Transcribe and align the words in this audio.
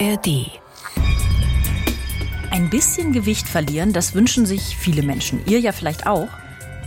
ARD. 0.00 0.50
Ein 2.50 2.68
bisschen 2.68 3.12
Gewicht 3.12 3.48
verlieren, 3.48 3.92
das 3.92 4.14
wünschen 4.14 4.44
sich 4.44 4.76
viele 4.76 5.02
Menschen. 5.02 5.40
Ihr 5.46 5.60
ja 5.60 5.70
vielleicht 5.70 6.06
auch. 6.06 6.28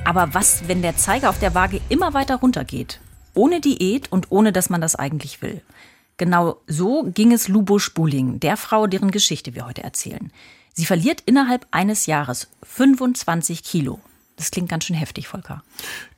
Aber 0.04 0.34
was, 0.34 0.68
wenn 0.68 0.82
der 0.82 0.98
Zeiger 0.98 1.30
auf 1.30 1.40
der 1.40 1.56
Waage 1.56 1.80
immer 1.88 2.14
weiter 2.14 2.36
runtergeht? 2.38 3.00
Ohne 3.34 3.62
Diät 3.62 4.12
und 4.12 4.32
ohne, 4.32 4.52
dass 4.52 4.70
man 4.70 4.82
das 4.82 4.96
eigentlich 4.96 5.42
will. 5.42 5.62
Genau 6.18 6.58
so 6.68 7.04
ging 7.04 7.32
es 7.32 7.48
Lubo 7.48 7.80
Spuling, 7.80 8.42
der 8.42 8.58
Frau, 8.58 8.88
deren 8.88 9.12
Geschichte 9.12 9.56
wir 9.56 9.66
heute 9.66 9.84
erzählen. 9.84 10.32
Sie 10.74 10.86
verliert 10.86 11.22
innerhalb 11.26 11.66
eines 11.72 12.08
Jahres 12.08 12.50
25 12.64 13.64
Kilo. 13.64 14.00
Das 14.36 14.52
klingt 14.52 14.70
ganz 14.70 14.84
schön 14.84 14.96
heftig, 14.96 15.28
Volker. 15.28 15.64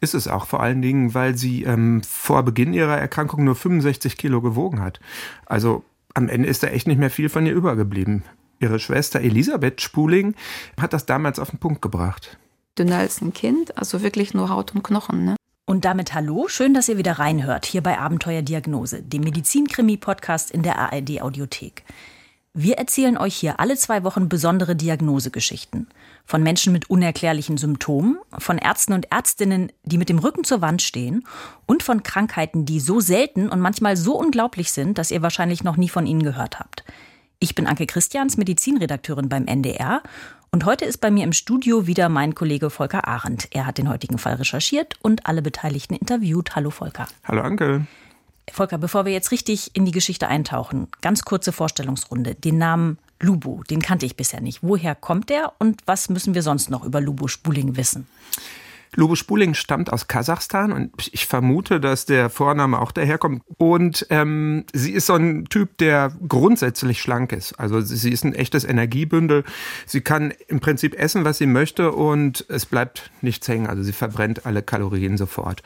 Ist 0.01 0.13
es 0.13 0.27
auch, 0.27 0.45
vor 0.45 0.61
allen 0.61 0.81
Dingen, 0.81 1.13
weil 1.13 1.37
sie 1.37 1.63
ähm, 1.63 2.01
vor 2.03 2.43
Beginn 2.43 2.73
ihrer 2.73 2.97
Erkrankung 2.97 3.43
nur 3.43 3.55
65 3.55 4.17
Kilo 4.17 4.41
gewogen 4.41 4.81
hat. 4.81 4.99
Also 5.45 5.83
am 6.19 6.27
Ende 6.27 6.49
ist 6.49 6.63
da 6.63 6.67
echt 6.67 6.85
nicht 6.85 6.99
mehr 6.99 7.09
viel 7.09 7.29
von 7.29 7.45
ihr 7.45 7.53
übergeblieben. 7.53 8.23
Ihre 8.59 8.77
Schwester 8.77 9.21
Elisabeth 9.21 9.79
Spuling 9.79 10.35
hat 10.79 10.91
das 10.91 11.05
damals 11.05 11.39
auf 11.39 11.49
den 11.49 11.59
Punkt 11.59 11.81
gebracht. 11.81 12.37
Dünner 12.77 12.97
als 12.97 13.21
ein 13.21 13.33
Kind, 13.33 13.77
also 13.77 14.01
wirklich 14.01 14.33
nur 14.33 14.49
Haut 14.49 14.75
und 14.75 14.83
Knochen, 14.83 15.23
ne? 15.23 15.37
Und 15.65 15.85
damit 15.85 16.13
hallo, 16.13 16.49
schön, 16.49 16.73
dass 16.73 16.89
ihr 16.89 16.97
wieder 16.97 17.19
reinhört, 17.19 17.65
hier 17.65 17.81
bei 17.81 17.97
Abenteuerdiagnose, 17.97 19.01
dem 19.01 19.21
Medizinkrimi-Podcast 19.21 20.51
in 20.51 20.61
der 20.61 20.77
ARD-Audiothek. 20.77 21.83
Wir 22.53 22.77
erzählen 22.77 23.17
euch 23.17 23.35
hier 23.35 23.61
alle 23.61 23.77
zwei 23.77 24.03
Wochen 24.03 24.27
besondere 24.27 24.75
Diagnosegeschichten. 24.75 25.87
Von 26.29 26.43
Menschen 26.43 26.73
mit 26.73 26.91
unerklärlichen 26.91 27.57
Symptomen, 27.57 28.19
von 28.37 28.59
Ärzten 28.59 28.93
und 28.93 29.11
Ärztinnen, 29.11 29.71
die 29.81 29.97
mit 29.97 30.09
dem 30.09 30.19
Rücken 30.19 30.43
zur 30.43 30.61
Wand 30.61 30.83
stehen 30.83 31.25
und 31.65 31.81
von 31.81 32.03
Krankheiten, 32.03 32.65
die 32.65 32.79
so 32.79 32.99
selten 32.99 33.49
und 33.49 33.59
manchmal 33.59 33.97
so 33.97 34.15
unglaublich 34.15 34.71
sind, 34.71 34.99
dass 34.99 35.09
ihr 35.09 35.23
wahrscheinlich 35.23 35.63
noch 35.63 35.75
nie 35.75 35.89
von 35.89 36.05
ihnen 36.05 36.21
gehört 36.21 36.59
habt. 36.59 36.83
Ich 37.39 37.55
bin 37.55 37.65
Anke 37.65 37.87
Christians, 37.87 38.37
Medizinredakteurin 38.37 39.27
beim 39.27 39.47
NDR 39.47 40.03
und 40.51 40.65
heute 40.65 40.85
ist 40.85 40.99
bei 40.99 41.09
mir 41.09 41.23
im 41.23 41.33
Studio 41.33 41.87
wieder 41.87 42.09
mein 42.09 42.35
Kollege 42.35 42.69
Volker 42.69 43.07
Arendt. 43.07 43.47
Er 43.49 43.65
hat 43.65 43.79
den 43.79 43.89
heutigen 43.89 44.19
Fall 44.19 44.35
recherchiert 44.35 44.99
und 45.01 45.25
alle 45.25 45.41
Beteiligten 45.41 45.95
interviewt. 45.95 46.55
Hallo 46.55 46.69
Volker. 46.69 47.07
Hallo 47.23 47.41
Anke. 47.41 47.87
Volker, 48.51 48.77
bevor 48.77 49.05
wir 49.05 49.13
jetzt 49.13 49.31
richtig 49.31 49.71
in 49.73 49.85
die 49.85 49.91
Geschichte 49.91 50.27
eintauchen, 50.27 50.89
ganz 51.01 51.23
kurze 51.23 51.51
Vorstellungsrunde. 51.51 52.35
Den 52.35 52.59
Namen 52.59 52.99
Lubu, 53.21 53.63
den 53.63 53.81
kannte 53.81 54.05
ich 54.05 54.15
bisher 54.15 54.41
nicht. 54.41 54.59
Woher 54.61 54.95
kommt 54.95 55.29
der 55.29 55.53
und 55.59 55.81
was 55.85 56.09
müssen 56.09 56.33
wir 56.35 56.41
sonst 56.41 56.69
noch 56.69 56.83
über 56.83 57.01
Lubu 57.01 57.27
Spuling 57.27 57.75
wissen? 57.75 58.07
Lubo 58.95 59.15
Spuling 59.15 59.53
stammt 59.53 59.93
aus 59.93 60.07
Kasachstan 60.07 60.71
und 60.71 60.91
ich 61.11 61.27
vermute, 61.27 61.79
dass 61.79 62.05
der 62.05 62.29
Vorname 62.29 62.79
auch 62.79 62.91
daherkommt. 62.91 63.43
Und 63.57 64.07
ähm, 64.09 64.65
sie 64.73 64.91
ist 64.93 65.05
so 65.05 65.13
ein 65.13 65.45
Typ, 65.45 65.77
der 65.77 66.11
grundsätzlich 66.27 66.99
schlank 66.99 67.31
ist. 67.31 67.59
Also 67.59 67.81
sie 67.81 68.11
ist 68.11 68.23
ein 68.23 68.33
echtes 68.33 68.63
Energiebündel. 68.63 69.43
Sie 69.85 70.01
kann 70.01 70.33
im 70.47 70.59
Prinzip 70.59 70.97
essen, 70.97 71.23
was 71.23 71.37
sie 71.37 71.45
möchte 71.45 71.91
und 71.91 72.45
es 72.49 72.65
bleibt 72.65 73.11
nichts 73.21 73.47
hängen. 73.47 73.67
Also 73.67 73.83
sie 73.83 73.93
verbrennt 73.93 74.45
alle 74.45 74.63
Kalorien 74.63 75.17
sofort. 75.17 75.61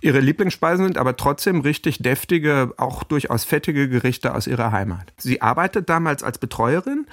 Ihre 0.00 0.20
Lieblingsspeisen 0.20 0.84
sind 0.84 0.98
aber 0.98 1.16
trotzdem 1.16 1.60
richtig 1.60 1.98
deftige, 1.98 2.72
auch 2.76 3.02
durchaus 3.04 3.44
fettige 3.44 3.88
Gerichte 3.88 4.34
aus 4.34 4.46
ihrer 4.46 4.72
Heimat. 4.72 5.12
Sie 5.18 5.42
arbeitet 5.42 5.88
damals 5.88 6.22
als 6.22 6.38
Betreuerin 6.38 7.06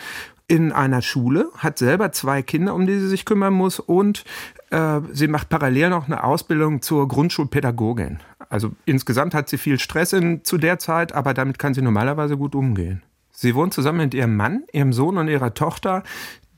in 0.47 0.71
einer 0.71 1.01
Schule, 1.01 1.49
hat 1.57 1.77
selber 1.77 2.11
zwei 2.13 2.41
Kinder, 2.41 2.73
um 2.73 2.87
die 2.87 2.99
sie 2.99 3.09
sich 3.09 3.25
kümmern 3.25 3.53
muss 3.53 3.79
und 3.79 4.23
äh, 4.69 5.01
sie 5.11 5.27
macht 5.27 5.49
parallel 5.49 5.89
noch 5.89 6.05
eine 6.05 6.23
Ausbildung 6.23 6.81
zur 6.81 7.07
Grundschulpädagogin. 7.07 8.19
Also 8.49 8.71
insgesamt 8.85 9.33
hat 9.33 9.49
sie 9.49 9.57
viel 9.57 9.77
Stress 9.79 10.13
in, 10.13 10.45
zu 10.45 10.57
der 10.57 10.79
Zeit, 10.79 11.11
aber 11.11 11.33
damit 11.33 11.59
kann 11.59 11.73
sie 11.73 11.81
normalerweise 11.81 12.37
gut 12.37 12.55
umgehen. 12.55 13.03
Sie 13.31 13.55
wohnt 13.55 13.73
zusammen 13.73 13.99
mit 13.99 14.13
ihrem 14.13 14.35
Mann, 14.35 14.63
ihrem 14.71 14.93
Sohn 14.93 15.17
und 15.17 15.27
ihrer 15.27 15.53
Tochter. 15.53 16.03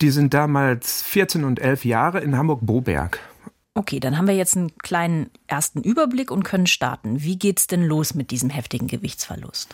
Die 0.02 0.12
sind 0.12 0.34
damals 0.34 1.02
14 1.02 1.44
und 1.44 1.60
11 1.60 1.84
Jahre 1.84 2.20
in 2.20 2.38
Hamburg-Boberg. 2.38 3.20
Okay, 3.80 4.02
dann 4.02 4.18
haben 4.18 4.28
wir 4.28 4.36
jetzt 4.36 4.58
einen 4.58 4.78
kleinen 4.78 5.30
ersten 5.48 5.82
Überblick 5.82 6.32
und 6.32 6.44
können 6.44 6.68
starten. 6.68 7.24
Wie 7.24 7.40
geht's 7.40 7.66
denn 7.66 7.82
los 7.86 8.14
mit 8.14 8.30
diesem 8.30 8.50
heftigen 8.50 8.88
Gewichtsverlust? 8.88 9.74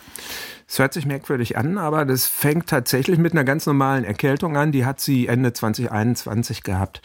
Es 0.68 0.78
hört 0.78 0.92
sich 0.92 1.06
merkwürdig 1.06 1.58
an, 1.58 1.76
aber 1.76 2.04
das 2.04 2.26
fängt 2.28 2.68
tatsächlich 2.68 3.18
mit 3.18 3.32
einer 3.32 3.42
ganz 3.42 3.66
normalen 3.66 4.04
Erkältung 4.04 4.56
an. 4.56 4.70
Die 4.70 4.84
hat 4.84 5.00
sie 5.00 5.26
Ende 5.26 5.52
2021 5.52 6.62
gehabt. 6.62 7.02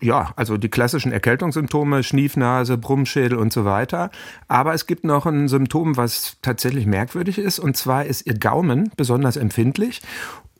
Ja, 0.00 0.32
also 0.34 0.56
die 0.56 0.70
klassischen 0.70 1.12
Erkältungssymptome, 1.12 2.02
Schniefnase, 2.02 2.78
Brummschädel 2.78 3.36
und 3.36 3.52
so 3.52 3.66
weiter. 3.66 4.10
Aber 4.48 4.72
es 4.72 4.86
gibt 4.86 5.04
noch 5.04 5.26
ein 5.26 5.46
Symptom, 5.46 5.98
was 5.98 6.38
tatsächlich 6.40 6.86
merkwürdig 6.86 7.36
ist. 7.36 7.58
Und 7.58 7.76
zwar 7.76 8.06
ist 8.06 8.26
ihr 8.26 8.38
Gaumen 8.38 8.90
besonders 8.96 9.36
empfindlich. 9.36 10.00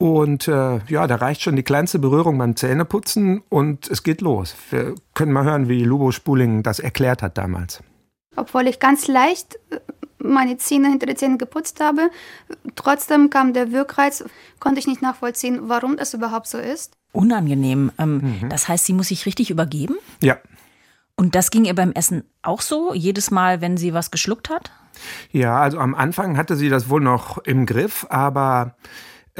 Und 0.00 0.48
äh, 0.48 0.80
ja, 0.88 1.06
da 1.06 1.16
reicht 1.16 1.42
schon 1.42 1.56
die 1.56 1.62
kleinste 1.62 1.98
Berührung 1.98 2.38
beim 2.38 2.56
Zähneputzen 2.56 3.42
und 3.50 3.86
es 3.86 4.02
geht 4.02 4.22
los. 4.22 4.56
Wir 4.70 4.94
können 5.12 5.30
mal 5.30 5.44
hören, 5.44 5.68
wie 5.68 5.84
Lubo 5.84 6.10
Spuling 6.10 6.62
das 6.62 6.78
erklärt 6.78 7.20
hat 7.20 7.36
damals. 7.36 7.82
Obwohl 8.34 8.66
ich 8.66 8.80
ganz 8.80 9.08
leicht 9.08 9.56
äh, 9.68 9.78
meine 10.16 10.56
Zähne 10.56 10.88
hinter 10.88 11.04
den 11.04 11.16
Zähnen 11.16 11.36
geputzt 11.36 11.80
habe, 11.80 12.08
trotzdem 12.76 13.28
kam 13.28 13.52
der 13.52 13.72
Wirkreiz, 13.72 14.24
konnte 14.58 14.80
ich 14.80 14.86
nicht 14.86 15.02
nachvollziehen, 15.02 15.68
warum 15.68 15.98
das 15.98 16.14
überhaupt 16.14 16.46
so 16.46 16.56
ist. 16.56 16.96
Unangenehm. 17.12 17.92
Ähm, 17.98 18.38
mhm. 18.40 18.48
Das 18.48 18.68
heißt, 18.68 18.86
sie 18.86 18.94
muss 18.94 19.08
sich 19.08 19.26
richtig 19.26 19.50
übergeben? 19.50 19.96
Ja. 20.22 20.38
Und 21.14 21.34
das 21.34 21.50
ging 21.50 21.66
ihr 21.66 21.74
beim 21.74 21.92
Essen 21.92 22.24
auch 22.40 22.62
so, 22.62 22.94
jedes 22.94 23.30
Mal, 23.30 23.60
wenn 23.60 23.76
sie 23.76 23.92
was 23.92 24.10
geschluckt 24.10 24.48
hat? 24.48 24.72
Ja, 25.30 25.60
also 25.60 25.78
am 25.78 25.94
Anfang 25.94 26.38
hatte 26.38 26.56
sie 26.56 26.70
das 26.70 26.88
wohl 26.88 27.02
noch 27.02 27.36
im 27.36 27.66
Griff, 27.66 28.06
aber 28.08 28.76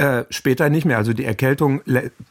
äh, 0.01 0.25
später 0.31 0.71
nicht 0.71 0.87
mehr. 0.87 0.97
Also 0.97 1.13
die 1.13 1.27
Erkältung 1.27 1.83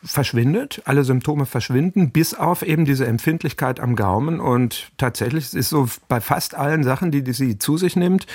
verschwindet, 0.04 0.82
alle 0.86 1.04
Symptome 1.04 1.46
verschwinden, 1.46 2.10
bis 2.10 2.34
auf 2.34 2.64
eben 2.64 2.84
diese 2.84 3.06
Empfindlichkeit 3.06 3.80
am 3.80 3.96
Gaumen. 3.96 4.40
Und 4.40 4.92
tatsächlich 4.98 5.54
ist 5.54 5.70
so 5.70 5.88
bei 6.08 6.20
fast 6.20 6.56
allen 6.56 6.84
Sachen, 6.84 7.12
die, 7.12 7.24
die 7.24 7.34
sie 7.34 7.60
zu 7.60 7.78
sich 7.78 7.96
nimmt, 7.96 8.26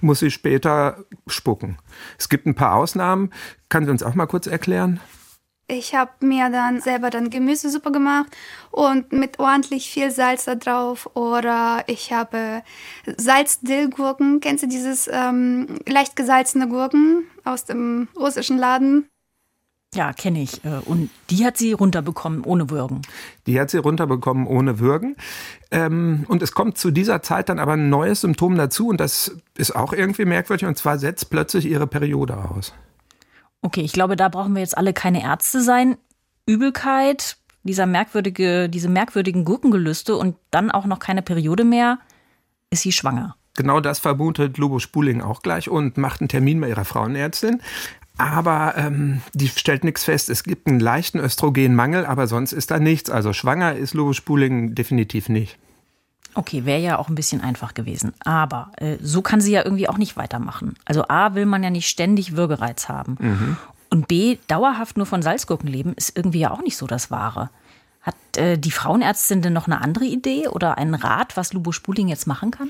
muss 0.00 0.20
sie 0.20 0.30
später 0.30 0.98
spucken. 1.26 1.76
Es 2.20 2.28
gibt 2.28 2.46
ein 2.46 2.54
paar 2.54 2.76
Ausnahmen. 2.76 3.30
Kann 3.68 3.84
sie 3.84 3.90
uns 3.90 4.04
auch 4.04 4.14
mal 4.14 4.26
kurz 4.26 4.46
erklären? 4.46 5.00
Ich 5.66 5.94
habe 5.94 6.10
mir 6.20 6.50
dann 6.50 6.80
selber 6.80 7.08
dann 7.08 7.30
Gemüsesuppe 7.30 7.90
gemacht 7.90 8.26
und 8.70 9.12
mit 9.12 9.38
ordentlich 9.38 9.88
viel 9.88 10.10
Salz 10.10 10.44
da 10.44 10.56
drauf. 10.56 11.08
Oder 11.14 11.84
ich 11.86 12.12
habe 12.12 12.62
Salzdillgurken. 13.16 14.40
Kennst 14.40 14.62
du 14.62 14.68
dieses 14.68 15.08
ähm, 15.10 15.78
leicht 15.86 16.16
gesalzene 16.16 16.68
Gurken 16.68 17.24
aus 17.44 17.64
dem 17.64 18.08
russischen 18.14 18.58
Laden? 18.58 19.08
Ja, 19.94 20.12
kenne 20.12 20.42
ich. 20.42 20.64
Äh, 20.64 20.80
und 20.84 21.08
die 21.30 21.46
hat 21.46 21.56
sie 21.56 21.72
runterbekommen 21.72 22.44
ohne 22.44 22.68
Würgen. 22.68 23.02
Die 23.46 23.58
hat 23.58 23.70
sie 23.70 23.78
runterbekommen 23.78 24.46
ohne 24.46 24.80
Würgen. 24.80 25.16
Ähm, 25.70 26.26
und 26.28 26.42
es 26.42 26.52
kommt 26.52 26.76
zu 26.76 26.90
dieser 26.90 27.22
Zeit 27.22 27.48
dann 27.48 27.58
aber 27.58 27.72
ein 27.72 27.88
neues 27.88 28.20
Symptom 28.20 28.56
dazu 28.56 28.88
und 28.88 29.00
das 29.00 29.36
ist 29.56 29.74
auch 29.74 29.92
irgendwie 29.92 30.24
merkwürdig. 30.24 30.66
Und 30.66 30.76
zwar 30.76 30.98
setzt 30.98 31.30
plötzlich 31.30 31.64
ihre 31.66 31.86
Periode 31.86 32.36
aus. 32.36 32.74
Okay, 33.64 33.80
ich 33.80 33.94
glaube, 33.94 34.14
da 34.14 34.28
brauchen 34.28 34.54
wir 34.54 34.60
jetzt 34.60 34.76
alle 34.76 34.92
keine 34.92 35.22
Ärzte 35.22 35.62
sein. 35.62 35.96
Übelkeit, 36.44 37.38
dieser 37.62 37.86
merkwürdige, 37.86 38.68
diese 38.68 38.90
merkwürdigen 38.90 39.46
Gurkengelüste 39.46 40.16
und 40.16 40.36
dann 40.50 40.70
auch 40.70 40.84
noch 40.84 40.98
keine 40.98 41.22
Periode 41.22 41.64
mehr, 41.64 41.98
ist 42.68 42.82
sie 42.82 42.92
schwanger. 42.92 43.36
Genau 43.56 43.80
das 43.80 44.00
vermutet 44.00 44.58
Lobo 44.58 44.80
Spuling 44.80 45.22
auch 45.22 45.40
gleich 45.40 45.70
und 45.70 45.96
macht 45.96 46.20
einen 46.20 46.28
Termin 46.28 46.60
bei 46.60 46.68
ihrer 46.68 46.84
Frauenärztin. 46.84 47.62
Aber 48.18 48.74
ähm, 48.76 49.22
die 49.32 49.48
stellt 49.48 49.82
nichts 49.82 50.04
fest. 50.04 50.28
Es 50.28 50.44
gibt 50.44 50.66
einen 50.66 50.78
leichten 50.78 51.18
Östrogenmangel, 51.18 52.04
aber 52.04 52.26
sonst 52.26 52.52
ist 52.52 52.70
da 52.70 52.78
nichts. 52.78 53.08
Also 53.08 53.32
schwanger 53.32 53.76
ist 53.76 53.94
Lobo 53.94 54.12
Spuling 54.12 54.74
definitiv 54.74 55.30
nicht. 55.30 55.58
Okay, 56.34 56.64
wäre 56.64 56.80
ja 56.80 56.98
auch 56.98 57.08
ein 57.08 57.14
bisschen 57.14 57.40
einfach 57.40 57.74
gewesen. 57.74 58.12
Aber 58.24 58.72
äh, 58.76 58.96
so 59.00 59.22
kann 59.22 59.40
sie 59.40 59.52
ja 59.52 59.64
irgendwie 59.64 59.88
auch 59.88 59.98
nicht 59.98 60.16
weitermachen. 60.16 60.74
Also 60.84 61.06
A, 61.08 61.34
will 61.34 61.46
man 61.46 61.62
ja 61.62 61.70
nicht 61.70 61.88
ständig 61.88 62.36
Würgereiz 62.36 62.88
haben. 62.88 63.16
Mhm. 63.20 63.56
Und 63.90 64.08
B, 64.08 64.38
dauerhaft 64.48 64.96
nur 64.96 65.06
von 65.06 65.22
Salzgurken 65.22 65.68
leben, 65.68 65.92
ist 65.94 66.16
irgendwie 66.16 66.40
ja 66.40 66.50
auch 66.50 66.62
nicht 66.62 66.76
so 66.76 66.86
das 66.86 67.10
Wahre. 67.12 67.50
Hat 68.02 68.16
äh, 68.36 68.58
die 68.58 68.72
Frauenärztin 68.72 69.40
denn 69.40 69.52
noch 69.52 69.66
eine 69.66 69.80
andere 69.80 70.04
Idee 70.04 70.48
oder 70.48 70.76
einen 70.76 70.94
Rat, 70.94 71.36
was 71.36 71.52
Lubo 71.52 71.70
Spuling 71.70 72.08
jetzt 72.08 72.26
machen 72.26 72.50
kann? 72.50 72.68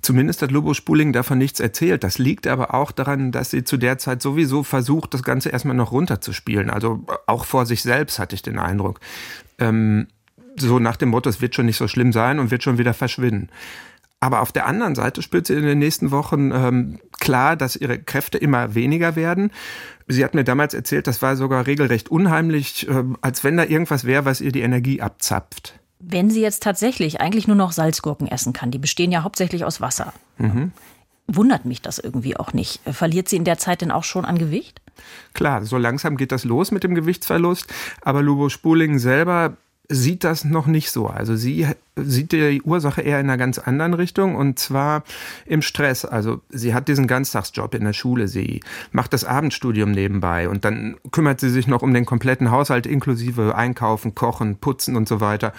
Zumindest 0.00 0.42
hat 0.42 0.52
Lubo 0.52 0.74
Spuling 0.74 1.12
davon 1.12 1.38
nichts 1.38 1.58
erzählt. 1.58 2.04
Das 2.04 2.18
liegt 2.18 2.46
aber 2.46 2.74
auch 2.74 2.92
daran, 2.92 3.32
dass 3.32 3.50
sie 3.50 3.64
zu 3.64 3.78
der 3.78 3.98
Zeit 3.98 4.22
sowieso 4.22 4.62
versucht, 4.62 5.14
das 5.14 5.24
Ganze 5.24 5.48
erstmal 5.48 5.74
noch 5.74 5.90
runterzuspielen. 5.90 6.70
Also 6.70 7.04
auch 7.26 7.44
vor 7.44 7.66
sich 7.66 7.82
selbst 7.82 8.18
hatte 8.18 8.36
ich 8.36 8.42
den 8.42 8.58
Eindruck. 8.58 9.00
Ähm, 9.58 10.06
so 10.60 10.78
nach 10.78 10.96
dem 10.96 11.10
Motto, 11.10 11.28
es 11.28 11.40
wird 11.40 11.54
schon 11.54 11.66
nicht 11.66 11.76
so 11.76 11.88
schlimm 11.88 12.12
sein 12.12 12.38
und 12.38 12.50
wird 12.50 12.62
schon 12.62 12.78
wieder 12.78 12.94
verschwinden. 12.94 13.48
Aber 14.20 14.40
auf 14.40 14.50
der 14.50 14.66
anderen 14.66 14.94
Seite 14.94 15.22
spürt 15.22 15.46
sie 15.46 15.54
in 15.54 15.62
den 15.62 15.78
nächsten 15.78 16.10
Wochen 16.10 16.50
ähm, 16.50 16.98
klar, 17.20 17.54
dass 17.56 17.76
ihre 17.76 17.98
Kräfte 17.98 18.38
immer 18.38 18.74
weniger 18.74 19.14
werden. 19.14 19.52
Sie 20.08 20.24
hat 20.24 20.34
mir 20.34 20.42
damals 20.42 20.74
erzählt, 20.74 21.06
das 21.06 21.22
war 21.22 21.36
sogar 21.36 21.66
regelrecht 21.66 22.10
unheimlich, 22.10 22.88
äh, 22.88 23.04
als 23.20 23.44
wenn 23.44 23.56
da 23.56 23.64
irgendwas 23.64 24.04
wäre, 24.04 24.24
was 24.24 24.40
ihr 24.40 24.50
die 24.50 24.62
Energie 24.62 25.00
abzapft. 25.00 25.78
Wenn 26.00 26.30
sie 26.30 26.40
jetzt 26.40 26.62
tatsächlich 26.62 27.20
eigentlich 27.20 27.46
nur 27.46 27.56
noch 27.56 27.72
Salzgurken 27.72 28.26
essen 28.26 28.52
kann, 28.52 28.70
die 28.70 28.78
bestehen 28.78 29.12
ja 29.12 29.22
hauptsächlich 29.22 29.64
aus 29.64 29.80
Wasser. 29.80 30.12
Mhm. 30.38 30.72
wundert 31.30 31.66
mich 31.66 31.82
das 31.82 31.98
irgendwie 31.98 32.36
auch 32.36 32.54
nicht. 32.54 32.80
Verliert 32.90 33.28
sie 33.28 33.36
in 33.36 33.44
der 33.44 33.58
Zeit 33.58 33.82
denn 33.82 33.90
auch 33.90 34.04
schon 34.04 34.24
an 34.24 34.38
Gewicht? 34.38 34.80
Klar, 35.34 35.64
so 35.64 35.76
langsam 35.76 36.16
geht 36.16 36.32
das 36.32 36.44
los 36.44 36.70
mit 36.70 36.84
dem 36.84 36.94
Gewichtsverlust, 36.94 37.66
aber 38.00 38.22
Lubo 38.22 38.48
Spuling 38.48 38.98
selber 38.98 39.56
sieht 39.88 40.22
das 40.22 40.44
noch 40.44 40.66
nicht 40.66 40.90
so. 40.90 41.06
Also 41.06 41.34
sie 41.34 41.66
sieht 41.96 42.32
die 42.32 42.62
Ursache 42.62 43.00
eher 43.00 43.20
in 43.20 43.26
einer 43.26 43.38
ganz 43.38 43.58
anderen 43.58 43.94
Richtung 43.94 44.36
und 44.36 44.58
zwar 44.58 45.02
im 45.46 45.62
Stress. 45.62 46.04
Also 46.04 46.42
sie 46.50 46.74
hat 46.74 46.88
diesen 46.88 47.06
Ganztagsjob 47.06 47.74
in 47.74 47.84
der 47.84 47.94
Schule, 47.94 48.28
sie 48.28 48.60
macht 48.92 49.12
das 49.14 49.24
Abendstudium 49.24 49.90
nebenbei 49.90 50.48
und 50.48 50.64
dann 50.64 50.96
kümmert 51.10 51.40
sie 51.40 51.48
sich 51.48 51.66
noch 51.66 51.82
um 51.82 51.94
den 51.94 52.04
kompletten 52.04 52.50
Haushalt 52.50 52.86
inklusive 52.86 53.54
Einkaufen, 53.54 54.14
Kochen, 54.14 54.56
Putzen 54.56 54.94
und 54.94 55.08
so 55.08 55.20
weiter. 55.20 55.54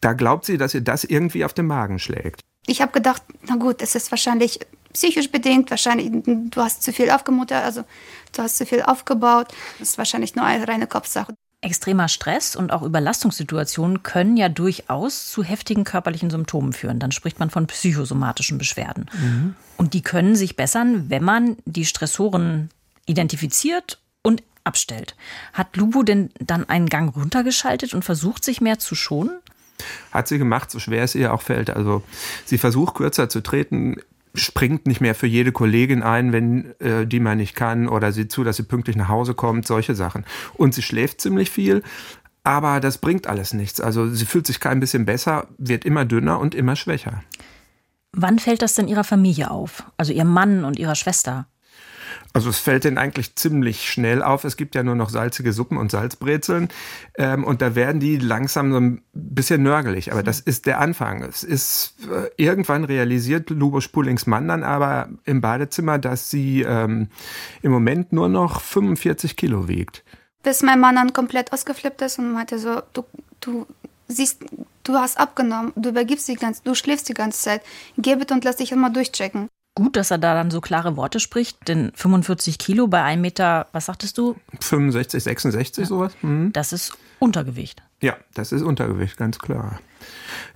Da 0.00 0.12
glaubt 0.12 0.44
sie, 0.44 0.58
dass 0.58 0.74
ihr 0.74 0.80
das 0.80 1.04
irgendwie 1.04 1.44
auf 1.44 1.54
den 1.54 1.66
Magen 1.66 1.98
schlägt. 1.98 2.40
Ich 2.66 2.82
habe 2.82 2.92
gedacht, 2.92 3.22
na 3.46 3.56
gut, 3.56 3.82
es 3.82 3.94
ist 3.94 4.10
wahrscheinlich 4.10 4.60
psychisch 4.92 5.30
bedingt, 5.30 5.70
wahrscheinlich 5.70 6.10
du 6.24 6.60
hast 6.60 6.82
zu 6.82 6.92
viel 6.92 7.10
aufgemuttert, 7.10 7.64
also 7.64 7.84
du 8.32 8.42
hast 8.42 8.56
zu 8.58 8.66
viel 8.66 8.82
aufgebaut. 8.82 9.48
Das 9.78 9.90
ist 9.90 9.98
wahrscheinlich 9.98 10.34
nur 10.34 10.44
eine 10.44 10.66
reine 10.66 10.86
Kopfsache. 10.86 11.34
Extremer 11.60 12.06
Stress 12.06 12.54
und 12.54 12.72
auch 12.72 12.82
Überlastungssituationen 12.82 14.04
können 14.04 14.36
ja 14.36 14.48
durchaus 14.48 15.30
zu 15.30 15.42
heftigen 15.42 15.82
körperlichen 15.82 16.30
Symptomen 16.30 16.72
führen. 16.72 17.00
Dann 17.00 17.10
spricht 17.10 17.40
man 17.40 17.50
von 17.50 17.66
psychosomatischen 17.66 18.58
Beschwerden. 18.58 19.06
Mhm. 19.12 19.56
Und 19.76 19.92
die 19.94 20.02
können 20.02 20.36
sich 20.36 20.54
bessern, 20.54 21.10
wenn 21.10 21.24
man 21.24 21.56
die 21.64 21.84
Stressoren 21.84 22.70
identifiziert 23.06 23.98
und 24.22 24.44
abstellt. 24.62 25.16
Hat 25.52 25.76
Lubo 25.76 26.04
denn 26.04 26.30
dann 26.38 26.68
einen 26.68 26.88
Gang 26.88 27.14
runtergeschaltet 27.16 27.92
und 27.92 28.04
versucht, 28.04 28.44
sich 28.44 28.60
mehr 28.60 28.78
zu 28.78 28.94
schonen? 28.94 29.38
Hat 30.12 30.28
sie 30.28 30.38
gemacht, 30.38 30.70
so 30.70 30.78
schwer 30.78 31.02
es 31.02 31.16
ihr 31.16 31.34
auch 31.34 31.42
fällt. 31.42 31.70
Also 31.70 32.02
sie 32.44 32.58
versucht 32.58 32.94
kürzer 32.94 33.28
zu 33.28 33.40
treten, 33.40 33.96
springt 34.38 34.86
nicht 34.86 35.00
mehr 35.00 35.14
für 35.14 35.26
jede 35.26 35.52
Kollegin 35.52 36.02
ein, 36.02 36.32
wenn 36.32 36.74
äh, 36.80 37.06
die 37.06 37.20
man 37.20 37.38
nicht 37.38 37.54
kann 37.54 37.88
oder 37.88 38.12
sieht 38.12 38.32
zu, 38.32 38.44
dass 38.44 38.56
sie 38.56 38.62
pünktlich 38.62 38.96
nach 38.96 39.08
Hause 39.08 39.34
kommt, 39.34 39.66
solche 39.66 39.94
Sachen. 39.94 40.24
Und 40.54 40.74
sie 40.74 40.82
schläft 40.82 41.20
ziemlich 41.20 41.50
viel, 41.50 41.82
aber 42.44 42.80
das 42.80 42.98
bringt 42.98 43.26
alles 43.26 43.52
nichts. 43.52 43.80
Also 43.80 44.08
sie 44.08 44.24
fühlt 44.24 44.46
sich 44.46 44.60
kein 44.60 44.80
bisschen 44.80 45.04
besser, 45.04 45.48
wird 45.58 45.84
immer 45.84 46.04
dünner 46.04 46.40
und 46.40 46.54
immer 46.54 46.76
schwächer. 46.76 47.22
Wann 48.12 48.38
fällt 48.38 48.62
das 48.62 48.74
denn 48.74 48.88
ihrer 48.88 49.04
Familie 49.04 49.50
auf? 49.50 49.84
Also 49.96 50.12
ihrem 50.12 50.32
Mann 50.32 50.64
und 50.64 50.78
ihrer 50.78 50.94
Schwester? 50.94 51.46
Also 52.34 52.50
es 52.50 52.58
fällt 52.58 52.84
denen 52.84 52.98
eigentlich 52.98 53.36
ziemlich 53.36 53.90
schnell 53.90 54.22
auf. 54.22 54.44
Es 54.44 54.56
gibt 54.56 54.74
ja 54.74 54.82
nur 54.82 54.94
noch 54.94 55.08
salzige 55.08 55.52
Suppen 55.52 55.78
und 55.78 55.90
Salzbrezeln. 55.90 56.68
Ähm, 57.16 57.42
und 57.44 57.62
da 57.62 57.74
werden 57.74 58.00
die 58.00 58.18
langsam 58.18 58.70
so 58.70 58.78
ein 58.78 59.02
bisschen 59.12 59.62
nörgelig. 59.62 60.12
Aber 60.12 60.22
das 60.22 60.40
ist 60.40 60.66
der 60.66 60.78
Anfang. 60.78 61.22
Es 61.22 61.42
ist 61.42 61.94
äh, 62.10 62.30
irgendwann 62.36 62.84
realisiert 62.84 63.50
Lubo 63.50 63.80
Spulings 63.80 64.26
Mann 64.26 64.48
dann 64.48 64.62
aber 64.62 65.08
im 65.24 65.40
Badezimmer, 65.40 65.98
dass 65.98 66.30
sie 66.30 66.62
ähm, 66.62 67.08
im 67.62 67.72
Moment 67.72 68.12
nur 68.12 68.28
noch 68.28 68.60
45 68.60 69.36
Kilo 69.36 69.66
wiegt. 69.66 70.04
Bis 70.42 70.62
mein 70.62 70.80
Mann 70.80 70.96
dann 70.96 71.12
komplett 71.12 71.52
ausgeflippt 71.52 72.02
ist 72.02 72.18
und 72.18 72.32
meinte 72.32 72.58
so, 72.58 72.82
du, 72.92 73.04
du 73.40 73.66
siehst, 74.06 74.44
du 74.84 74.94
hast 74.94 75.18
abgenommen, 75.18 75.72
du 75.76 75.88
übergibst 75.88 76.28
die 76.28 76.34
ganze, 76.34 76.62
du 76.62 76.74
schläfst 76.74 77.08
die 77.08 77.14
ganze 77.14 77.40
Zeit. 77.40 77.62
Geh 77.96 78.16
bitte 78.16 78.34
und 78.34 78.44
lass 78.44 78.56
dich 78.56 78.70
immer 78.70 78.90
durchchecken 78.90 79.48
gut, 79.78 79.94
dass 79.94 80.10
er 80.10 80.18
da 80.18 80.34
dann 80.34 80.50
so 80.50 80.60
klare 80.60 80.96
Worte 80.96 81.20
spricht, 81.20 81.68
denn 81.68 81.92
45 81.94 82.58
Kilo 82.58 82.88
bei 82.88 83.02
einem 83.02 83.22
Meter, 83.22 83.68
was 83.70 83.86
sagtest 83.86 84.18
du? 84.18 84.34
65, 84.60 85.22
66 85.22 85.82
ja. 85.82 85.88
sowas. 85.88 86.12
Mhm. 86.22 86.52
Das 86.52 86.72
ist 86.72 86.98
Untergewicht. 87.20 87.80
Ja, 88.00 88.16
das 88.34 88.50
ist 88.50 88.62
Untergewicht, 88.62 89.16
ganz 89.16 89.38
klar. 89.38 89.80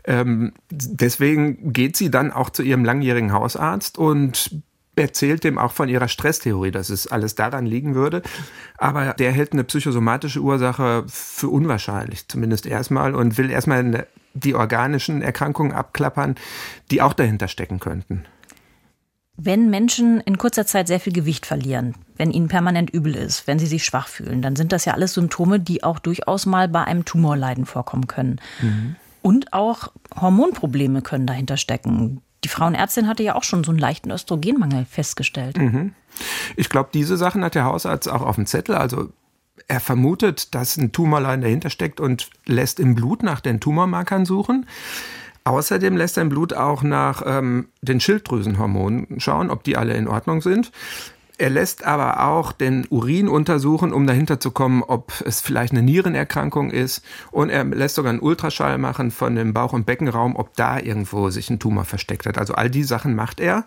Ähm, 0.04 0.52
deswegen 0.70 1.72
geht 1.72 1.96
sie 1.96 2.10
dann 2.10 2.32
auch 2.32 2.50
zu 2.50 2.64
ihrem 2.64 2.84
langjährigen 2.84 3.32
Hausarzt 3.32 3.96
und 3.96 4.50
erzählt 4.96 5.44
dem 5.44 5.56
auch 5.56 5.72
von 5.72 5.88
ihrer 5.88 6.08
Stresstheorie, 6.08 6.72
dass 6.72 6.90
es 6.90 7.06
alles 7.06 7.36
daran 7.36 7.64
liegen 7.64 7.94
würde. 7.94 8.22
Aber 8.76 9.14
der 9.14 9.30
hält 9.30 9.52
eine 9.52 9.64
psychosomatische 9.64 10.40
Ursache 10.40 11.04
für 11.06 11.48
unwahrscheinlich, 11.48 12.28
zumindest 12.28 12.66
erstmal, 12.66 13.14
und 13.14 13.38
will 13.38 13.50
erstmal 13.50 14.06
die 14.34 14.54
organischen 14.54 15.22
Erkrankungen 15.22 15.72
abklappern, 15.72 16.34
die 16.90 17.02
auch 17.02 17.12
dahinter 17.12 17.48
stecken 17.48 17.80
könnten. 17.80 18.25
Wenn 19.37 19.70
Menschen 19.70 20.20
in 20.20 20.37
kurzer 20.37 20.67
Zeit 20.67 20.88
sehr 20.88 21.00
viel 21.00 21.12
Gewicht 21.12 21.46
verlieren, 21.46 21.94
wenn 22.17 22.31
ihnen 22.31 22.49
permanent 22.49 22.90
übel 22.90 23.14
ist, 23.14 23.46
wenn 23.46 23.58
sie 23.58 23.67
sich 23.67 23.84
schwach 23.84 24.08
fühlen, 24.08 24.43
dann 24.43 24.56
sind 24.56 24.73
das 24.73 24.84
ja 24.84 24.93
alles 24.93 25.14
Symptome, 25.14 25.58
die 25.58 25.82
auch 25.82 25.99
durchaus 25.99 26.44
mal 26.46 26.69
bei 26.69 26.84
einem 26.84 27.05
Tumorleiden 27.05 27.64
vorkommen 27.64 28.06
können. 28.06 28.40
Mhm. 28.61 28.96
Und 29.23 29.52
auch 29.52 29.88
Hormonprobleme 30.20 31.00
können 31.00 31.26
dahinter 31.26 31.56
stecken. 31.56 32.20
Die 32.44 32.49
Frauenärztin 32.49 33.08
hatte 33.08 33.23
ja 33.23 33.34
auch 33.34 33.44
schon 33.44 33.64
so 33.64 33.70
einen 33.70 33.79
leichten 33.79 34.11
Östrogenmangel 34.11 34.84
festgestellt. 34.84 35.56
Mhm. 35.56 35.94
Ich 36.56 36.69
glaube, 36.69 36.90
diese 36.93 37.17
Sachen 37.17 37.44
hat 37.44 37.55
der 37.55 37.64
Hausarzt 37.64 38.11
auch 38.11 38.23
auf 38.23 38.35
dem 38.35 38.46
Zettel. 38.46 38.75
Also 38.75 39.11
er 39.69 39.81
vermutet, 39.81 40.55
dass 40.55 40.76
ein 40.76 40.93
Tumorleiden 40.93 41.43
dahinter 41.43 41.70
steckt 41.70 42.00
und 42.00 42.31
lässt 42.46 42.81
im 42.81 42.94
Blut 42.94 43.23
nach 43.23 43.40
den 43.40 43.61
Tumormarkern 43.61 44.26
suchen. 44.26 44.67
Außerdem 45.44 45.96
lässt 45.96 46.18
im 46.18 46.28
Blut 46.28 46.54
auch 46.54 46.82
nach 46.82 47.22
ähm, 47.26 47.68
den 47.80 48.00
Schilddrüsenhormonen 48.00 49.18
schauen, 49.18 49.50
ob 49.50 49.64
die 49.64 49.76
alle 49.76 49.94
in 49.94 50.06
Ordnung 50.06 50.40
sind. 50.40 50.70
Er 51.38 51.50
lässt 51.50 51.84
aber 51.84 52.24
auch 52.24 52.52
den 52.52 52.86
Urin 52.88 53.26
untersuchen, 53.26 53.92
um 53.92 54.06
dahinter 54.06 54.38
zu 54.38 54.52
kommen, 54.52 54.84
ob 54.84 55.12
es 55.26 55.40
vielleicht 55.40 55.72
eine 55.72 55.82
Nierenerkrankung 55.82 56.70
ist. 56.70 57.02
Und 57.32 57.50
er 57.50 57.64
lässt 57.64 57.96
sogar 57.96 58.10
einen 58.10 58.20
Ultraschall 58.20 58.78
machen 58.78 59.10
von 59.10 59.34
dem 59.34 59.52
Bauch- 59.52 59.72
und 59.72 59.84
Beckenraum, 59.84 60.36
ob 60.36 60.54
da 60.54 60.78
irgendwo 60.78 61.30
sich 61.30 61.50
ein 61.50 61.58
Tumor 61.58 61.84
versteckt 61.84 62.26
hat. 62.26 62.38
Also 62.38 62.54
all 62.54 62.70
die 62.70 62.84
Sachen 62.84 63.16
macht 63.16 63.40
er, 63.40 63.64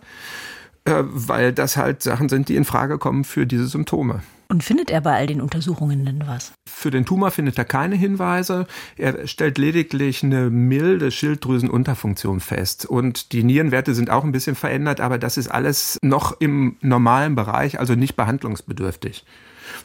äh, 0.85 1.03
weil 1.03 1.51
das 1.51 1.75
halt 1.75 2.01
Sachen 2.01 2.29
sind, 2.29 2.47
die 2.47 2.55
in 2.55 2.63
Frage 2.63 2.97
kommen 2.97 3.25
für 3.25 3.45
diese 3.45 3.67
Symptome. 3.67 4.21
Und 4.47 4.63
findet 4.63 4.91
er 4.91 5.01
bei 5.01 5.15
all 5.15 5.27
den 5.27 5.41
Untersuchungen 5.41 6.05
denn 6.05 6.23
was? 6.27 6.53
Für 6.67 6.91
den 6.91 7.05
Tumor 7.05 7.31
findet 7.31 7.57
er 7.57 7.65
keine 7.65 7.95
Hinweise. 7.95 8.67
Er 8.95 9.27
stellt 9.27 9.57
lediglich 9.57 10.23
eine 10.23 10.49
milde 10.49 11.11
Schilddrüsenunterfunktion 11.11 12.39
fest. 12.39 12.85
Und 12.85 13.31
die 13.31 13.43
Nierenwerte 13.43 13.95
sind 13.95 14.09
auch 14.09 14.23
ein 14.23 14.31
bisschen 14.31 14.55
verändert, 14.55 15.01
aber 15.01 15.17
das 15.17 15.37
ist 15.37 15.47
alles 15.47 15.97
noch 16.01 16.39
im 16.39 16.77
normalen 16.81 17.35
Bereich, 17.35 17.79
also 17.79 17.95
nicht 17.95 18.15
behandlungsbedürftig. 18.15 19.25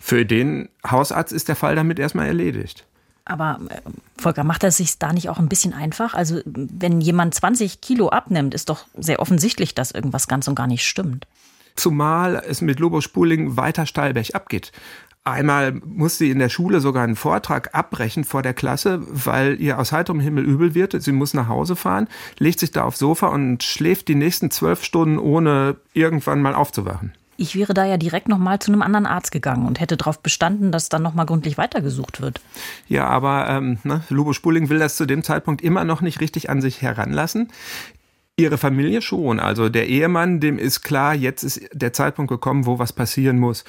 Für 0.00 0.26
den 0.26 0.68
Hausarzt 0.86 1.32
ist 1.32 1.48
der 1.48 1.56
Fall 1.56 1.74
damit 1.74 1.98
erstmal 1.98 2.26
erledigt. 2.26 2.86
Aber 3.24 3.60
äh, 3.68 3.80
Volker, 4.18 4.44
macht 4.44 4.64
er 4.64 4.72
sich 4.72 4.98
da 4.98 5.12
nicht 5.12 5.28
auch 5.28 5.38
ein 5.38 5.48
bisschen 5.48 5.72
einfach? 5.72 6.14
Also 6.14 6.40
wenn 6.44 7.00
jemand 7.00 7.34
20 7.34 7.80
Kilo 7.80 8.08
abnimmt, 8.08 8.54
ist 8.54 8.68
doch 8.68 8.86
sehr 8.98 9.20
offensichtlich, 9.20 9.74
dass 9.74 9.92
irgendwas 9.92 10.28
ganz 10.28 10.48
und 10.48 10.54
gar 10.54 10.66
nicht 10.66 10.86
stimmt. 10.86 11.26
Zumal 11.76 12.42
es 12.46 12.60
mit 12.60 12.80
Lobo 12.80 13.00
Spuling 13.00 13.56
weiter 13.56 13.86
steil 13.86 14.14
bergab 14.14 14.48
geht. 14.48 14.72
Einmal 15.22 15.72
muss 15.72 16.16
sie 16.16 16.30
in 16.30 16.38
der 16.38 16.48
Schule 16.48 16.80
sogar 16.80 17.04
einen 17.04 17.14
Vortrag 17.14 17.74
abbrechen 17.74 18.24
vor 18.24 18.40
der 18.42 18.54
Klasse, 18.54 19.02
weil 19.06 19.60
ihr 19.60 19.78
aus 19.78 19.92
heiterem 19.92 20.18
Himmel 20.18 20.44
übel 20.44 20.74
wird. 20.74 21.00
Sie 21.00 21.12
muss 21.12 21.34
nach 21.34 21.46
Hause 21.46 21.76
fahren, 21.76 22.08
legt 22.38 22.58
sich 22.58 22.70
da 22.70 22.84
aufs 22.84 22.98
Sofa 22.98 23.26
und 23.26 23.62
schläft 23.62 24.08
die 24.08 24.14
nächsten 24.14 24.50
zwölf 24.50 24.82
Stunden, 24.82 25.18
ohne 25.18 25.76
irgendwann 25.92 26.40
mal 26.40 26.54
aufzuwachen. 26.54 27.12
Ich 27.36 27.54
wäre 27.54 27.74
da 27.74 27.84
ja 27.86 27.96
direkt 27.96 28.28
noch 28.28 28.38
mal 28.38 28.58
zu 28.58 28.70
einem 28.70 28.82
anderen 28.82 29.06
Arzt 29.06 29.32
gegangen 29.32 29.66
und 29.66 29.80
hätte 29.80 29.96
darauf 29.96 30.20
bestanden, 30.20 30.72
dass 30.72 30.90
dann 30.90 31.02
noch 31.02 31.14
mal 31.14 31.24
gründlich 31.24 31.56
weitergesucht 31.56 32.20
wird. 32.20 32.40
Ja, 32.86 33.06
aber 33.06 33.48
ähm, 33.48 33.78
ne, 33.82 34.02
Lubo 34.10 34.32
Spuling 34.34 34.68
will 34.68 34.78
das 34.78 34.96
zu 34.96 35.06
dem 35.06 35.22
Zeitpunkt 35.22 35.62
immer 35.62 35.84
noch 35.84 36.02
nicht 36.02 36.20
richtig 36.20 36.50
an 36.50 36.60
sich 36.60 36.82
heranlassen. 36.82 37.48
Ihre 38.42 38.58
Familie 38.58 39.02
schon. 39.02 39.40
Also 39.40 39.68
der 39.68 39.88
Ehemann, 39.88 40.40
dem 40.40 40.58
ist 40.58 40.82
klar, 40.82 41.14
jetzt 41.14 41.42
ist 41.42 41.60
der 41.72 41.92
Zeitpunkt 41.92 42.30
gekommen, 42.30 42.66
wo 42.66 42.78
was 42.78 42.92
passieren 42.92 43.38
muss. 43.38 43.64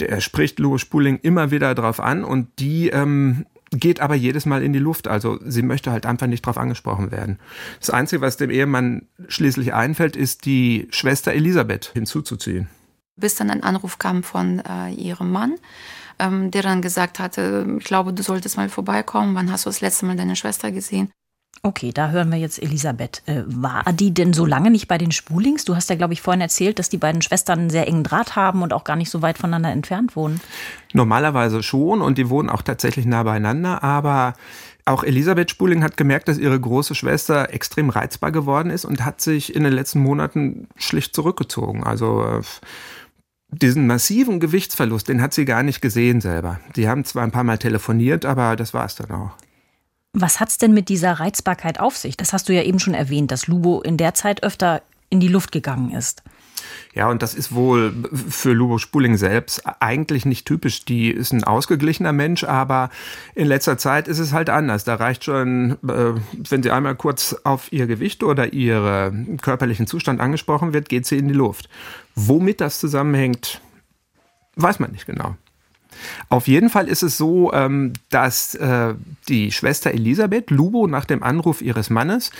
Der 0.00 0.20
spricht 0.20 0.58
Louis 0.58 0.80
Spuling 0.80 1.18
immer 1.22 1.50
wieder 1.50 1.74
drauf 1.74 2.00
an 2.00 2.24
und 2.24 2.48
die 2.58 2.88
ähm, 2.88 3.44
geht 3.70 4.00
aber 4.00 4.14
jedes 4.14 4.46
Mal 4.46 4.62
in 4.62 4.72
die 4.72 4.78
Luft. 4.78 5.08
Also 5.08 5.38
sie 5.44 5.62
möchte 5.62 5.92
halt 5.92 6.06
einfach 6.06 6.26
nicht 6.26 6.44
drauf 6.44 6.58
angesprochen 6.58 7.10
werden. 7.10 7.38
Das 7.78 7.90
Einzige, 7.90 8.22
was 8.22 8.36
dem 8.36 8.50
Ehemann 8.50 9.06
schließlich 9.28 9.74
einfällt, 9.74 10.16
ist 10.16 10.44
die 10.44 10.88
Schwester 10.90 11.32
Elisabeth 11.32 11.90
hinzuzuziehen. 11.92 12.68
Bis 13.16 13.34
dann 13.34 13.50
ein 13.50 13.62
Anruf 13.62 13.98
kam 13.98 14.22
von 14.22 14.60
äh, 14.60 14.90
ihrem 14.90 15.30
Mann, 15.30 15.56
ähm, 16.18 16.50
der 16.50 16.62
dann 16.62 16.82
gesagt 16.82 17.18
hatte, 17.18 17.66
ich 17.78 17.84
glaube, 17.84 18.12
du 18.12 18.22
solltest 18.22 18.56
mal 18.56 18.68
vorbeikommen. 18.68 19.34
Wann 19.34 19.52
hast 19.52 19.66
du 19.66 19.68
das 19.68 19.80
letzte 19.80 20.06
Mal 20.06 20.16
deine 20.16 20.36
Schwester 20.36 20.72
gesehen? 20.72 21.10
Okay, 21.62 21.92
da 21.92 22.08
hören 22.08 22.30
wir 22.30 22.38
jetzt 22.38 22.62
Elisabeth. 22.62 23.22
Äh, 23.26 23.42
war 23.46 23.84
die 23.92 24.14
denn 24.14 24.32
so 24.32 24.46
lange 24.46 24.70
nicht 24.70 24.88
bei 24.88 24.96
den 24.96 25.12
Spulings? 25.12 25.66
Du 25.66 25.76
hast 25.76 25.90
ja, 25.90 25.96
glaube 25.96 26.14
ich, 26.14 26.22
vorhin 26.22 26.40
erzählt, 26.40 26.78
dass 26.78 26.88
die 26.88 26.96
beiden 26.96 27.20
Schwestern 27.20 27.58
einen 27.58 27.70
sehr 27.70 27.86
engen 27.86 28.02
Draht 28.02 28.34
haben 28.34 28.62
und 28.62 28.72
auch 28.72 28.82
gar 28.82 28.96
nicht 28.96 29.10
so 29.10 29.20
weit 29.20 29.36
voneinander 29.36 29.70
entfernt 29.70 30.16
wohnen. 30.16 30.40
Normalerweise 30.94 31.62
schon 31.62 32.00
und 32.00 32.16
die 32.16 32.30
wohnen 32.30 32.48
auch 32.48 32.62
tatsächlich 32.62 33.04
nah 33.04 33.24
beieinander, 33.24 33.82
aber 33.82 34.34
auch 34.86 35.04
Elisabeth 35.04 35.50
Spuling 35.50 35.82
hat 35.82 35.98
gemerkt, 35.98 36.28
dass 36.28 36.38
ihre 36.38 36.58
große 36.58 36.94
Schwester 36.94 37.52
extrem 37.52 37.90
reizbar 37.90 38.32
geworden 38.32 38.70
ist 38.70 38.86
und 38.86 39.04
hat 39.04 39.20
sich 39.20 39.54
in 39.54 39.62
den 39.62 39.74
letzten 39.74 40.00
Monaten 40.00 40.66
schlicht 40.76 41.14
zurückgezogen. 41.14 41.84
Also 41.84 42.24
äh, 42.24 42.40
diesen 43.52 43.86
massiven 43.86 44.40
Gewichtsverlust, 44.40 45.08
den 45.08 45.20
hat 45.20 45.34
sie 45.34 45.44
gar 45.44 45.62
nicht 45.62 45.82
gesehen 45.82 46.22
selber. 46.22 46.58
Die 46.74 46.88
haben 46.88 47.04
zwar 47.04 47.22
ein 47.22 47.32
paar 47.32 47.44
Mal 47.44 47.58
telefoniert, 47.58 48.24
aber 48.24 48.56
das 48.56 48.72
war 48.72 48.86
es 48.86 48.94
dann 48.94 49.10
auch. 49.10 49.32
Was 50.12 50.40
hat's 50.40 50.58
denn 50.58 50.74
mit 50.74 50.88
dieser 50.88 51.12
Reizbarkeit 51.12 51.78
auf 51.78 51.96
sich? 51.96 52.16
Das 52.16 52.32
hast 52.32 52.48
du 52.48 52.54
ja 52.54 52.62
eben 52.62 52.80
schon 52.80 52.94
erwähnt, 52.94 53.30
dass 53.30 53.46
Lubo 53.46 53.80
in 53.80 53.96
der 53.96 54.14
Zeit 54.14 54.42
öfter 54.42 54.82
in 55.08 55.20
die 55.20 55.28
Luft 55.28 55.52
gegangen 55.52 55.92
ist. 55.92 56.22
Ja, 56.94 57.08
und 57.08 57.22
das 57.22 57.34
ist 57.34 57.54
wohl 57.54 57.92
für 58.28 58.52
Lubo 58.52 58.78
Spuling 58.78 59.16
selbst 59.16 59.62
eigentlich 59.80 60.26
nicht 60.26 60.46
typisch. 60.46 60.84
Die 60.84 61.10
ist 61.10 61.32
ein 61.32 61.44
ausgeglichener 61.44 62.12
Mensch, 62.12 62.44
aber 62.44 62.90
in 63.34 63.46
letzter 63.46 63.78
Zeit 63.78 64.08
ist 64.08 64.18
es 64.18 64.32
halt 64.32 64.50
anders. 64.50 64.84
Da 64.84 64.96
reicht 64.96 65.24
schon, 65.24 65.72
äh, 65.88 66.14
wenn 66.48 66.62
sie 66.62 66.70
einmal 66.70 66.96
kurz 66.96 67.36
auf 67.44 67.72
ihr 67.72 67.86
Gewicht 67.86 68.22
oder 68.22 68.52
ihren 68.52 69.36
körperlichen 69.38 69.86
Zustand 69.86 70.20
angesprochen 70.20 70.72
wird, 70.72 70.88
geht 70.88 71.06
sie 71.06 71.18
in 71.18 71.28
die 71.28 71.34
Luft. 71.34 71.68
Womit 72.14 72.60
das 72.60 72.80
zusammenhängt, 72.80 73.60
weiß 74.56 74.80
man 74.80 74.90
nicht 74.90 75.06
genau. 75.06 75.36
Auf 76.28 76.48
jeden 76.48 76.70
Fall 76.70 76.88
ist 76.88 77.02
es 77.02 77.16
so, 77.16 77.52
ähm, 77.52 77.92
dass 78.10 78.54
äh, 78.54 78.94
die 79.28 79.52
Schwester 79.52 79.92
Elisabeth 79.92 80.50
Lubo 80.50 80.86
nach 80.86 81.04
dem 81.04 81.22
Anruf 81.22 81.62
ihres 81.62 81.90
Mannes 81.90 82.30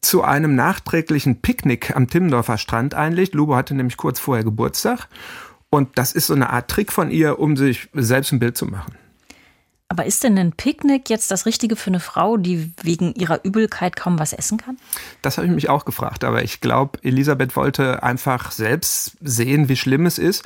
zu 0.00 0.22
einem 0.22 0.54
nachträglichen 0.54 1.40
Picknick 1.40 1.94
am 1.94 2.08
Timmendorfer 2.08 2.58
Strand 2.58 2.94
einlegt. 2.94 3.34
Lubo 3.34 3.54
hatte 3.56 3.74
nämlich 3.74 3.96
kurz 3.96 4.18
vorher 4.18 4.44
Geburtstag. 4.44 5.08
Und 5.68 5.98
das 5.98 6.12
ist 6.12 6.26
so 6.26 6.34
eine 6.34 6.50
Art 6.50 6.68
Trick 6.68 6.92
von 6.92 7.10
ihr, 7.10 7.38
um 7.38 7.56
sich 7.56 7.88
selbst 7.92 8.32
ein 8.32 8.40
Bild 8.40 8.56
zu 8.56 8.66
machen. 8.66 8.94
Aber 9.92 10.06
ist 10.06 10.22
denn 10.22 10.38
ein 10.38 10.52
Picknick 10.52 11.10
jetzt 11.10 11.32
das 11.32 11.46
Richtige 11.46 11.74
für 11.74 11.90
eine 11.90 11.98
Frau, 11.98 12.36
die 12.36 12.72
wegen 12.80 13.12
ihrer 13.14 13.44
Übelkeit 13.44 13.96
kaum 13.96 14.20
was 14.20 14.32
essen 14.32 14.56
kann? 14.56 14.78
Das 15.20 15.36
habe 15.36 15.48
ich 15.48 15.52
mich 15.52 15.68
auch 15.68 15.84
gefragt. 15.84 16.22
Aber 16.22 16.44
ich 16.44 16.60
glaube, 16.60 17.00
Elisabeth 17.02 17.56
wollte 17.56 18.04
einfach 18.04 18.52
selbst 18.52 19.16
sehen, 19.20 19.68
wie 19.68 19.74
schlimm 19.74 20.06
es 20.06 20.18
ist 20.18 20.44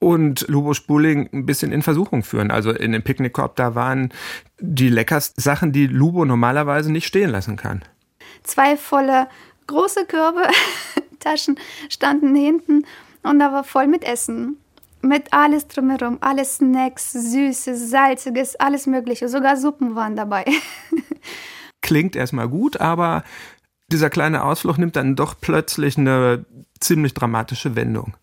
und 0.00 0.48
Lubo 0.48 0.74
Spuling 0.74 1.28
ein 1.32 1.46
bisschen 1.46 1.70
in 1.70 1.82
Versuchung 1.82 2.24
führen. 2.24 2.50
Also 2.50 2.72
in 2.72 2.90
dem 2.90 3.02
Picknickkorb, 3.02 3.54
da 3.54 3.76
waren 3.76 4.12
die 4.58 4.88
leckersten 4.88 5.40
Sachen, 5.40 5.70
die 5.70 5.86
Lubo 5.86 6.24
normalerweise 6.24 6.90
nicht 6.90 7.06
stehen 7.06 7.30
lassen 7.30 7.56
kann 7.56 7.84
zwei 8.42 8.76
volle 8.76 9.28
große 9.66 10.06
Körbe, 10.06 10.42
Taschen 11.18 11.58
standen 11.88 12.34
hinten 12.34 12.84
und 13.22 13.38
da 13.38 13.52
war 13.52 13.64
voll 13.64 13.86
mit 13.86 14.04
Essen. 14.04 14.56
Mit 15.02 15.32
alles 15.32 15.66
drumherum, 15.66 16.18
alles 16.20 16.56
Snacks, 16.56 17.12
Süßes, 17.12 17.88
Salziges, 17.88 18.56
alles 18.56 18.86
Mögliche. 18.86 19.30
Sogar 19.30 19.56
Suppen 19.56 19.94
waren 19.94 20.14
dabei. 20.14 20.44
Klingt 21.80 22.16
erstmal 22.16 22.50
gut, 22.50 22.78
aber 22.78 23.24
dieser 23.90 24.10
kleine 24.10 24.44
Ausflug 24.44 24.76
nimmt 24.76 24.96
dann 24.96 25.16
doch 25.16 25.36
plötzlich 25.40 25.96
eine 25.96 26.44
ziemlich 26.80 27.14
dramatische 27.14 27.76
Wendung. 27.76 28.14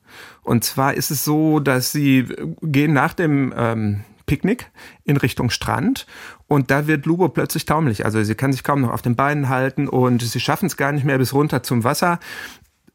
Und 0.47 0.63
zwar 0.63 0.93
ist 0.93 1.11
es 1.11 1.25
so, 1.25 1.59
dass 1.59 1.91
sie 1.91 2.25
gehen 2.61 2.93
nach 2.93 3.13
dem 3.13 3.53
ähm, 3.55 4.03
Picknick 4.27 4.71
in 5.03 5.17
Richtung 5.17 5.49
Strand 5.49 6.07
und 6.47 6.71
da 6.71 6.87
wird 6.87 7.05
Lubo 7.05 7.27
plötzlich 7.27 7.65
taumelig. 7.65 8.05
Also 8.05 8.23
sie 8.23 8.33
kann 8.33 8.53
sich 8.53 8.63
kaum 8.63 8.79
noch 8.79 8.91
auf 8.91 9.01
den 9.01 9.17
Beinen 9.17 9.49
halten 9.49 9.89
und 9.89 10.21
sie 10.21 10.39
schaffen 10.39 10.67
es 10.67 10.77
gar 10.77 10.93
nicht 10.93 11.03
mehr 11.03 11.17
bis 11.17 11.33
runter 11.33 11.63
zum 11.63 11.83
Wasser. 11.83 12.19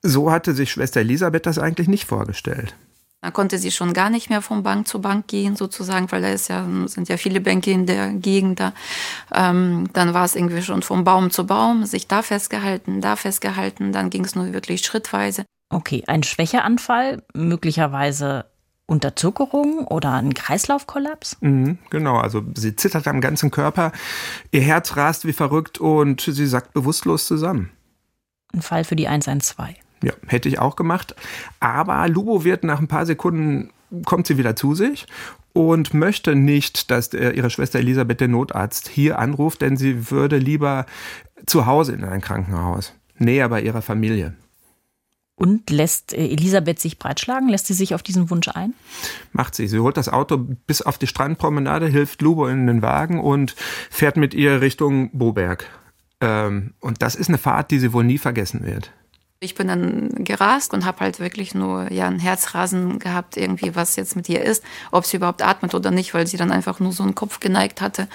So 0.00 0.32
hatte 0.32 0.54
sich 0.54 0.72
Schwester 0.72 1.00
Elisabeth 1.00 1.44
das 1.44 1.58
eigentlich 1.58 1.88
nicht 1.88 2.06
vorgestellt. 2.06 2.74
Da 3.20 3.30
konnte 3.30 3.58
sie 3.58 3.70
schon 3.70 3.92
gar 3.92 4.08
nicht 4.08 4.30
mehr 4.30 4.40
von 4.40 4.62
Bank 4.62 4.88
zu 4.88 5.02
Bank 5.02 5.28
gehen, 5.28 5.54
sozusagen, 5.54 6.10
weil 6.10 6.22
da 6.22 6.28
ist 6.28 6.48
ja, 6.48 6.66
sind 6.86 7.10
ja 7.10 7.18
viele 7.18 7.42
Bänke 7.42 7.70
in 7.70 7.84
der 7.84 8.14
Gegend 8.14 8.60
da. 8.60 8.72
Ähm, 9.30 9.90
dann 9.92 10.14
war 10.14 10.24
es 10.24 10.34
irgendwie 10.34 10.62
schon 10.62 10.82
vom 10.82 11.04
Baum 11.04 11.30
zu 11.30 11.46
Baum, 11.46 11.84
sich 11.84 12.08
da 12.08 12.22
festgehalten, 12.22 13.02
da 13.02 13.14
festgehalten. 13.14 13.92
Dann 13.92 14.08
ging 14.08 14.24
es 14.24 14.34
nur 14.34 14.52
wirklich 14.54 14.84
schrittweise. 14.84 15.44
Okay, 15.72 16.04
ein 16.06 16.22
Schwächeanfall, 16.22 17.22
möglicherweise 17.34 18.44
Unterzuckerung 18.84 19.86
oder 19.86 20.12
ein 20.12 20.34
Kreislaufkollaps? 20.34 21.38
Mhm, 21.40 21.78
genau, 21.88 22.18
also 22.18 22.42
sie 22.54 22.76
zittert 22.76 23.08
am 23.08 23.22
ganzen 23.22 23.50
Körper, 23.50 23.90
ihr 24.50 24.60
Herz 24.60 24.96
rast 24.96 25.24
wie 25.24 25.32
verrückt 25.32 25.78
und 25.78 26.20
sie 26.20 26.46
sackt 26.46 26.74
bewusstlos 26.74 27.26
zusammen. 27.26 27.70
Ein 28.52 28.60
Fall 28.60 28.84
für 28.84 28.96
die 28.96 29.08
112. 29.08 29.76
Ja, 30.02 30.12
hätte 30.26 30.50
ich 30.50 30.58
auch 30.58 30.76
gemacht. 30.76 31.14
Aber 31.58 32.06
Lubo 32.06 32.44
wird 32.44 32.64
nach 32.64 32.78
ein 32.78 32.88
paar 32.88 33.06
Sekunden, 33.06 33.70
kommt 34.04 34.26
sie 34.26 34.36
wieder 34.36 34.56
zu 34.56 34.74
sich 34.74 35.06
und 35.54 35.94
möchte 35.94 36.34
nicht, 36.34 36.90
dass 36.90 37.14
ihre 37.14 37.48
Schwester 37.48 37.78
Elisabeth, 37.78 38.20
der 38.20 38.28
Notarzt, 38.28 38.88
hier 38.88 39.18
anruft, 39.18 39.62
denn 39.62 39.78
sie 39.78 40.10
würde 40.10 40.36
lieber 40.36 40.84
zu 41.46 41.64
Hause 41.64 41.92
in 41.92 42.04
ein 42.04 42.20
Krankenhaus, 42.20 42.92
näher 43.16 43.48
bei 43.48 43.62
ihrer 43.62 43.80
Familie. 43.80 44.34
Und 45.42 45.70
lässt 45.70 46.12
äh, 46.12 46.28
Elisabeth 46.28 46.78
sich 46.78 47.00
breitschlagen? 47.00 47.48
Lässt 47.48 47.66
sie 47.66 47.74
sich 47.74 47.96
auf 47.96 48.04
diesen 48.04 48.30
Wunsch 48.30 48.46
ein? 48.46 48.74
Macht 49.32 49.56
sie. 49.56 49.66
Sie 49.66 49.80
holt 49.80 49.96
das 49.96 50.08
Auto 50.08 50.38
bis 50.38 50.82
auf 50.82 50.98
die 50.98 51.08
Strandpromenade, 51.08 51.88
hilft 51.88 52.22
Lubo 52.22 52.46
in 52.46 52.68
den 52.68 52.80
Wagen 52.80 53.18
und 53.18 53.56
fährt 53.90 54.16
mit 54.16 54.34
ihr 54.34 54.60
Richtung 54.60 55.10
Boberg. 55.10 55.66
Ähm, 56.20 56.74
und 56.78 57.02
das 57.02 57.16
ist 57.16 57.26
eine 57.28 57.38
Fahrt, 57.38 57.72
die 57.72 57.80
sie 57.80 57.92
wohl 57.92 58.04
nie 58.04 58.18
vergessen 58.18 58.64
wird. 58.64 58.92
Ich 59.40 59.56
bin 59.56 59.66
dann 59.66 60.10
gerast 60.22 60.74
und 60.74 60.84
habe 60.84 61.00
halt 61.00 61.18
wirklich 61.18 61.56
nur 61.56 61.90
ja 61.90 62.06
ein 62.06 62.20
Herzrasen 62.20 63.00
gehabt, 63.00 63.36
irgendwie 63.36 63.74
was 63.74 63.96
jetzt 63.96 64.14
mit 64.14 64.28
ihr 64.28 64.44
ist, 64.44 64.62
ob 64.92 65.04
sie 65.04 65.16
überhaupt 65.16 65.42
atmet 65.42 65.74
oder 65.74 65.90
nicht, 65.90 66.14
weil 66.14 66.28
sie 66.28 66.36
dann 66.36 66.52
einfach 66.52 66.78
nur 66.78 66.92
so 66.92 67.02
einen 67.02 67.16
Kopf 67.16 67.40
geneigt 67.40 67.80
hatte 67.80 68.06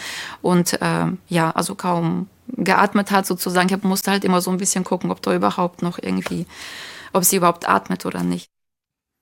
und 0.42 0.82
äh, 0.82 1.08
ja, 1.28 1.52
also 1.52 1.76
kaum 1.76 2.28
geatmet 2.48 3.12
hat 3.12 3.26
sozusagen. 3.26 3.68
Ich 3.68 3.84
musste 3.84 4.12
halt 4.12 4.24
immer 4.24 4.40
so 4.40 4.50
ein 4.50 4.58
bisschen 4.58 4.86
gucken, 4.86 5.12
ob 5.12 5.22
da 5.22 5.36
überhaupt 5.36 5.82
noch 5.82 6.00
irgendwie 6.02 6.46
ob 7.18 7.24
sie 7.24 7.38
überhaupt 7.38 7.68
atmet 7.68 8.06
oder 8.06 8.24
nicht. 8.24 8.50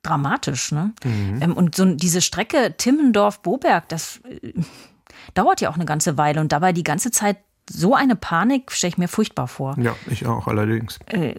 Dramatisch, 0.03 0.71
ne? 0.71 0.93
Mhm. 1.03 1.41
Ähm, 1.41 1.53
und 1.53 1.75
so 1.75 1.85
diese 1.85 2.21
Strecke 2.21 2.75
Timmendorf-Boberg, 2.77 3.89
das 3.89 4.19
äh, 4.29 4.53
dauert 5.33 5.61
ja 5.61 5.69
auch 5.69 5.75
eine 5.75 5.85
ganze 5.85 6.17
Weile 6.17 6.41
und 6.41 6.51
dabei 6.51 6.73
die 6.73 6.83
ganze 6.83 7.11
Zeit 7.11 7.37
so 7.69 7.95
eine 7.95 8.15
Panik 8.15 8.71
stelle 8.71 8.89
ich 8.89 8.97
mir 8.97 9.07
furchtbar 9.07 9.47
vor. 9.47 9.75
Ja, 9.79 9.95
ich 10.07 10.27
auch, 10.27 10.47
allerdings. 10.47 10.99
Äh, 11.07 11.33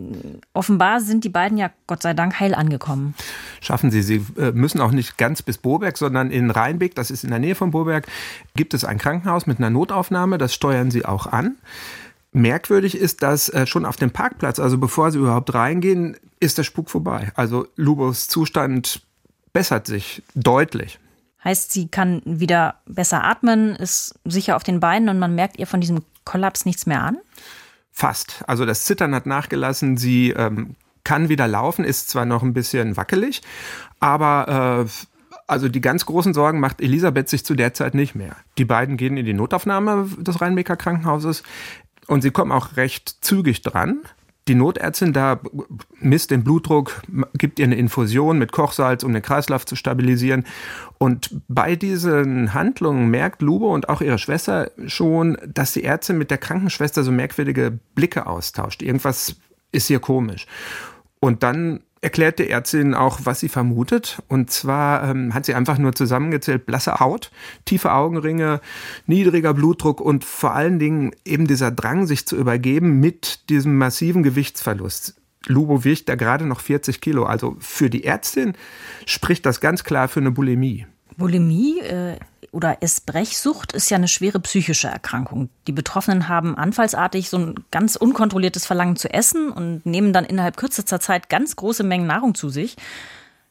offenbar 0.54 1.00
sind 1.00 1.22
die 1.22 1.28
beiden 1.28 1.56
ja 1.56 1.70
Gott 1.86 2.02
sei 2.02 2.14
Dank 2.14 2.40
heil 2.40 2.54
angekommen. 2.54 3.14
Schaffen 3.60 3.90
sie. 3.90 4.02
Sie 4.02 4.26
äh, 4.36 4.50
müssen 4.50 4.80
auch 4.80 4.90
nicht 4.90 5.18
ganz 5.18 5.42
bis 5.42 5.58
Boberg, 5.58 5.96
sondern 5.96 6.30
in 6.30 6.50
Rheinbeck, 6.50 6.94
das 6.96 7.10
ist 7.10 7.22
in 7.22 7.30
der 7.30 7.38
Nähe 7.38 7.54
von 7.54 7.70
Boberg, 7.70 8.06
gibt 8.56 8.74
es 8.74 8.84
ein 8.84 8.98
Krankenhaus 8.98 9.46
mit 9.46 9.58
einer 9.58 9.70
Notaufnahme. 9.70 10.38
Das 10.38 10.52
steuern 10.52 10.90
sie 10.90 11.04
auch 11.04 11.26
an. 11.26 11.56
Merkwürdig 12.36 12.96
ist, 12.96 13.22
dass 13.22 13.48
äh, 13.48 13.66
schon 13.66 13.86
auf 13.86 13.96
dem 13.96 14.10
Parkplatz, 14.10 14.58
also 14.58 14.76
bevor 14.76 15.10
sie 15.10 15.18
überhaupt 15.18 15.54
reingehen, 15.54 16.18
ist 16.38 16.58
der 16.58 16.64
Spuk 16.64 16.90
vorbei. 16.90 17.32
Also 17.34 17.66
Lubos 17.76 18.28
Zustand 18.28 19.00
bessert 19.54 19.86
sich 19.86 20.22
deutlich. 20.34 20.98
Heißt, 21.42 21.72
sie 21.72 21.88
kann 21.88 22.20
wieder 22.26 22.74
besser 22.84 23.24
atmen, 23.24 23.74
ist 23.76 24.16
sicher 24.26 24.56
auf 24.56 24.64
den 24.64 24.80
Beinen 24.80 25.08
und 25.08 25.18
man 25.18 25.34
merkt 25.34 25.58
ihr 25.58 25.66
von 25.66 25.80
diesem 25.80 26.02
Kollaps 26.24 26.66
nichts 26.66 26.84
mehr 26.84 27.02
an? 27.02 27.16
Fast. 27.90 28.44
Also 28.46 28.66
das 28.66 28.84
Zittern 28.84 29.14
hat 29.14 29.24
nachgelassen. 29.24 29.96
Sie 29.96 30.30
ähm, 30.30 30.76
kann 31.04 31.30
wieder 31.30 31.48
laufen, 31.48 31.86
ist 31.86 32.10
zwar 32.10 32.26
noch 32.26 32.42
ein 32.42 32.52
bisschen 32.52 32.98
wackelig, 32.98 33.40
aber 33.98 34.84
äh, 34.84 35.06
also 35.46 35.68
die 35.68 35.80
ganz 35.80 36.04
großen 36.04 36.34
Sorgen 36.34 36.60
macht 36.60 36.80
Elisabeth 36.80 37.28
sich 37.28 37.44
zu 37.44 37.54
der 37.54 37.72
Zeit 37.72 37.94
nicht 37.94 38.14
mehr. 38.14 38.36
Die 38.58 38.64
beiden 38.64 38.96
gehen 38.96 39.16
in 39.16 39.24
die 39.24 39.32
Notaufnahme 39.32 40.08
des 40.18 40.40
Rheinbecker 40.40 40.76
Krankenhauses. 40.76 41.42
Und 42.06 42.22
sie 42.22 42.30
kommen 42.30 42.52
auch 42.52 42.76
recht 42.76 43.16
zügig 43.20 43.62
dran. 43.62 44.00
Die 44.48 44.54
Notärztin 44.54 45.12
da 45.12 45.40
misst 45.98 46.30
den 46.30 46.44
Blutdruck, 46.44 47.02
gibt 47.34 47.58
ihr 47.58 47.64
eine 47.64 47.74
Infusion 47.74 48.38
mit 48.38 48.52
Kochsalz, 48.52 49.02
um 49.02 49.12
den 49.12 49.22
Kreislauf 49.22 49.66
zu 49.66 49.74
stabilisieren. 49.74 50.44
Und 50.98 51.42
bei 51.48 51.74
diesen 51.74 52.54
Handlungen 52.54 53.10
merkt 53.10 53.42
Lubo 53.42 53.74
und 53.74 53.88
auch 53.88 54.00
ihre 54.00 54.18
Schwester 54.18 54.70
schon, 54.86 55.36
dass 55.44 55.72
die 55.72 55.82
Ärztin 55.82 56.16
mit 56.16 56.30
der 56.30 56.38
Krankenschwester 56.38 57.02
so 57.02 57.10
merkwürdige 57.10 57.76
Blicke 57.96 58.26
austauscht. 58.26 58.82
Irgendwas 58.82 59.34
ist 59.72 59.88
hier 59.88 59.98
komisch. 59.98 60.46
Und 61.18 61.42
dann 61.42 61.80
erklärt 62.00 62.38
die 62.38 62.50
Ärztin 62.50 62.94
auch, 62.94 63.20
was 63.24 63.40
sie 63.40 63.48
vermutet. 63.48 64.22
Und 64.28 64.50
zwar 64.50 65.08
ähm, 65.08 65.34
hat 65.34 65.46
sie 65.46 65.54
einfach 65.54 65.78
nur 65.78 65.94
zusammengezählt, 65.94 66.66
blasse 66.66 67.00
Haut, 67.00 67.30
tiefe 67.64 67.92
Augenringe, 67.92 68.60
niedriger 69.06 69.54
Blutdruck 69.54 70.00
und 70.00 70.24
vor 70.24 70.54
allen 70.54 70.78
Dingen 70.78 71.12
eben 71.24 71.46
dieser 71.46 71.70
Drang, 71.70 72.06
sich 72.06 72.26
zu 72.26 72.36
übergeben 72.36 73.00
mit 73.00 73.48
diesem 73.50 73.78
massiven 73.78 74.22
Gewichtsverlust. 74.22 75.14
Lubo 75.46 75.84
wiegt 75.84 76.08
da 76.08 76.16
gerade 76.16 76.44
noch 76.44 76.60
40 76.60 77.00
Kilo. 77.00 77.24
Also 77.24 77.56
für 77.60 77.88
die 77.88 78.04
Ärztin 78.04 78.54
spricht 79.06 79.46
das 79.46 79.60
ganz 79.60 79.84
klar 79.84 80.08
für 80.08 80.20
eine 80.20 80.32
Bulimie. 80.32 80.86
Bulimie 81.16 81.80
äh, 81.80 82.16
oder 82.52 82.82
Essbrechsucht 82.82 83.72
ist 83.72 83.90
ja 83.90 83.96
eine 83.96 84.08
schwere 84.08 84.40
psychische 84.40 84.88
Erkrankung. 84.88 85.50
Die 85.66 85.72
Betroffenen 85.72 86.28
haben 86.28 86.56
anfallsartig 86.56 87.28
so 87.28 87.38
ein 87.38 87.54
ganz 87.70 87.96
unkontrolliertes 87.96 88.66
Verlangen 88.66 88.96
zu 88.96 89.12
essen 89.12 89.50
und 89.50 89.86
nehmen 89.86 90.12
dann 90.12 90.24
innerhalb 90.24 90.56
kürzester 90.56 91.00
Zeit 91.00 91.28
ganz 91.28 91.56
große 91.56 91.84
Mengen 91.84 92.06
Nahrung 92.06 92.34
zu 92.34 92.48
sich. 92.48 92.76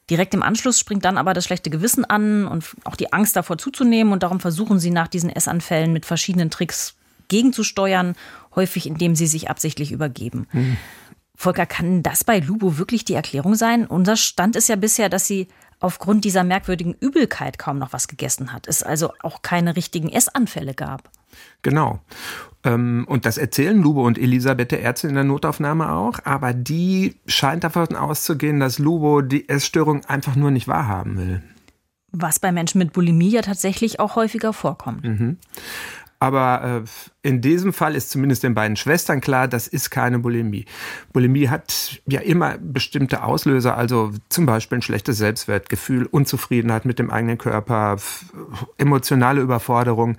Direkt 0.09 0.33
im 0.33 0.43
Anschluss 0.43 0.79
springt 0.79 1.03
dann 1.03 1.17
aber 1.17 1.33
das 1.33 1.45
schlechte 1.45 1.69
Gewissen 1.69 2.05
an 2.05 2.47
und 2.47 2.65
auch 2.83 2.95
die 2.95 3.11
Angst 3.11 3.35
davor 3.35 3.57
zuzunehmen 3.57 4.13
und 4.13 4.21
darum 4.23 4.39
versuchen 4.39 4.79
sie 4.79 4.91
nach 4.91 5.07
diesen 5.07 5.29
Essanfällen 5.29 5.93
mit 5.93 6.05
verschiedenen 6.05 6.51
Tricks 6.51 6.95
gegenzusteuern, 7.27 8.15
häufig 8.55 8.85
indem 8.85 9.15
sie 9.15 9.27
sich 9.27 9.49
absichtlich 9.49 9.91
übergeben. 9.91 10.47
Mhm. 10.51 10.77
Volker, 11.35 11.65
kann 11.65 12.01
das 12.01 12.23
bei 12.23 12.39
Lubo 12.39 12.77
wirklich 12.77 13.03
die 13.03 13.13
Erklärung 13.13 13.55
sein? 13.55 13.87
Unser 13.87 14.15
Stand 14.15 14.55
ist 14.55 14.69
ja 14.69 14.75
bisher, 14.75 15.09
dass 15.09 15.27
sie 15.27 15.47
aufgrund 15.79 16.25
dieser 16.25 16.43
merkwürdigen 16.43 16.95
Übelkeit 16.99 17.57
kaum 17.59 17.77
noch 17.77 17.93
was 17.93 18.07
gegessen 18.07 18.53
hat, 18.53 18.67
es 18.67 18.83
also 18.83 19.11
auch 19.21 19.41
keine 19.41 19.75
richtigen 19.75 20.09
Essanfälle 20.09 20.73
gab. 20.73 21.09
Genau. 21.61 21.99
Ähm, 22.63 23.05
und 23.07 23.25
das 23.25 23.37
erzählen 23.37 23.81
Lubo 23.81 24.05
und 24.05 24.17
Elisabeth 24.17 24.71
der 24.71 24.81
Ärzte 24.81 25.07
in 25.07 25.15
der 25.15 25.23
Notaufnahme 25.23 25.91
auch, 25.91 26.19
aber 26.23 26.53
die 26.53 27.15
scheint 27.27 27.63
davon 27.63 27.95
auszugehen, 27.95 28.59
dass 28.59 28.79
Lubo 28.79 29.21
die 29.21 29.49
Essstörung 29.49 30.05
einfach 30.05 30.35
nur 30.35 30.51
nicht 30.51 30.67
wahrhaben 30.67 31.17
will. 31.17 31.43
Was 32.11 32.39
bei 32.39 32.51
Menschen 32.51 32.79
mit 32.79 32.93
Bulimie 32.93 33.29
ja 33.31 33.41
tatsächlich 33.41 33.99
auch 33.99 34.15
häufiger 34.15 34.53
vorkommt. 34.53 35.03
Mhm. 35.03 35.37
Aber 36.25 36.83
äh, 36.83 37.27
in 37.27 37.39
diesem 37.39 37.71
Fall 37.71 37.95
ist 37.95 38.09
zumindest 38.09 38.41
den 38.41 38.55
beiden 38.55 38.75
Schwestern 38.77 39.21
klar, 39.21 39.47
das 39.47 39.67
ist 39.67 39.91
keine 39.91 40.17
Bulimie. 40.17 40.65
Bulimie 41.13 41.49
hat 41.49 42.01
ja 42.07 42.19
immer 42.19 42.57
bestimmte 42.57 43.21
Auslöser, 43.21 43.77
also 43.77 44.11
zum 44.29 44.47
Beispiel 44.47 44.79
ein 44.79 44.81
schlechtes 44.81 45.19
Selbstwertgefühl, 45.19 46.07
Unzufriedenheit 46.07 46.83
mit 46.83 46.97
dem 46.97 47.11
eigenen 47.11 47.37
Körper, 47.37 47.97
emotionale 48.79 49.39
Überforderung. 49.39 50.17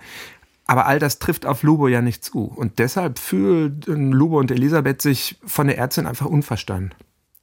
Aber 0.69 0.87
all 0.87 1.01
das 1.01 1.19
trifft 1.19 1.45
auf 1.45 1.65
Lubo 1.65 1.89
ja 1.89 2.03
nicht 2.03 2.23
zu. 2.23 2.45
Und 2.45 2.79
deshalb 2.79 3.19
fühlen 3.19 4.13
Lubo 4.13 4.39
und 4.39 4.53
Elisabeth 4.53 5.03
sich 5.03 5.41
von 5.45 5.67
der 5.67 5.77
Ärztin 5.77 6.07
einfach 6.07 6.27
unverstanden. 6.27 6.93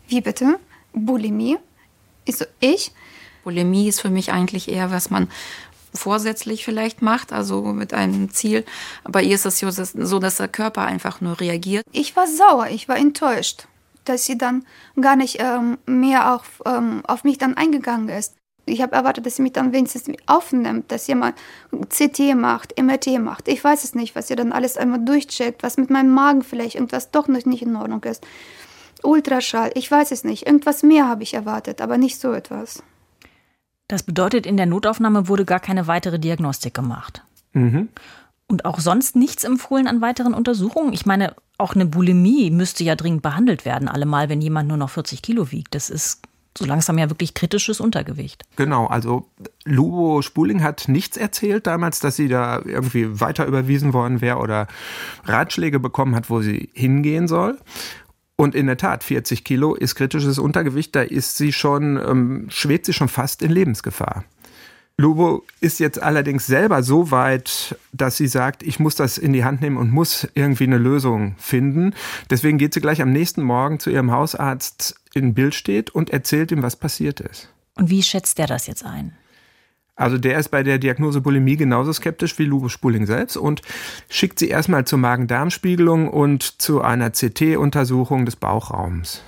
Wie 0.07 0.21
bitte? 0.21 0.57
Bulimie? 0.93 1.57
Ist 2.23 2.47
ich? 2.61 2.93
Bulimie 3.43 3.89
ist 3.89 3.99
für 3.99 4.09
mich 4.09 4.31
eigentlich 4.31 4.71
eher, 4.71 4.89
was 4.89 5.09
man 5.09 5.27
vorsätzlich 5.93 6.65
vielleicht 6.65 7.01
macht, 7.01 7.33
also 7.33 7.61
mit 7.63 7.93
einem 7.93 8.31
Ziel. 8.31 8.65
Bei 9.03 9.21
ihr 9.21 9.35
ist 9.35 9.45
es 9.45 9.59
so, 9.59 10.19
dass 10.19 10.37
der 10.37 10.47
Körper 10.47 10.83
einfach 10.83 11.21
nur 11.21 11.39
reagiert. 11.39 11.85
Ich 11.91 12.15
war 12.15 12.27
sauer, 12.27 12.67
ich 12.67 12.87
war 12.87 12.97
enttäuscht, 12.97 13.67
dass 14.05 14.25
sie 14.25 14.37
dann 14.37 14.65
gar 14.99 15.15
nicht 15.15 15.37
ähm, 15.39 15.77
mehr 15.85 16.33
auf, 16.33 16.61
ähm, 16.65 17.01
auf 17.05 17.23
mich 17.23 17.37
dann 17.37 17.55
eingegangen 17.55 18.09
ist. 18.09 18.35
Ich 18.65 18.81
habe 18.81 18.95
erwartet, 18.95 19.25
dass 19.25 19.35
sie 19.35 19.41
mich 19.41 19.51
dann 19.51 19.73
wenigstens 19.73 20.05
aufnimmt, 20.25 20.91
dass 20.91 21.05
sie 21.05 21.15
mal 21.15 21.33
CT 21.89 22.33
macht, 22.35 22.81
MRT 22.81 23.19
macht. 23.19 23.49
Ich 23.49 23.61
weiß 23.61 23.83
es 23.83 23.93
nicht, 23.93 24.15
was 24.15 24.29
sie 24.29 24.35
dann 24.35 24.53
alles 24.53 24.77
einmal 24.77 25.03
durchcheckt, 25.03 25.63
was 25.63 25.75
mit 25.77 25.89
meinem 25.89 26.11
Magen 26.11 26.43
vielleicht 26.43 26.75
irgendwas 26.75 27.11
doch 27.11 27.27
noch 27.27 27.45
nicht 27.45 27.61
in 27.61 27.75
Ordnung 27.75 28.03
ist. 28.03 28.25
Ultraschall, 29.03 29.71
ich 29.75 29.91
weiß 29.91 30.11
es 30.11 30.23
nicht. 30.23 30.45
Irgendwas 30.45 30.81
mehr 30.81 31.09
habe 31.09 31.23
ich 31.23 31.33
erwartet, 31.33 31.81
aber 31.81 31.97
nicht 31.97 32.21
so 32.21 32.31
etwas. 32.31 32.81
Das 33.87 34.03
bedeutet, 34.03 34.45
in 34.45 34.57
der 34.57 34.65
Notaufnahme 34.65 35.27
wurde 35.27 35.45
gar 35.45 35.59
keine 35.59 35.87
weitere 35.87 36.19
Diagnostik 36.19 36.73
gemacht. 36.73 37.23
Mhm. 37.53 37.89
Und 38.47 38.65
auch 38.65 38.79
sonst 38.79 39.15
nichts 39.15 39.43
empfohlen 39.43 39.87
an 39.87 40.01
weiteren 40.01 40.33
Untersuchungen? 40.33 40.93
Ich 40.93 41.05
meine, 41.05 41.33
auch 41.57 41.75
eine 41.75 41.85
Bulimie 41.85 42.51
müsste 42.51 42.83
ja 42.83 42.95
dringend 42.95 43.21
behandelt 43.21 43.65
werden, 43.65 43.87
allemal, 43.87 44.29
wenn 44.29 44.41
jemand 44.41 44.67
nur 44.67 44.77
noch 44.77 44.89
40 44.89 45.21
Kilo 45.21 45.51
wiegt. 45.51 45.75
Das 45.75 45.89
ist 45.89 46.21
so 46.57 46.65
langsam 46.65 46.97
ja 46.97 47.09
wirklich 47.09 47.33
kritisches 47.33 47.79
Untergewicht. 47.79 48.43
Genau, 48.55 48.85
also 48.85 49.27
Lubo 49.65 50.21
Spuling 50.21 50.61
hat 50.61 50.87
nichts 50.87 51.17
erzählt 51.17 51.65
damals, 51.65 51.99
dass 51.99 52.15
sie 52.15 52.27
da 52.27 52.61
irgendwie 52.63 53.19
weiter 53.19 53.45
überwiesen 53.45 53.93
worden 53.93 54.21
wäre 54.21 54.37
oder 54.37 54.67
Ratschläge 55.25 55.79
bekommen 55.79 56.15
hat, 56.15 56.29
wo 56.29 56.41
sie 56.41 56.69
hingehen 56.73 57.27
soll. 57.27 57.57
Und 58.43 58.55
in 58.55 58.67
der 58.67 58.75
Tat, 58.75 59.05
40 59.05 59.45
Kilo 59.45 59.73
ist 59.73 59.95
kritisches 59.95 60.37
Untergewicht, 60.37 60.93
da 60.97 61.01
ist 61.01 61.37
sie 61.37 61.53
schon, 61.53 61.95
ähm, 61.95 62.47
schwebt 62.49 62.85
sie 62.85 62.91
schon 62.91 63.07
fast 63.07 63.41
in 63.41 63.49
Lebensgefahr. 63.49 64.25
Lubo 64.97 65.45
ist 65.61 65.79
jetzt 65.79 66.03
allerdings 66.03 66.45
selber 66.45 66.83
so 66.83 67.09
weit, 67.09 67.77
dass 67.93 68.17
sie 68.17 68.27
sagt, 68.27 68.61
ich 68.61 68.81
muss 68.81 68.95
das 68.95 69.17
in 69.17 69.31
die 69.31 69.45
Hand 69.45 69.61
nehmen 69.61 69.77
und 69.77 69.91
muss 69.91 70.27
irgendwie 70.33 70.65
eine 70.65 70.77
Lösung 70.77 71.35
finden. 71.37 71.95
Deswegen 72.29 72.57
geht 72.57 72.73
sie 72.73 72.81
gleich 72.81 73.01
am 73.01 73.13
nächsten 73.13 73.43
Morgen 73.43 73.79
zu 73.79 73.89
ihrem 73.89 74.11
Hausarzt 74.11 74.99
in 75.13 75.33
Billstedt 75.33 75.91
und 75.91 76.09
erzählt 76.09 76.51
ihm, 76.51 76.63
was 76.63 76.75
passiert 76.75 77.21
ist. 77.21 77.47
Und 77.75 77.89
wie 77.89 78.03
schätzt 78.03 78.39
der 78.39 78.47
das 78.47 78.67
jetzt 78.67 78.83
ein? 78.83 79.13
Also 79.95 80.17
der 80.17 80.39
ist 80.39 80.49
bei 80.49 80.63
der 80.63 80.79
Diagnose 80.79 81.21
Bulimie 81.21 81.55
genauso 81.55 81.93
skeptisch 81.93 82.37
wie 82.39 82.45
Lubus 82.45 82.71
Spuling 82.71 83.05
selbst 83.05 83.37
und 83.37 83.61
schickt 84.09 84.39
sie 84.39 84.49
erstmal 84.49 84.85
zur 84.85 84.99
Magen-Darm-Spiegelung 84.99 86.09
und 86.09 86.61
zu 86.61 86.81
einer 86.81 87.11
CT-Untersuchung 87.11 88.25
des 88.25 88.35
Bauchraums. 88.35 89.21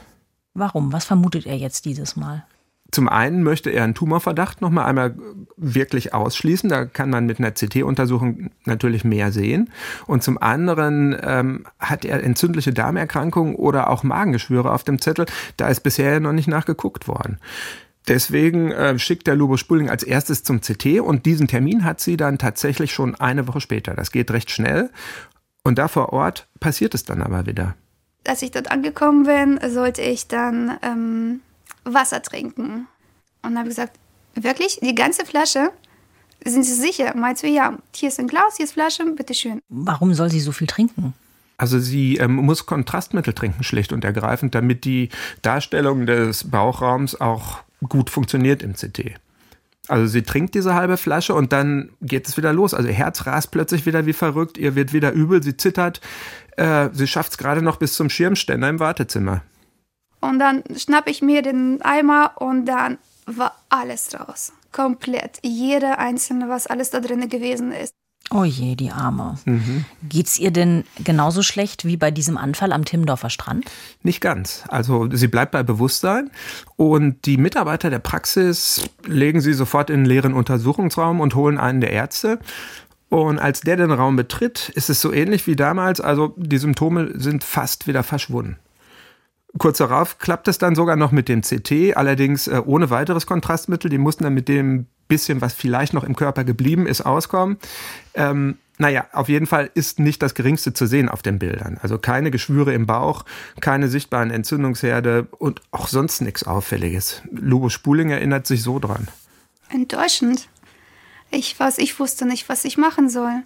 Warum? 0.55 0.91
Was 0.91 1.05
vermutet 1.05 1.45
er 1.45 1.57
jetzt 1.57 1.85
dieses 1.85 2.15
Mal? 2.15 2.45
Zum 2.91 3.09
einen 3.09 3.43
möchte 3.43 3.71
er 3.71 3.83
einen 3.83 3.93
Tumorverdacht 3.93 4.61
noch 4.61 4.69
mal 4.69 4.85
einmal 4.85 5.15
wirklich 5.57 6.13
ausschließen. 6.13 6.69
Da 6.69 6.85
kann 6.85 7.09
man 7.09 7.25
mit 7.25 7.39
einer 7.39 7.51
CT-Untersuchung 7.51 8.51
natürlich 8.63 9.03
mehr 9.03 9.33
sehen. 9.33 9.69
Und 10.07 10.23
zum 10.23 10.41
anderen 10.41 11.15
ähm, 11.21 11.65
hat 11.77 12.05
er 12.05 12.23
entzündliche 12.23 12.73
Darmerkrankungen 12.73 13.55
oder 13.55 13.89
auch 13.89 14.03
Magengeschwüre 14.03 14.71
auf 14.71 14.85
dem 14.85 15.01
Zettel. 15.01 15.25
Da 15.57 15.67
ist 15.67 15.81
bisher 15.81 16.19
noch 16.21 16.31
nicht 16.31 16.47
nachgeguckt 16.47 17.07
worden. 17.07 17.39
Deswegen 18.07 18.71
äh, 18.71 18.99
schickt 18.99 19.27
der 19.27 19.35
Lubo 19.35 19.57
Spulling 19.57 19.89
als 19.89 20.03
erstes 20.03 20.43
zum 20.43 20.61
CT 20.61 20.99
und 20.99 21.25
diesen 21.25 21.47
Termin 21.47 21.83
hat 21.83 21.99
sie 21.99 22.17
dann 22.17 22.37
tatsächlich 22.37 22.93
schon 22.93 23.15
eine 23.15 23.47
Woche 23.47 23.61
später. 23.61 23.95
Das 23.95 24.11
geht 24.11 24.31
recht 24.31 24.51
schnell. 24.51 24.91
Und 25.63 25.79
da 25.79 25.87
vor 25.87 26.13
Ort 26.13 26.47
passiert 26.59 26.93
es 26.93 27.03
dann 27.03 27.23
aber 27.23 27.47
wieder. 27.47 27.75
Als 28.27 28.41
ich 28.43 28.51
dort 28.51 28.71
angekommen 28.71 29.23
bin, 29.23 29.59
sollte 29.71 30.01
ich 30.03 30.27
dann 30.27 30.77
ähm, 30.83 31.41
Wasser 31.83 32.21
trinken. 32.21 32.87
Und 33.41 33.57
habe 33.57 33.69
gesagt, 33.69 33.97
wirklich? 34.35 34.79
Die 34.81 34.95
ganze 34.95 35.25
Flasche? 35.25 35.71
Sind 36.43 36.63
Sie 36.63 36.73
sicher? 36.73 37.15
Meinst 37.15 37.41
du, 37.41 37.47
ja, 37.47 37.77
hier 37.95 38.09
ist 38.09 38.19
ein 38.19 38.27
Glas, 38.27 38.57
hier 38.57 38.65
ist 38.65 38.73
Flasche, 38.73 39.03
bitteschön. 39.05 39.61
Warum 39.69 40.13
soll 40.13 40.29
sie 40.29 40.39
so 40.39 40.51
viel 40.51 40.67
trinken? 40.67 41.13
Also 41.57 41.79
sie 41.79 42.17
ähm, 42.17 42.35
muss 42.35 42.65
Kontrastmittel 42.65 43.33
trinken, 43.33 43.63
schlicht 43.63 43.93
und 43.93 44.03
ergreifend, 44.03 44.53
damit 44.53 44.85
die 44.85 45.09
Darstellung 45.41 46.05
des 46.05 46.51
Bauchraums 46.51 47.19
auch 47.19 47.59
gut 47.81 48.09
funktioniert 48.09 48.63
im 48.63 48.73
CT. 48.73 49.15
Also 49.87 50.07
sie 50.07 50.23
trinkt 50.23 50.55
diese 50.55 50.73
halbe 50.73 50.97
Flasche 50.97 51.33
und 51.35 51.51
dann 51.51 51.91
geht 52.01 52.27
es 52.27 52.37
wieder 52.37 52.53
los. 52.53 52.73
Also 52.73 52.87
ihr 52.87 52.95
Herz 52.95 53.25
rast 53.27 53.51
plötzlich 53.51 53.85
wieder 53.85 54.05
wie 54.05 54.13
verrückt, 54.13 54.57
ihr 54.57 54.75
wird 54.75 54.93
wieder 54.93 55.11
übel, 55.11 55.43
sie 55.43 55.57
zittert. 55.57 56.01
Äh, 56.57 56.89
sie 56.91 57.07
schafft 57.07 57.33
es 57.33 57.37
gerade 57.37 57.61
noch 57.61 57.77
bis 57.77 57.93
zum 57.93 58.09
Schirmständer 58.09 58.69
im 58.69 58.79
Wartezimmer. 58.79 59.41
Und 60.21 60.39
dann 60.39 60.63
schnapp 60.75 61.07
ich 61.07 61.21
mir 61.21 61.41
den 61.43 61.81
Eimer 61.83 62.33
und 62.37 62.65
dann 62.65 62.97
war 63.27 63.55
alles 63.69 64.17
raus. 64.19 64.53
Komplett. 64.71 65.39
Jeder 65.43 65.99
einzelne, 65.99 66.49
was 66.49 66.67
alles 66.67 66.89
da 66.89 66.99
drin 66.99 67.29
gewesen 67.29 67.71
ist. 67.71 67.93
Oh 68.31 68.43
je, 68.43 68.75
die 68.75 68.91
Arme. 68.91 69.37
Mhm. 69.45 69.85
Geht's 70.09 70.39
ihr 70.39 70.49
denn 70.49 70.83
genauso 71.03 71.43
schlecht 71.43 71.85
wie 71.85 71.95
bei 71.95 72.09
diesem 72.09 72.37
Anfall 72.37 72.73
am 72.73 72.83
Timmendorfer 72.83 73.29
Strand? 73.29 73.65
Nicht 74.01 74.19
ganz. 74.19 74.63
Also 74.67 75.07
sie 75.11 75.27
bleibt 75.27 75.51
bei 75.51 75.61
Bewusstsein 75.61 76.31
und 76.75 77.25
die 77.25 77.37
Mitarbeiter 77.37 77.91
der 77.91 77.99
Praxis 77.99 78.89
legen 79.05 79.41
sie 79.41 79.53
sofort 79.53 79.91
in 79.91 80.01
den 80.01 80.05
leeren 80.05 80.33
Untersuchungsraum 80.33 81.19
und 81.19 81.35
holen 81.35 81.59
einen 81.59 81.81
der 81.81 81.91
Ärzte. 81.91 82.39
Und 83.09 83.37
als 83.37 83.61
der 83.61 83.77
den 83.77 83.91
Raum 83.91 84.15
betritt, 84.15 84.69
ist 84.69 84.89
es 84.89 85.01
so 85.01 85.13
ähnlich 85.13 85.45
wie 85.45 85.55
damals. 85.55 86.01
Also 86.01 86.33
die 86.37 86.57
Symptome 86.57 87.11
sind 87.19 87.43
fast 87.43 87.85
wieder 87.85 88.01
verschwunden. 88.01 88.57
Kurz 89.57 89.77
darauf 89.77 90.17
klappt 90.17 90.47
es 90.47 90.57
dann 90.57 90.75
sogar 90.75 90.95
noch 90.95 91.11
mit 91.11 91.29
dem 91.29 91.41
CT, 91.41 91.95
allerdings 91.95 92.47
äh, 92.47 92.61
ohne 92.65 92.89
weiteres 92.89 93.25
Kontrastmittel. 93.25 93.89
Die 93.89 93.99
mussten 93.99 94.25
dann 94.25 94.33
mit 94.33 94.49
dem 94.49 94.87
bisschen, 95.07 95.41
was 95.41 95.53
vielleicht 95.53 95.93
noch 95.93 96.03
im 96.03 96.15
Körper 96.15 96.43
geblieben 96.43 96.87
ist, 96.87 97.01
auskommen. 97.01 97.57
Ähm, 98.13 98.57
naja, 98.77 99.07
auf 99.13 99.29
jeden 99.29 99.47
Fall 99.47 99.69
ist 99.73 99.99
nicht 99.99 100.21
das 100.21 100.33
Geringste 100.33 100.73
zu 100.73 100.85
sehen 100.85 101.07
auf 101.07 101.21
den 101.21 101.39
Bildern. 101.39 101.79
Also 101.81 101.97
keine 101.97 102.29
Geschwüre 102.29 102.73
im 102.73 102.85
Bauch, 102.85 103.23
keine 103.61 103.87
sichtbaren 103.87 104.31
Entzündungsherde 104.31 105.27
und 105.37 105.61
auch 105.71 105.87
sonst 105.87 106.21
nichts 106.21 106.43
Auffälliges. 106.43 107.21
Lubo 107.31 107.69
Spuling 107.69 108.09
erinnert 108.09 108.47
sich 108.47 108.63
so 108.63 108.79
dran. 108.79 109.07
Enttäuschend. 109.69 110.49
Ich, 111.31 111.59
was, 111.59 111.77
ich 111.77 111.99
wusste 111.99 112.25
nicht, 112.25 112.49
was 112.49 112.65
ich 112.65 112.77
machen 112.77 113.09
soll. 113.09 113.43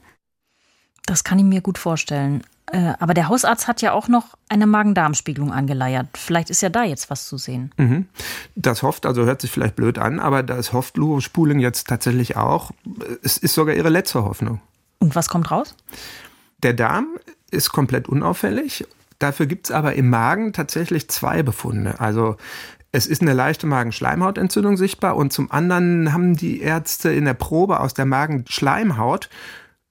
Das 1.06 1.24
kann 1.24 1.40
ich 1.40 1.46
mir 1.46 1.62
gut 1.62 1.78
vorstellen. 1.78 2.44
Äh, 2.72 2.94
aber 3.00 3.14
der 3.14 3.28
Hausarzt 3.30 3.68
hat 3.68 3.82
ja 3.82 3.94
auch 3.94 4.08
noch 4.08 4.38
eine 4.48 4.68
Magen-Darm-Spiegelung 4.68 5.52
angeleiert. 5.52 6.08
Vielleicht 6.16 6.50
ist 6.50 6.62
ja 6.62 6.70
da 6.70 6.84
jetzt 6.84 7.10
was 7.10 7.28
zu 7.28 7.38
sehen. 7.38 7.72
Mhm. 7.78 8.08
Das 8.56 8.84
hofft, 8.84 9.06
also 9.06 9.26
hört 9.26 9.42
sich 9.42 9.52
vielleicht 9.52 9.76
blöd 9.76 9.98
an, 9.98 10.20
aber 10.20 10.44
das 10.44 10.74
hofft 10.74 10.98
Luro 10.98 11.20
Spuling 11.20 11.60
jetzt 11.60 11.88
tatsächlich 11.88 12.36
auch. 12.36 12.72
Es 13.24 13.38
ist 13.38 13.56
sogar 13.56 13.76
ihre 13.76 13.90
letzte 13.90 14.24
Hoffnung. 14.24 14.62
Und 15.00 15.16
was 15.16 15.30
kommt 15.30 15.50
raus? 15.50 15.76
Der 16.62 16.74
Darm 16.74 17.08
ist 17.52 17.72
komplett 17.72 18.08
unauffällig. 18.08 18.86
Dafür 19.18 19.48
gibt 19.48 19.68
es 19.68 19.72
aber 19.72 19.96
im 19.96 20.10
Magen 20.10 20.54
tatsächlich 20.54 21.10
zwei 21.10 21.42
Befunde. 21.42 22.00
Also 22.00 22.38
es 22.92 23.08
ist 23.08 23.22
eine 23.22 23.34
leichte 23.34 23.68
Magenschleimhautentzündung 23.68 24.78
sichtbar 24.78 25.16
und 25.16 25.34
zum 25.34 25.52
anderen 25.52 26.14
haben 26.14 26.36
die 26.36 26.62
Ärzte 26.62 27.12
in 27.12 27.26
der 27.26 27.34
Probe 27.34 27.80
aus 27.80 27.94
der 27.94 28.06
Magenschleimhaut 28.06 29.30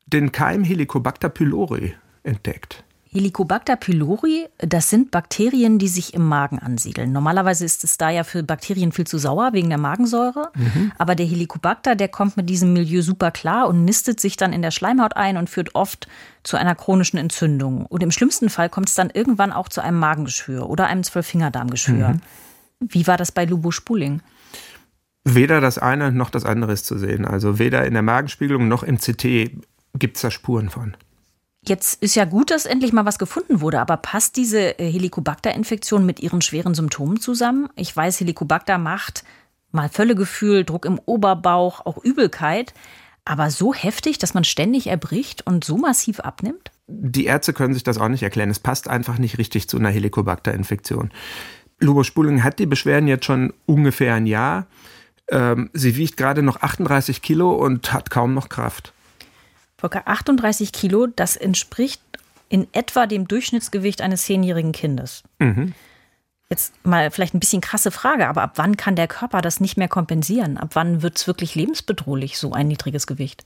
den 0.06 0.32
Keim 0.32 0.64
Helicobacter 0.64 1.28
pylori 1.28 1.94
entdeckt. 2.22 2.84
Helicobacter 3.10 3.76
pylori, 3.76 4.48
das 4.58 4.90
sind 4.90 5.10
Bakterien, 5.10 5.78
die 5.78 5.88
sich 5.88 6.12
im 6.12 6.26
Magen 6.26 6.58
ansiedeln. 6.58 7.10
Normalerweise 7.10 7.64
ist 7.64 7.82
es 7.82 7.96
da 7.96 8.10
ja 8.10 8.22
für 8.22 8.42
Bakterien 8.42 8.92
viel 8.92 9.06
zu 9.06 9.16
sauer 9.16 9.54
wegen 9.54 9.70
der 9.70 9.78
Magensäure. 9.78 10.50
Mhm. 10.54 10.92
Aber 10.98 11.14
der 11.14 11.24
Helicobacter, 11.24 11.96
der 11.96 12.08
kommt 12.08 12.36
mit 12.36 12.50
diesem 12.50 12.74
Milieu 12.74 13.00
super 13.00 13.30
klar 13.30 13.68
und 13.68 13.84
nistet 13.84 14.20
sich 14.20 14.36
dann 14.36 14.52
in 14.52 14.60
der 14.60 14.70
Schleimhaut 14.70 15.16
ein 15.16 15.38
und 15.38 15.48
führt 15.48 15.74
oft 15.74 16.06
zu 16.42 16.58
einer 16.58 16.74
chronischen 16.74 17.18
Entzündung. 17.18 17.86
Und 17.86 18.02
im 18.02 18.10
schlimmsten 18.10 18.50
Fall 18.50 18.68
kommt 18.68 18.90
es 18.90 18.94
dann 18.94 19.08
irgendwann 19.08 19.52
auch 19.52 19.70
zu 19.70 19.80
einem 19.80 19.98
Magengeschwür 19.98 20.68
oder 20.68 20.86
einem 20.86 21.02
Zwölffingerdarmgeschwür. 21.02 22.08
Mhm. 22.08 22.20
Wie 22.80 23.06
war 23.06 23.16
das 23.16 23.32
bei 23.32 23.46
Lubo 23.46 23.70
Spuling? 23.70 24.20
Weder 25.24 25.62
das 25.62 25.78
eine 25.78 26.12
noch 26.12 26.30
das 26.30 26.44
andere 26.44 26.72
ist 26.72 26.84
zu 26.84 26.98
sehen. 26.98 27.24
Also 27.24 27.58
weder 27.58 27.86
in 27.86 27.94
der 27.94 28.02
Magenspiegelung 28.02 28.68
noch 28.68 28.82
im 28.82 28.98
CT 28.98 29.50
gibt 29.94 30.16
es 30.16 30.22
da 30.22 30.30
Spuren 30.30 30.68
von. 30.68 30.94
Jetzt 31.66 32.02
ist 32.02 32.14
ja 32.14 32.24
gut, 32.24 32.50
dass 32.50 32.66
endlich 32.66 32.92
mal 32.92 33.04
was 33.04 33.18
gefunden 33.18 33.60
wurde, 33.60 33.80
aber 33.80 33.96
passt 33.96 34.36
diese 34.36 34.78
äh, 34.78 34.90
Helicobacter-Infektion 34.90 36.06
mit 36.06 36.20
ihren 36.20 36.40
schweren 36.40 36.74
Symptomen 36.74 37.20
zusammen? 37.20 37.68
Ich 37.76 37.94
weiß, 37.94 38.20
Helicobacter 38.20 38.78
macht 38.78 39.24
mal 39.70 39.88
Völlegefühl, 39.88 40.64
Druck 40.64 40.86
im 40.86 40.98
Oberbauch, 41.04 41.84
auch 41.84 41.98
Übelkeit, 42.02 42.72
aber 43.24 43.50
so 43.50 43.74
heftig, 43.74 44.18
dass 44.18 44.32
man 44.32 44.44
ständig 44.44 44.86
erbricht 44.86 45.46
und 45.46 45.64
so 45.64 45.76
massiv 45.76 46.20
abnimmt? 46.20 46.70
Die 46.86 47.26
Ärzte 47.26 47.52
können 47.52 47.74
sich 47.74 47.82
das 47.82 47.98
auch 47.98 48.08
nicht 48.08 48.22
erklären. 48.22 48.48
Es 48.48 48.60
passt 48.60 48.88
einfach 48.88 49.18
nicht 49.18 49.36
richtig 49.36 49.68
zu 49.68 49.76
einer 49.76 49.90
Helicobacter-Infektion. 49.90 51.10
Lubo 51.80 52.02
Spuling 52.02 52.42
hat 52.42 52.58
die 52.58 52.66
Beschwerden 52.66 53.08
jetzt 53.08 53.26
schon 53.26 53.52
ungefähr 53.66 54.14
ein 54.14 54.26
Jahr. 54.26 54.66
Ähm, 55.28 55.68
sie 55.74 55.96
wiegt 55.96 56.16
gerade 56.16 56.42
noch 56.42 56.62
38 56.62 57.20
Kilo 57.20 57.52
und 57.52 57.92
hat 57.92 58.08
kaum 58.10 58.32
noch 58.32 58.48
Kraft. 58.48 58.94
Volker, 59.78 60.02
38 60.06 60.72
Kilo, 60.72 61.06
das 61.06 61.36
entspricht 61.36 62.02
in 62.48 62.66
etwa 62.72 63.06
dem 63.06 63.28
Durchschnittsgewicht 63.28 64.00
eines 64.00 64.24
zehnjährigen 64.24 64.72
Kindes. 64.72 65.22
Mhm. 65.38 65.72
Jetzt 66.50 66.74
mal 66.84 67.10
vielleicht 67.10 67.34
ein 67.34 67.40
bisschen 67.40 67.60
krasse 67.60 67.90
Frage, 67.90 68.26
aber 68.26 68.42
ab 68.42 68.52
wann 68.56 68.76
kann 68.76 68.96
der 68.96 69.06
Körper 69.06 69.40
das 69.40 69.60
nicht 69.60 69.76
mehr 69.76 69.88
kompensieren? 69.88 70.56
Ab 70.56 70.70
wann 70.72 71.02
wird 71.02 71.18
es 71.18 71.26
wirklich 71.26 71.54
lebensbedrohlich, 71.54 72.38
so 72.38 72.52
ein 72.52 72.68
niedriges 72.68 73.06
Gewicht? 73.06 73.44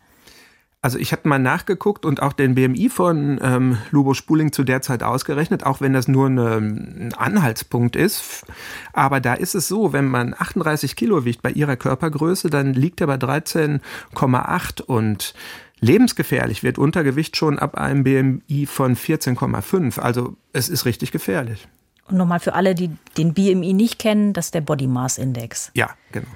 Also 0.85 0.99
ich 0.99 1.13
habe 1.13 1.29
mal 1.29 1.39
nachgeguckt 1.39 2.05
und 2.05 2.21
auch 2.23 2.33
den 2.33 2.57
BMI 2.57 2.89
von 2.89 3.39
ähm, 3.41 3.79
Lubo 3.93 4.15
Spuling 4.15 4.51
zu 4.51 4.65
der 4.65 4.83
Zeit 4.83 5.05
ausgerechnet, 5.05 5.65
auch 5.65 5.81
wenn 5.81 5.93
das 5.93 6.09
nur 6.09 6.27
eine, 6.27 6.57
ein 6.57 7.15
Anhaltspunkt 7.17 7.95
ist. 7.95 8.45
Aber 8.93 9.21
da 9.21 9.35
ist 9.35 9.55
es 9.55 9.69
so, 9.69 9.93
wenn 9.93 10.09
man 10.09 10.35
38 10.37 10.97
Kilo 10.97 11.25
wiegt 11.25 11.41
bei 11.41 11.51
ihrer 11.51 11.77
Körpergröße, 11.77 12.51
dann 12.51 12.73
liegt 12.73 13.01
er 13.01 13.07
bei 13.07 13.15
13,8 13.15 14.83
und 14.83 15.35
lebensgefährlich 15.83 16.63
wird 16.63 16.79
Untergewicht 16.79 17.37
schon 17.37 17.59
ab 17.59 17.75
einem 17.75 18.05
BMI 18.05 18.67
von 18.67 18.97
14,5. 18.97 19.99
Also 19.99 20.37
es 20.55 20.71
ist 20.71 20.87
richtig 20.87 21.13
gefährlich. 21.13 21.69
Und 22.09 22.17
nochmal 22.17 22.41
für 22.41 22.55
alle, 22.55 22.75
die 22.75 22.91
den 23.19 23.35
BMI 23.35 23.75
nicht 23.75 23.99
kennen, 23.99 24.33
das 24.33 24.47
ist 24.47 24.55
der 24.55 24.61
Body 24.63 24.87
Mass 24.87 25.19
Index. 25.19 25.71
Ja, 25.75 25.91
genau. 26.13 26.29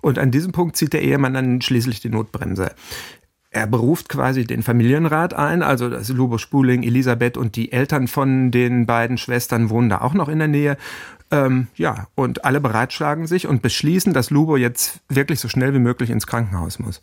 Und 0.00 0.18
an 0.18 0.30
diesem 0.30 0.52
Punkt 0.52 0.76
zieht 0.76 0.94
der 0.94 1.02
Ehemann 1.02 1.34
dann 1.34 1.60
schließlich 1.60 2.00
die 2.00 2.08
Notbremse. 2.08 2.72
Er 3.50 3.66
beruft 3.66 4.08
quasi 4.08 4.44
den 4.44 4.62
Familienrat 4.62 5.34
ein, 5.34 5.62
also 5.62 5.90
das 5.90 6.08
Lubo 6.08 6.38
Spuling, 6.38 6.84
Elisabeth 6.84 7.36
und 7.36 7.56
die 7.56 7.72
Eltern 7.72 8.06
von 8.06 8.52
den 8.52 8.86
beiden 8.86 9.18
Schwestern 9.18 9.70
wohnen 9.70 9.88
da 9.90 10.00
auch 10.00 10.14
noch 10.14 10.28
in 10.28 10.38
der 10.38 10.48
Nähe. 10.48 10.76
Ähm, 11.32 11.66
ja, 11.74 12.06
und 12.14 12.44
alle 12.44 12.60
beratschlagen 12.60 13.26
sich 13.26 13.48
und 13.48 13.60
beschließen, 13.60 14.12
dass 14.12 14.30
Lubo 14.30 14.56
jetzt 14.56 15.00
wirklich 15.08 15.40
so 15.40 15.48
schnell 15.48 15.74
wie 15.74 15.80
möglich 15.80 16.10
ins 16.10 16.28
Krankenhaus 16.28 16.78
muss. 16.78 17.02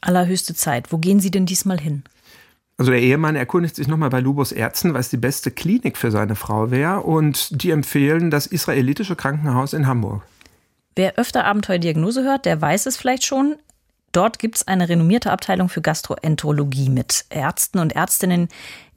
Allerhöchste 0.00 0.54
Zeit. 0.54 0.92
Wo 0.92 0.98
gehen 0.98 1.20
Sie 1.20 1.30
denn 1.30 1.46
diesmal 1.46 1.78
hin? 1.78 2.02
Also 2.78 2.92
der 2.92 3.02
Ehemann 3.02 3.36
erkundigt 3.36 3.76
sich 3.76 3.88
nochmal 3.88 4.08
bei 4.08 4.20
Lubos 4.20 4.52
Ärzten, 4.52 4.94
was 4.94 5.10
die 5.10 5.18
beste 5.18 5.50
Klinik 5.50 5.98
für 5.98 6.10
seine 6.10 6.34
Frau 6.34 6.70
wäre 6.70 7.00
und 7.00 7.62
die 7.62 7.72
empfehlen 7.72 8.30
das 8.30 8.46
israelitische 8.46 9.16
Krankenhaus 9.16 9.74
in 9.74 9.86
Hamburg. 9.86 10.22
Wer 10.96 11.18
öfter 11.18 11.44
Abenteuerdiagnose 11.44 12.24
hört, 12.24 12.46
der 12.46 12.60
weiß 12.60 12.86
es 12.86 12.96
vielleicht 12.96 13.26
schon. 13.26 13.56
Dort 14.12 14.38
gibt 14.38 14.56
es 14.56 14.66
eine 14.66 14.88
renommierte 14.88 15.30
Abteilung 15.30 15.68
für 15.68 15.82
Gastroenterologie 15.82 16.88
mit 16.88 17.26
Ärzten 17.28 17.80
und 17.80 17.94
Ärztinnen, 17.94 18.48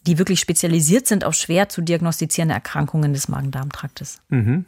die 0.07 0.17
wirklich 0.17 0.39
spezialisiert 0.39 1.05
sind 1.05 1.23
auf 1.23 1.33
schwer 1.33 1.69
zu 1.69 1.81
diagnostizierende 1.81 2.55
Erkrankungen 2.55 3.13
des 3.13 3.27
Magen-Darm-Traktes. 3.27 4.21
Mhm. 4.29 4.65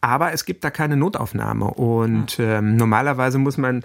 Aber 0.00 0.32
es 0.32 0.44
gibt 0.44 0.64
da 0.64 0.70
keine 0.70 0.96
Notaufnahme 0.96 1.66
und 1.66 2.38
ähm, 2.38 2.76
normalerweise 2.76 3.38
muss 3.38 3.56
man 3.56 3.84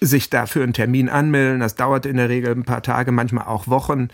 sich 0.00 0.30
dafür 0.30 0.62
einen 0.62 0.72
Termin 0.72 1.08
anmelden. 1.08 1.60
Das 1.60 1.74
dauert 1.74 2.06
in 2.06 2.16
der 2.16 2.28
Regel 2.28 2.52
ein 2.52 2.64
paar 2.64 2.82
Tage, 2.82 3.12
manchmal 3.12 3.46
auch 3.46 3.68
Wochen. 3.68 4.08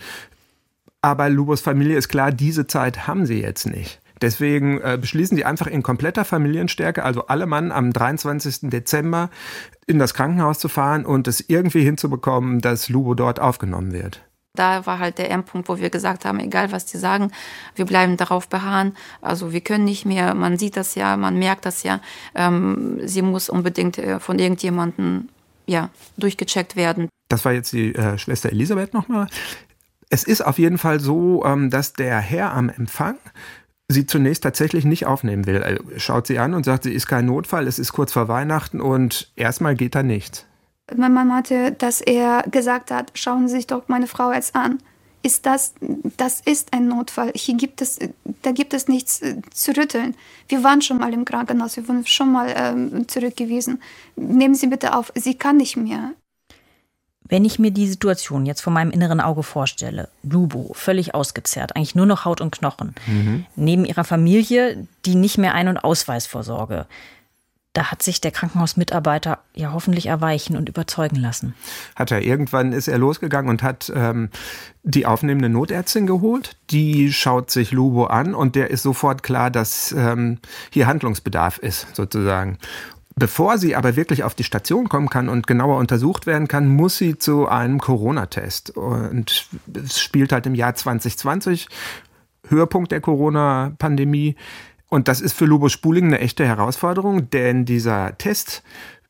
Aber 1.01 1.29
Lubos 1.29 1.61
Familie 1.61 1.97
ist 1.97 2.09
klar, 2.09 2.31
diese 2.31 2.67
Zeit 2.67 3.07
haben 3.07 3.25
sie 3.25 3.41
jetzt 3.41 3.65
nicht. 3.65 3.99
Deswegen 4.21 4.79
äh, 4.79 4.97
beschließen 4.99 5.35
sie 5.35 5.43
einfach 5.43 5.67
in 5.67 5.83
kompletter 5.83 6.23
Familienstärke, 6.23 7.03
also 7.03 7.27
alle 7.27 7.45
Mann 7.45 7.73
am 7.73 7.91
23. 7.91 8.69
Dezember 8.69 9.29
in 9.85 9.99
das 9.99 10.13
Krankenhaus 10.13 10.59
zu 10.59 10.69
fahren 10.69 11.05
und 11.05 11.27
es 11.27 11.43
irgendwie 11.45 11.83
hinzubekommen, 11.83 12.61
dass 12.61 12.87
Lubo 12.87 13.15
dort 13.15 13.41
aufgenommen 13.41 13.91
wird. 13.91 14.21
Da 14.55 14.85
war 14.85 14.99
halt 14.99 15.17
der 15.17 15.31
Endpunkt, 15.31 15.67
wo 15.67 15.77
wir 15.79 15.89
gesagt 15.89 16.25
haben, 16.25 16.39
egal 16.39 16.71
was 16.71 16.85
die 16.85 16.97
sagen, 16.97 17.31
wir 17.75 17.85
bleiben 17.85 18.15
darauf 18.15 18.47
beharren. 18.47 18.95
Also 19.19 19.51
wir 19.51 19.61
können 19.61 19.83
nicht 19.83 20.05
mehr, 20.05 20.35
man 20.35 20.57
sieht 20.57 20.77
das 20.77 20.95
ja, 20.95 21.17
man 21.17 21.37
merkt 21.37 21.65
das 21.65 21.83
ja. 21.83 21.99
Ähm, 22.35 23.01
sie 23.03 23.23
muss 23.23 23.49
unbedingt 23.49 23.97
äh, 23.97 24.19
von 24.21 24.39
irgendjemandem 24.39 25.27
ja, 25.65 25.89
durchgecheckt 26.17 26.75
werden. 26.75 27.09
Das 27.29 27.45
war 27.45 27.53
jetzt 27.53 27.71
die 27.73 27.95
äh, 27.95 28.17
Schwester 28.17 28.49
Elisabeth 28.49 28.93
nochmal. 28.93 29.27
Es 30.09 30.23
ist 30.23 30.45
auf 30.45 30.59
jeden 30.59 30.77
Fall 30.77 30.99
so, 30.99 31.43
ähm, 31.45 31.69
dass 31.69 31.93
der 31.93 32.19
Herr 32.19 32.53
am 32.53 32.69
Empfang 32.69 33.17
sie 33.87 34.05
zunächst 34.05 34.43
tatsächlich 34.43 34.85
nicht 34.85 35.05
aufnehmen 35.05 35.45
will. 35.45 35.57
Er 35.57 35.99
schaut 35.99 36.27
sie 36.27 36.39
an 36.39 36.53
und 36.53 36.65
sagt, 36.65 36.83
sie 36.83 36.93
ist 36.93 37.07
kein 37.07 37.25
Notfall, 37.25 37.67
es 37.67 37.79
ist 37.79 37.93
kurz 37.93 38.13
vor 38.13 38.27
Weihnachten 38.27 38.81
und 38.81 39.31
erstmal 39.35 39.75
geht 39.75 39.95
da 39.95 40.03
nichts. 40.03 40.45
Mein 40.95 41.13
Mann 41.13 41.33
hatte, 41.33 41.71
dass 41.71 42.01
er 42.01 42.43
gesagt 42.51 42.91
hat, 42.91 43.11
schauen 43.15 43.47
Sie 43.47 43.55
sich 43.55 43.67
doch 43.67 43.87
meine 43.87 44.07
Frau 44.07 44.31
jetzt 44.31 44.55
an. 44.55 44.79
Ist 45.25 45.45
das, 45.45 45.73
das 46.17 46.41
ist 46.41 46.73
ein 46.73 46.89
Notfall. 46.89 47.31
Hier 47.33 47.55
gibt 47.55 47.81
es, 47.81 47.97
da 48.41 48.51
gibt 48.51 48.73
es 48.73 48.89
nichts 48.89 49.21
äh, 49.21 49.37
zu 49.53 49.71
rütteln. 49.71 50.15
Wir 50.49 50.63
waren 50.63 50.81
schon 50.81 50.97
mal 50.97 51.13
im 51.13 51.23
Krankenhaus, 51.23 51.77
wir 51.77 51.87
wurden 51.87 52.05
schon 52.05 52.31
mal 52.31 52.53
ähm, 52.55 53.07
zurückgewiesen. 53.07 53.81
Nehmen 54.17 54.53
Sie 54.53 54.67
bitte 54.67 54.95
auf, 54.95 55.13
sie 55.15 55.35
kann 55.35 55.57
nicht 55.57 55.77
mehr. 55.77 56.11
Wenn 57.25 57.45
ich 57.45 57.57
mir 57.57 57.71
die 57.71 57.87
Situation 57.87 58.45
jetzt 58.45 58.59
vor 58.59 58.73
meinem 58.73 58.91
inneren 58.91 59.21
Auge 59.21 59.43
vorstelle, 59.43 60.09
Lubo, 60.23 60.71
völlig 60.73 61.15
ausgezehrt, 61.15 61.75
eigentlich 61.75 61.95
nur 61.95 62.05
noch 62.05 62.25
Haut 62.25 62.41
und 62.41 62.51
Knochen, 62.51 62.93
mhm. 63.07 63.45
neben 63.55 63.85
ihrer 63.85 64.03
Familie, 64.03 64.87
die 65.05 65.15
nicht 65.15 65.37
mehr 65.37 65.53
Ein- 65.55 65.69
und 65.69 65.77
Ausweisvorsorge, 65.77 66.85
da 67.73 67.89
hat 67.89 68.03
sich 68.03 68.21
der 68.21 68.31
Krankenhausmitarbeiter 68.31 69.39
ja 69.55 69.73
hoffentlich 69.73 70.05
erweichen 70.05 70.55
und 70.55 70.69
überzeugen 70.69 71.15
lassen. 71.15 71.55
Hat 71.95 72.11
er. 72.11 72.21
Irgendwann 72.21 72.71
ist 72.71 72.87
er 72.87 72.99
losgegangen 72.99 73.49
und 73.49 73.63
hat 73.63 73.91
ähm, 73.95 74.29
die 74.83 75.07
aufnehmende 75.07 75.49
Notärztin 75.49 76.05
geholt. 76.05 76.55
Die 76.69 77.11
schaut 77.11 77.49
sich 77.49 77.71
Lubo 77.71 78.05
an 78.05 78.35
und 78.35 78.55
der 78.55 78.69
ist 78.69 78.83
sofort 78.83 79.23
klar, 79.23 79.49
dass 79.49 79.91
ähm, 79.91 80.37
hier 80.69 80.85
Handlungsbedarf 80.85 81.57
ist, 81.57 81.95
sozusagen. 81.95 82.59
Bevor 83.15 83.57
sie 83.57 83.75
aber 83.75 83.95
wirklich 83.95 84.23
auf 84.23 84.35
die 84.35 84.43
Station 84.43 84.89
kommen 84.89 85.09
kann 85.09 85.29
und 85.29 85.45
genauer 85.45 85.77
untersucht 85.77 86.25
werden 86.25 86.47
kann, 86.47 86.67
muss 86.67 86.97
sie 86.97 87.17
zu 87.17 87.47
einem 87.47 87.79
Corona-Test. 87.79 88.71
Und 88.71 89.47
es 89.73 89.99
spielt 89.99 90.31
halt 90.31 90.45
im 90.45 90.55
Jahr 90.55 90.73
2020, 90.75 91.67
Höhepunkt 92.47 92.91
der 92.91 93.01
Corona-Pandemie. 93.01 94.35
Und 94.93 95.07
das 95.07 95.21
ist 95.21 95.33
für 95.33 95.45
Lubo 95.45 95.69
Spuling 95.69 96.05
eine 96.05 96.19
echte 96.19 96.45
Herausforderung, 96.45 97.31
denn 97.31 97.65
dieser 97.65 98.15
Test 98.19 98.61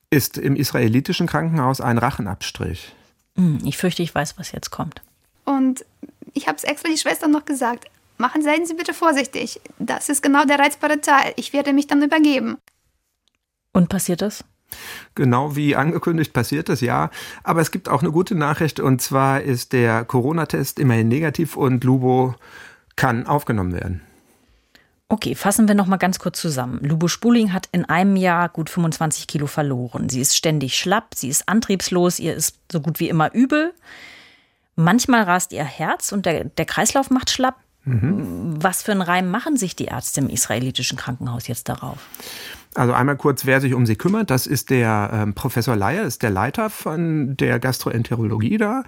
ist 0.09 0.37
im 0.37 0.55
israelitischen 0.55 1.27
Krankenhaus 1.27 1.81
ein 1.81 1.97
Rachenabstrich. 1.97 2.95
Hm, 3.35 3.59
ich 3.65 3.75
fürchte, 3.75 4.01
ich 4.01 4.15
weiß, 4.15 4.37
was 4.37 4.53
jetzt 4.53 4.71
kommt. 4.71 5.01
Und 5.43 5.83
ich 6.33 6.47
habe 6.47 6.55
es 6.55 6.63
extra 6.63 6.87
die 6.87 6.97
Schwester 6.97 7.27
noch 7.27 7.43
gesagt. 7.43 7.87
Machen 8.17 8.41
seien 8.43 8.65
Sie 8.65 8.75
bitte 8.75 8.93
vorsichtig. 8.93 9.59
Das 9.77 10.07
ist 10.07 10.23
genau 10.23 10.45
der 10.45 10.57
reizbare 10.57 11.01
Teil. 11.01 11.33
Ich 11.35 11.51
werde 11.51 11.73
mich 11.73 11.87
dann 11.87 12.01
übergeben. 12.01 12.59
Und 13.73 13.89
passiert 13.89 14.21
das? 14.21 14.45
Genau 15.15 15.57
wie 15.57 15.75
angekündigt 15.75 16.31
passiert 16.31 16.69
es, 16.69 16.79
ja. 16.79 17.09
Aber 17.43 17.59
es 17.59 17.71
gibt 17.71 17.89
auch 17.89 18.01
eine 18.01 18.11
gute 18.13 18.35
Nachricht 18.35 18.79
und 18.79 19.01
zwar 19.01 19.41
ist 19.41 19.73
der 19.73 20.05
Corona-Test 20.05 20.79
immerhin 20.79 21.09
negativ 21.09 21.57
und 21.57 21.83
Lubo 21.83 22.35
kann 22.95 23.27
aufgenommen 23.27 23.73
werden. 23.73 24.01
Okay, 25.13 25.35
fassen 25.35 25.67
wir 25.67 25.75
noch 25.75 25.85
mal 25.85 25.97
ganz 25.97 26.17
kurz 26.17 26.41
zusammen. 26.41 26.79
Lubo 26.81 27.07
Spuling 27.07 27.53
hat 27.53 27.69
in 27.71 27.85
einem 27.85 28.15
Jahr 28.15 28.49
gut 28.49 28.71
25 28.71 29.27
Kilo 29.27 29.45
verloren. 29.45 30.09
Sie 30.09 30.19
ist 30.19 30.35
ständig 30.35 30.75
schlapp, 30.75 31.13
sie 31.13 31.29
ist 31.29 31.47
antriebslos, 31.47 32.17
ihr 32.17 32.33
ist 32.33 32.57
so 32.71 32.81
gut 32.81 32.99
wie 32.99 33.09
immer 33.09 33.31
übel. 33.31 33.75
Manchmal 34.75 35.21
rast 35.21 35.53
ihr 35.53 35.65
Herz 35.65 36.13
und 36.13 36.25
der, 36.25 36.45
der 36.45 36.65
Kreislauf 36.65 37.11
macht 37.11 37.29
schlapp. 37.29 37.57
Mhm. 37.83 38.55
Was 38.57 38.81
für 38.81 38.91
einen 38.91 39.03
Reim 39.03 39.29
machen 39.29 39.55
sich 39.55 39.75
die 39.75 39.85
Ärzte 39.85 40.19
im 40.19 40.29
israelitischen 40.29 40.97
Krankenhaus 40.97 41.47
jetzt 41.47 41.69
darauf? 41.69 41.99
Also 42.73 42.93
einmal 42.93 43.15
kurz, 43.15 43.45
wer 43.45 43.61
sich 43.61 43.75
um 43.75 43.85
sie 43.85 43.95
kümmert, 43.95 44.31
das 44.31 44.47
ist 44.47 44.71
der 44.71 45.11
ähm, 45.13 45.35
Professor 45.35 45.75
Leier, 45.75 46.05
ist 46.05 46.23
der 46.23 46.31
Leiter 46.31 46.71
von 46.71 47.37
der 47.37 47.59
Gastroenterologie 47.59 48.57
da. 48.57 48.81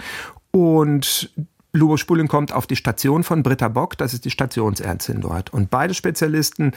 Und 0.49 1.29
Lubo 1.75 1.97
Spuling 1.97 2.27
kommt 2.27 2.51
auf 2.51 2.67
die 2.67 2.75
Station 2.75 3.23
von 3.23 3.43
Britta 3.43 3.67
Bock, 3.67 3.97
das 3.97 4.13
ist 4.13 4.25
die 4.25 4.31
Stationsärztin 4.31 5.21
dort. 5.21 5.53
Und 5.53 5.69
beide 5.69 5.93
Spezialisten 5.93 6.71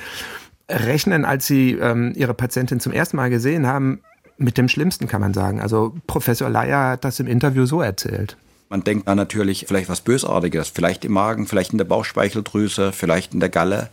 rechnen, 0.68 1.24
als 1.24 1.46
sie 1.46 1.72
ähm, 1.72 2.12
ihre 2.14 2.34
Patientin 2.34 2.80
zum 2.80 2.92
ersten 2.92 3.16
Mal 3.16 3.30
gesehen 3.30 3.66
haben, 3.66 4.00
mit 4.36 4.56
dem 4.56 4.68
Schlimmsten, 4.68 5.08
kann 5.08 5.20
man 5.20 5.34
sagen. 5.34 5.60
Also 5.60 5.94
Professor 6.06 6.48
Leier 6.48 6.90
hat 6.90 7.04
das 7.04 7.18
im 7.18 7.26
Interview 7.26 7.66
so 7.66 7.80
erzählt. 7.80 8.36
Man 8.68 8.84
denkt 8.84 9.08
da 9.08 9.14
natürlich 9.14 9.64
vielleicht 9.66 9.88
was 9.88 10.00
Bösartiges, 10.00 10.68
vielleicht 10.68 11.04
im 11.04 11.12
Magen, 11.12 11.46
vielleicht 11.46 11.72
in 11.72 11.78
der 11.78 11.86
Bauchspeicheldrüse, 11.86 12.92
vielleicht 12.92 13.34
in 13.34 13.40
der 13.40 13.48
Galle, 13.48 13.88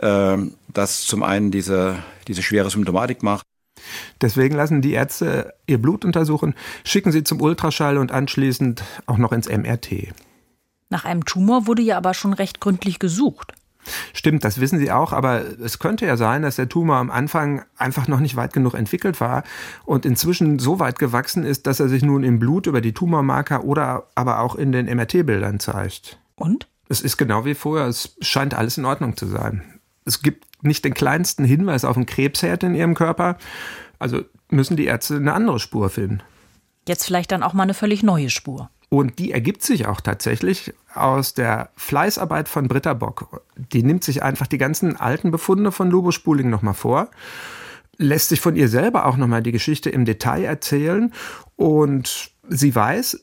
äh, 0.00 0.38
das 0.72 1.02
zum 1.02 1.22
einen 1.22 1.50
diese, 1.50 1.96
diese 2.28 2.42
schwere 2.42 2.70
Symptomatik 2.70 3.22
macht. 3.22 3.44
Deswegen 4.20 4.54
lassen 4.54 4.82
die 4.82 4.92
Ärzte 4.92 5.54
ihr 5.66 5.80
Blut 5.80 6.04
untersuchen, 6.04 6.54
schicken 6.84 7.12
sie 7.12 7.24
zum 7.24 7.40
Ultraschall 7.40 7.98
und 7.98 8.12
anschließend 8.12 8.82
auch 9.06 9.18
noch 9.18 9.32
ins 9.32 9.48
MRT. 9.48 10.12
Nach 10.88 11.04
einem 11.04 11.24
Tumor 11.24 11.66
wurde 11.66 11.82
ja 11.82 11.96
aber 11.96 12.14
schon 12.14 12.32
recht 12.32 12.60
gründlich 12.60 12.98
gesucht. 12.98 13.52
Stimmt, 14.12 14.44
das 14.44 14.60
wissen 14.60 14.78
Sie 14.78 14.90
auch, 14.90 15.12
aber 15.12 15.42
es 15.60 15.78
könnte 15.78 16.04
ja 16.04 16.16
sein, 16.16 16.42
dass 16.42 16.56
der 16.56 16.68
Tumor 16.68 16.96
am 16.96 17.10
Anfang 17.10 17.64
einfach 17.76 18.08
noch 18.08 18.20
nicht 18.20 18.36
weit 18.36 18.52
genug 18.52 18.74
entwickelt 18.74 19.20
war 19.20 19.42
und 19.84 20.04
inzwischen 20.04 20.58
so 20.58 20.78
weit 20.78 20.98
gewachsen 20.98 21.44
ist, 21.44 21.66
dass 21.66 21.80
er 21.80 21.88
sich 21.88 22.02
nun 22.02 22.22
im 22.22 22.38
Blut 22.38 22.66
über 22.66 22.80
die 22.80 22.92
Tumormarker 22.92 23.64
oder 23.64 24.08
aber 24.14 24.40
auch 24.40 24.54
in 24.54 24.72
den 24.72 24.86
MRT-Bildern 24.86 25.60
zeigt. 25.60 26.18
Und? 26.36 26.68
Es 26.88 27.00
ist 27.00 27.16
genau 27.16 27.44
wie 27.44 27.54
vorher, 27.54 27.86
es 27.86 28.16
scheint 28.20 28.54
alles 28.54 28.76
in 28.76 28.84
Ordnung 28.84 29.16
zu 29.16 29.26
sein. 29.26 29.79
Es 30.10 30.22
gibt 30.22 30.64
nicht 30.64 30.84
den 30.84 30.92
kleinsten 30.92 31.44
Hinweis 31.44 31.84
auf 31.84 31.96
einen 31.96 32.04
Krebsherd 32.04 32.64
in 32.64 32.74
Ihrem 32.74 32.94
Körper, 32.94 33.38
also 34.00 34.22
müssen 34.50 34.76
die 34.76 34.86
Ärzte 34.86 35.14
eine 35.14 35.32
andere 35.34 35.60
Spur 35.60 35.88
finden. 35.88 36.20
Jetzt 36.88 37.04
vielleicht 37.04 37.30
dann 37.30 37.44
auch 37.44 37.52
mal 37.52 37.62
eine 37.62 37.74
völlig 37.74 38.02
neue 38.02 38.28
Spur. 38.28 38.70
Und 38.88 39.20
die 39.20 39.30
ergibt 39.30 39.62
sich 39.62 39.86
auch 39.86 40.00
tatsächlich 40.00 40.74
aus 40.94 41.32
der 41.32 41.70
Fleißarbeit 41.76 42.48
von 42.48 42.66
Britta 42.66 42.92
Bock. 42.92 43.44
Die 43.54 43.84
nimmt 43.84 44.02
sich 44.02 44.24
einfach 44.24 44.48
die 44.48 44.58
ganzen 44.58 44.96
alten 44.96 45.30
Befunde 45.30 45.70
von 45.70 45.88
Lubo 45.88 46.10
Spuling 46.10 46.50
nochmal 46.50 46.74
vor, 46.74 47.08
lässt 47.96 48.30
sich 48.30 48.40
von 48.40 48.56
ihr 48.56 48.66
selber 48.66 49.06
auch 49.06 49.16
nochmal 49.16 49.44
die 49.44 49.52
Geschichte 49.52 49.90
im 49.90 50.04
Detail 50.04 50.42
erzählen 50.42 51.12
und 51.54 52.32
sie 52.48 52.74
weiß, 52.74 53.20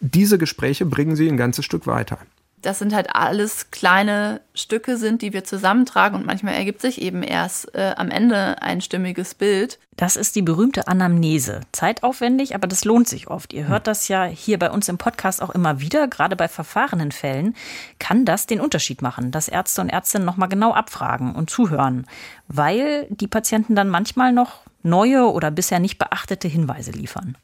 diese 0.00 0.36
Gespräche 0.36 0.84
bringen 0.84 1.16
sie 1.16 1.28
ein 1.30 1.38
ganzes 1.38 1.64
Stück 1.64 1.86
weiter 1.86 2.18
das 2.66 2.80
sind 2.80 2.92
halt 2.92 3.14
alles 3.14 3.70
kleine 3.70 4.40
Stücke 4.52 4.96
sind, 4.96 5.22
die 5.22 5.32
wir 5.32 5.44
zusammentragen 5.44 6.18
und 6.18 6.26
manchmal 6.26 6.54
ergibt 6.54 6.80
sich 6.80 7.00
eben 7.00 7.22
erst 7.22 7.72
äh, 7.76 7.94
am 7.96 8.10
Ende 8.10 8.60
ein 8.60 8.80
stimmiges 8.80 9.34
Bild. 9.34 9.78
Das 9.96 10.16
ist 10.16 10.34
die 10.34 10.42
berühmte 10.42 10.88
Anamnese. 10.88 11.60
Zeitaufwendig, 11.70 12.56
aber 12.56 12.66
das 12.66 12.84
lohnt 12.84 13.08
sich 13.08 13.28
oft. 13.28 13.52
Ihr 13.52 13.68
hört 13.68 13.86
das 13.86 14.08
ja 14.08 14.24
hier 14.24 14.58
bei 14.58 14.70
uns 14.70 14.88
im 14.88 14.98
Podcast 14.98 15.42
auch 15.42 15.50
immer 15.50 15.80
wieder, 15.80 16.08
gerade 16.08 16.34
bei 16.34 16.48
verfahrenen 16.48 17.12
Fällen 17.12 17.54
kann 18.00 18.24
das 18.24 18.46
den 18.46 18.60
Unterschied 18.60 19.00
machen, 19.00 19.30
dass 19.30 19.46
Ärzte 19.46 19.80
und 19.80 19.88
Ärztinnen 19.88 20.26
nochmal 20.26 20.48
genau 20.48 20.72
abfragen 20.72 21.36
und 21.36 21.48
zuhören, 21.48 22.06
weil 22.48 23.06
die 23.10 23.28
Patienten 23.28 23.76
dann 23.76 23.88
manchmal 23.88 24.32
noch 24.32 24.62
neue 24.82 25.30
oder 25.30 25.52
bisher 25.52 25.78
nicht 25.78 25.98
beachtete 25.98 26.48
Hinweise 26.48 26.90
liefern. 26.90 27.36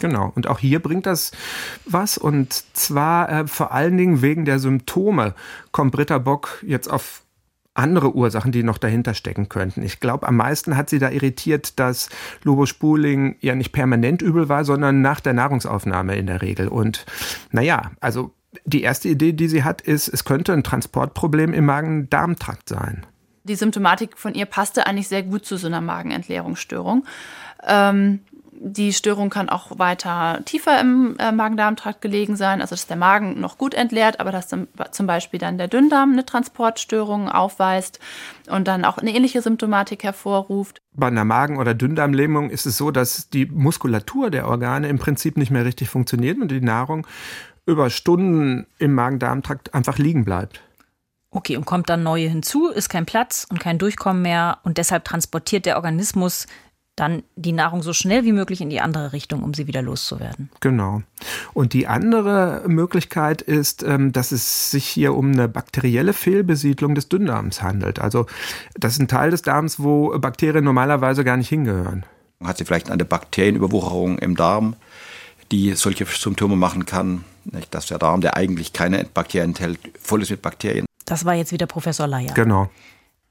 Genau, 0.00 0.30
und 0.34 0.46
auch 0.46 0.58
hier 0.58 0.80
bringt 0.80 1.06
das 1.06 1.32
was. 1.86 2.18
Und 2.18 2.52
zwar 2.74 3.30
äh, 3.30 3.46
vor 3.46 3.72
allen 3.72 3.96
Dingen 3.96 4.20
wegen 4.20 4.44
der 4.44 4.58
Symptome 4.58 5.34
kommt 5.72 5.92
Britta 5.92 6.18
Bock 6.18 6.62
jetzt 6.66 6.88
auf 6.88 7.22
andere 7.76 8.14
Ursachen, 8.14 8.52
die 8.52 8.62
noch 8.62 8.78
dahinter 8.78 9.14
stecken 9.14 9.48
könnten. 9.48 9.82
Ich 9.82 10.00
glaube, 10.00 10.26
am 10.26 10.36
meisten 10.36 10.76
hat 10.76 10.90
sie 10.90 10.98
da 10.98 11.10
irritiert, 11.10 11.78
dass 11.78 12.08
Lobo 12.42 12.66
Spuling 12.66 13.36
ja 13.40 13.54
nicht 13.54 13.72
permanent 13.72 14.22
übel 14.22 14.48
war, 14.48 14.64
sondern 14.64 15.02
nach 15.02 15.20
der 15.20 15.34
Nahrungsaufnahme 15.34 16.16
in 16.16 16.26
der 16.26 16.42
Regel. 16.42 16.68
Und 16.68 17.04
naja, 17.50 17.90
also 18.00 18.32
die 18.64 18.82
erste 18.82 19.08
Idee, 19.08 19.32
die 19.32 19.48
sie 19.48 19.64
hat, 19.64 19.82
ist, 19.82 20.08
es 20.08 20.24
könnte 20.24 20.52
ein 20.52 20.62
Transportproblem 20.62 21.52
im 21.52 21.66
Magen-Darm-Trakt 21.66 22.68
sein. 22.68 23.04
Die 23.44 23.54
Symptomatik 23.54 24.18
von 24.18 24.34
ihr 24.34 24.46
passte 24.46 24.86
eigentlich 24.86 25.08
sehr 25.08 25.22
gut 25.22 25.44
zu 25.44 25.56
so 25.56 25.66
einer 25.66 25.80
Magenentleerungsstörung. 25.80 27.04
Ähm, 27.66 28.20
die 28.60 28.92
Störung 28.92 29.30
kann 29.30 29.48
auch 29.48 29.78
weiter 29.78 30.40
tiefer 30.44 30.80
im 30.80 31.16
äh, 31.18 31.32
Magen-Darm-Trakt 31.32 32.00
gelegen 32.00 32.36
sein, 32.36 32.60
also 32.60 32.74
dass 32.74 32.86
der 32.86 32.96
Magen 32.96 33.40
noch 33.40 33.58
gut 33.58 33.74
entleert, 33.74 34.20
aber 34.20 34.32
dass 34.32 34.48
zum 34.48 35.06
Beispiel 35.06 35.38
dann 35.38 35.58
der 35.58 35.68
Dünndarm 35.68 36.12
eine 36.12 36.26
Transportstörung 36.26 37.28
aufweist 37.28 38.00
und 38.48 38.68
dann 38.68 38.84
auch 38.84 38.98
eine 38.98 39.14
ähnliche 39.14 39.42
Symptomatik 39.42 40.04
hervorruft. 40.04 40.80
Bei 40.94 41.08
einer 41.08 41.24
Magen- 41.24 41.58
oder 41.58 41.74
Dünndarmlähmung 41.74 42.50
ist 42.50 42.66
es 42.66 42.76
so, 42.76 42.90
dass 42.90 43.28
die 43.30 43.46
Muskulatur 43.46 44.30
der 44.30 44.48
Organe 44.48 44.88
im 44.88 44.98
Prinzip 44.98 45.36
nicht 45.36 45.50
mehr 45.50 45.64
richtig 45.64 45.88
funktioniert 45.88 46.38
und 46.40 46.50
die 46.50 46.60
Nahrung 46.60 47.06
über 47.66 47.90
Stunden 47.90 48.66
im 48.78 48.94
Magen-Darm-Trakt 48.94 49.74
einfach 49.74 49.98
liegen 49.98 50.24
bleibt. 50.24 50.62
Okay, 51.30 51.56
und 51.56 51.66
kommt 51.66 51.90
dann 51.90 52.02
neue 52.02 52.28
hinzu, 52.28 52.68
ist 52.68 52.88
kein 52.88 53.04
Platz 53.04 53.46
und 53.50 53.60
kein 53.60 53.78
Durchkommen 53.78 54.22
mehr 54.22 54.58
und 54.62 54.78
deshalb 54.78 55.04
transportiert 55.04 55.66
der 55.66 55.76
Organismus 55.76 56.46
dann 56.96 57.22
die 57.36 57.52
Nahrung 57.52 57.82
so 57.82 57.92
schnell 57.92 58.24
wie 58.24 58.32
möglich 58.32 58.62
in 58.62 58.70
die 58.70 58.80
andere 58.80 59.12
Richtung, 59.12 59.42
um 59.42 59.52
sie 59.52 59.66
wieder 59.66 59.82
loszuwerden. 59.82 60.48
Genau. 60.60 61.02
Und 61.52 61.74
die 61.74 61.86
andere 61.86 62.62
Möglichkeit 62.66 63.42
ist, 63.42 63.82
ähm, 63.82 64.12
dass 64.12 64.32
es 64.32 64.70
sich 64.70 64.86
hier 64.86 65.14
um 65.14 65.32
eine 65.32 65.46
bakterielle 65.46 66.14
Fehlbesiedlung 66.14 66.94
des 66.94 67.08
Dünndarms 67.08 67.62
handelt. 67.62 67.98
Also 67.98 68.26
das 68.74 68.94
ist 68.94 69.00
ein 69.00 69.08
Teil 69.08 69.30
des 69.30 69.42
Darms, 69.42 69.78
wo 69.78 70.18
Bakterien 70.18 70.64
normalerweise 70.64 71.22
gar 71.22 71.36
nicht 71.36 71.50
hingehören. 71.50 72.04
Hat 72.42 72.56
sie 72.56 72.64
vielleicht 72.64 72.90
eine 72.90 73.04
Bakterienüberwucherung 73.04 74.18
im 74.18 74.34
Darm, 74.34 74.74
die 75.52 75.74
solche 75.74 76.06
Symptome 76.06 76.56
machen 76.56 76.86
kann, 76.86 77.24
dass 77.70 77.86
der 77.86 77.98
Darm, 77.98 78.22
der 78.22 78.36
eigentlich 78.36 78.72
keine 78.72 79.04
Bakterien 79.04 79.50
enthält, 79.50 79.78
voll 80.00 80.22
ist 80.22 80.30
mit 80.30 80.42
Bakterien. 80.42 80.86
Das 81.04 81.24
war 81.24 81.34
jetzt 81.34 81.52
wieder 81.52 81.66
Professor 81.66 82.06
Leier. 82.06 82.32
Genau. 82.34 82.70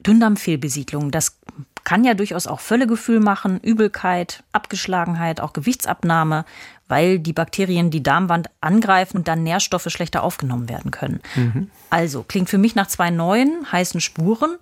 Dünndarmfehlbesiedlung, 0.00 1.10
das 1.10 1.38
kann 1.86 2.02
ja 2.02 2.14
durchaus 2.14 2.48
auch 2.48 2.58
Völlegefühl 2.58 3.20
machen, 3.20 3.60
Übelkeit, 3.60 4.42
Abgeschlagenheit, 4.50 5.40
auch 5.40 5.52
Gewichtsabnahme, 5.52 6.44
weil 6.88 7.20
die 7.20 7.32
Bakterien 7.32 7.92
die 7.92 8.02
Darmwand 8.02 8.50
angreifen 8.60 9.18
und 9.18 9.28
dann 9.28 9.44
Nährstoffe 9.44 9.88
schlechter 9.88 10.24
aufgenommen 10.24 10.68
werden 10.68 10.90
können. 10.90 11.20
Mhm. 11.36 11.70
Also 11.88 12.24
klingt 12.24 12.50
für 12.50 12.58
mich 12.58 12.74
nach 12.74 12.88
zwei 12.88 13.10
neuen 13.10 13.70
heißen 13.70 14.00
Spuren. 14.00 14.56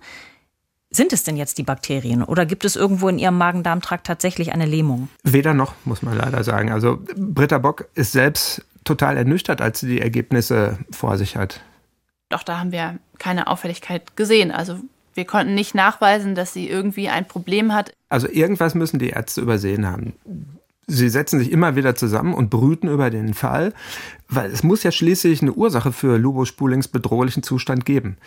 Sind 0.91 1.13
es 1.13 1.23
denn 1.23 1.35
jetzt 1.35 1.57
die 1.57 1.63
Bakterien 1.63 2.23
oder 2.23 2.45
gibt 2.45 2.63
es 2.63 2.75
irgendwo 2.75 3.09
in 3.09 3.17
Ihrem 3.17 3.39
Magen-Darm-Trakt 3.39 4.05
tatsächlich 4.05 4.53
eine 4.53 4.67
Lähmung? 4.67 5.09
Weder 5.23 5.55
noch, 5.55 5.73
muss 5.83 6.03
man 6.03 6.15
leider 6.15 6.43
sagen. 6.43 6.71
Also 6.71 6.99
Britta 7.17 7.57
Bock 7.57 7.87
ist 7.95 8.11
selbst 8.11 8.63
total 8.83 9.17
ernüchtert, 9.17 9.61
als 9.61 9.79
sie 9.79 9.87
die 9.87 10.01
Ergebnisse 10.01 10.77
vor 10.91 11.17
sich 11.17 11.35
hat. 11.35 11.61
Doch 12.29 12.43
da 12.43 12.59
haben 12.59 12.71
wir 12.71 12.99
keine 13.17 13.47
Auffälligkeit 13.47 14.15
gesehen. 14.15 14.51
Also 14.51 14.79
wir 15.15 15.25
konnten 15.25 15.55
nicht 15.55 15.73
nachweisen, 15.73 16.35
dass 16.35 16.53
sie 16.53 16.69
irgendwie 16.69 17.09
ein 17.09 17.27
Problem 17.27 17.73
hat. 17.73 17.93
Also 18.09 18.27
irgendwas 18.29 18.75
müssen 18.75 18.99
die 18.99 19.09
Ärzte 19.09 19.41
übersehen 19.41 19.87
haben. 19.87 20.13
Sie 20.87 21.09
setzen 21.09 21.39
sich 21.39 21.51
immer 21.51 21.75
wieder 21.75 21.95
zusammen 21.95 22.33
und 22.35 22.51
brüten 22.51 22.89
über 22.89 23.09
den 23.09 23.33
Fall, 23.33 23.73
weil 24.27 24.51
es 24.51 24.61
muss 24.61 24.83
ja 24.83 24.91
schließlich 24.91 25.41
eine 25.41 25.53
Ursache 25.53 25.91
für 25.91 26.17
Lubo 26.17 26.45
Spulings 26.45 26.87
bedrohlichen 26.87 27.41
Zustand 27.41 27.85
geben. 27.85 28.17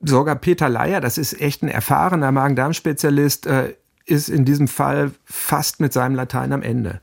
Sogar 0.00 0.36
Peter 0.36 0.68
Leier, 0.68 1.00
das 1.00 1.18
ist 1.18 1.38
echt 1.40 1.62
ein 1.62 1.68
erfahrener 1.68 2.32
Magen-Darm-Spezialist, 2.32 3.46
äh, 3.46 3.74
ist 4.06 4.28
in 4.28 4.44
diesem 4.44 4.68
Fall 4.68 5.10
fast 5.24 5.80
mit 5.80 5.92
seinem 5.92 6.14
Latein 6.14 6.52
am 6.52 6.62
Ende. 6.62 7.00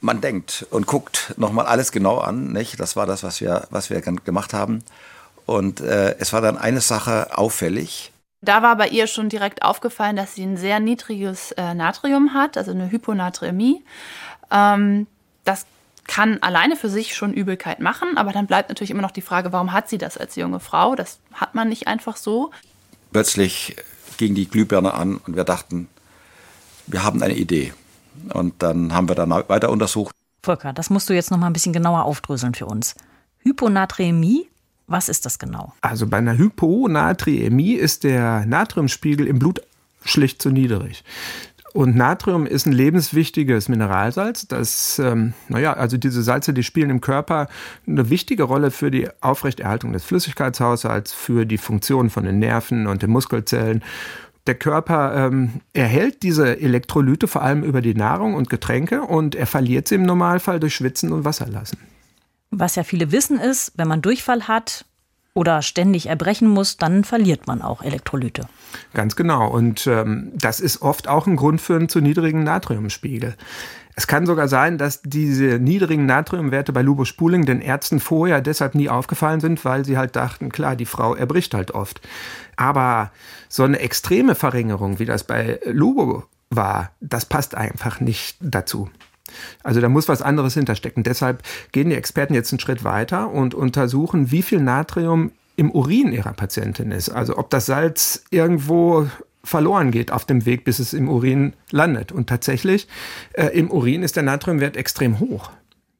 Man 0.00 0.20
denkt 0.20 0.66
und 0.70 0.86
guckt 0.86 1.34
nochmal 1.38 1.66
alles 1.66 1.90
genau 1.90 2.18
an. 2.18 2.52
Nicht? 2.52 2.78
Das 2.78 2.94
war 2.94 3.06
das, 3.06 3.22
was 3.22 3.40
wir, 3.40 3.66
was 3.70 3.90
wir 3.90 4.00
gemacht 4.00 4.52
haben. 4.52 4.84
Und 5.46 5.80
äh, 5.80 6.16
es 6.18 6.32
war 6.32 6.42
dann 6.42 6.58
eine 6.58 6.80
Sache 6.80 7.36
auffällig. 7.36 8.12
Da 8.46 8.62
war 8.62 8.76
bei 8.76 8.88
ihr 8.88 9.08
schon 9.08 9.28
direkt 9.28 9.62
aufgefallen, 9.62 10.14
dass 10.14 10.36
sie 10.36 10.44
ein 10.44 10.56
sehr 10.56 10.78
niedriges 10.78 11.50
äh, 11.52 11.74
Natrium 11.74 12.32
hat, 12.32 12.56
also 12.56 12.70
eine 12.70 12.92
Hyponatremie. 12.92 13.84
Ähm, 14.52 15.08
das 15.42 15.66
kann 16.06 16.40
alleine 16.42 16.76
für 16.76 16.88
sich 16.88 17.16
schon 17.16 17.34
Übelkeit 17.34 17.80
machen, 17.80 18.16
aber 18.16 18.30
dann 18.32 18.46
bleibt 18.46 18.68
natürlich 18.68 18.92
immer 18.92 19.02
noch 19.02 19.10
die 19.10 19.20
Frage, 19.20 19.52
warum 19.52 19.72
hat 19.72 19.88
sie 19.88 19.98
das 19.98 20.16
als 20.16 20.36
junge 20.36 20.60
Frau? 20.60 20.94
Das 20.94 21.18
hat 21.32 21.56
man 21.56 21.68
nicht 21.68 21.88
einfach 21.88 22.16
so. 22.16 22.52
Plötzlich 23.10 23.74
ging 24.16 24.36
die 24.36 24.48
Glühbirne 24.48 24.94
an 24.94 25.16
und 25.16 25.34
wir 25.34 25.42
dachten, 25.42 25.88
wir 26.86 27.02
haben 27.02 27.24
eine 27.24 27.34
Idee. 27.34 27.74
Und 28.32 28.62
dann 28.62 28.94
haben 28.94 29.08
wir 29.08 29.16
dann 29.16 29.30
weiter 29.30 29.70
untersucht. 29.70 30.14
Volker, 30.44 30.72
das 30.72 30.88
musst 30.88 31.08
du 31.08 31.14
jetzt 31.14 31.32
noch 31.32 31.38
mal 31.38 31.48
ein 31.48 31.52
bisschen 31.52 31.72
genauer 31.72 32.04
aufdröseln 32.04 32.54
für 32.54 32.66
uns. 32.66 32.94
Hyponatremie 33.40 34.46
was 34.86 35.08
ist 35.08 35.26
das 35.26 35.38
genau? 35.38 35.72
Also 35.80 36.06
bei 36.06 36.18
einer 36.18 36.38
Hyponatriämie 36.38 37.74
ist 37.74 38.04
der 38.04 38.46
Natriumspiegel 38.46 39.26
im 39.26 39.38
Blut 39.38 39.60
schlicht 40.04 40.40
zu 40.40 40.50
niedrig. 40.50 41.02
Und 41.72 41.94
Natrium 41.94 42.46
ist 42.46 42.64
ein 42.64 42.72
lebenswichtiges 42.72 43.68
Mineralsalz. 43.68 44.48
Das, 44.48 44.98
ähm, 44.98 45.34
naja, 45.48 45.74
also 45.74 45.98
diese 45.98 46.22
Salze, 46.22 46.54
die 46.54 46.62
spielen 46.62 46.88
im 46.88 47.02
Körper 47.02 47.48
eine 47.86 48.08
wichtige 48.08 48.44
Rolle 48.44 48.70
für 48.70 48.90
die 48.90 49.08
Aufrechterhaltung 49.20 49.92
des 49.92 50.04
Flüssigkeitshaushalts, 50.04 51.12
für 51.12 51.44
die 51.44 51.58
Funktion 51.58 52.08
von 52.08 52.24
den 52.24 52.38
Nerven 52.38 52.86
und 52.86 53.02
den 53.02 53.10
Muskelzellen. 53.10 53.82
Der 54.46 54.54
Körper 54.54 55.26
ähm, 55.26 55.60
erhält 55.74 56.22
diese 56.22 56.58
Elektrolyte 56.58 57.28
vor 57.28 57.42
allem 57.42 57.62
über 57.62 57.82
die 57.82 57.94
Nahrung 57.94 58.34
und 58.34 58.48
Getränke 58.48 59.02
und 59.02 59.34
er 59.34 59.46
verliert 59.46 59.88
sie 59.88 59.96
im 59.96 60.04
Normalfall 60.04 60.60
durch 60.60 60.76
Schwitzen 60.76 61.12
und 61.12 61.26
Wasserlassen. 61.26 61.78
Was 62.58 62.74
ja 62.74 62.84
viele 62.84 63.12
wissen 63.12 63.38
ist, 63.38 63.72
wenn 63.76 63.86
man 63.86 64.00
Durchfall 64.00 64.48
hat 64.48 64.86
oder 65.34 65.60
ständig 65.60 66.06
erbrechen 66.06 66.48
muss, 66.48 66.78
dann 66.78 67.04
verliert 67.04 67.46
man 67.46 67.60
auch 67.60 67.82
Elektrolyte. 67.82 68.48
Ganz 68.94 69.14
genau. 69.14 69.48
Und 69.48 69.86
ähm, 69.86 70.32
das 70.34 70.60
ist 70.60 70.80
oft 70.80 71.06
auch 71.06 71.26
ein 71.26 71.36
Grund 71.36 71.60
für 71.60 71.76
einen 71.76 71.90
zu 71.90 72.00
niedrigen 72.00 72.44
Natriumspiegel. 72.44 73.36
Es 73.94 74.06
kann 74.06 74.24
sogar 74.24 74.48
sein, 74.48 74.78
dass 74.78 75.02
diese 75.02 75.58
niedrigen 75.58 76.06
Natriumwerte 76.06 76.72
bei 76.72 76.80
Lubos 76.80 77.08
Spuling 77.08 77.44
den 77.44 77.60
Ärzten 77.60 78.00
vorher 78.00 78.40
deshalb 78.40 78.74
nie 78.74 78.88
aufgefallen 78.88 79.40
sind, 79.40 79.62
weil 79.66 79.84
sie 79.84 79.98
halt 79.98 80.16
dachten, 80.16 80.50
klar, 80.50 80.76
die 80.76 80.86
Frau 80.86 81.14
erbricht 81.14 81.52
halt 81.52 81.72
oft. 81.72 82.00
Aber 82.56 83.12
so 83.50 83.64
eine 83.64 83.78
extreme 83.80 84.34
Verringerung, 84.34 84.98
wie 84.98 85.06
das 85.06 85.24
bei 85.24 85.60
Lubo 85.66 86.24
war, 86.48 86.92
das 87.00 87.26
passt 87.26 87.54
einfach 87.54 88.00
nicht 88.00 88.38
dazu. 88.40 88.88
Also 89.62 89.80
da 89.80 89.88
muss 89.88 90.08
was 90.08 90.22
anderes 90.22 90.54
hinterstecken. 90.54 91.02
Deshalb 91.02 91.42
gehen 91.72 91.90
die 91.90 91.96
Experten 91.96 92.34
jetzt 92.34 92.52
einen 92.52 92.60
Schritt 92.60 92.84
weiter 92.84 93.30
und 93.30 93.54
untersuchen, 93.54 94.30
wie 94.30 94.42
viel 94.42 94.60
Natrium 94.60 95.32
im 95.56 95.70
Urin 95.70 96.12
ihrer 96.12 96.32
Patientin 96.32 96.90
ist. 96.90 97.08
Also 97.08 97.38
ob 97.38 97.50
das 97.50 97.66
Salz 97.66 98.24
irgendwo 98.30 99.08
verloren 99.42 99.90
geht 99.90 100.10
auf 100.10 100.24
dem 100.24 100.44
Weg, 100.44 100.64
bis 100.64 100.78
es 100.78 100.92
im 100.92 101.08
Urin 101.08 101.54
landet. 101.70 102.12
Und 102.12 102.28
tatsächlich, 102.28 102.88
äh, 103.32 103.46
im 103.46 103.70
Urin 103.70 104.02
ist 104.02 104.16
der 104.16 104.24
Natriumwert 104.24 104.76
extrem 104.76 105.20
hoch. 105.20 105.50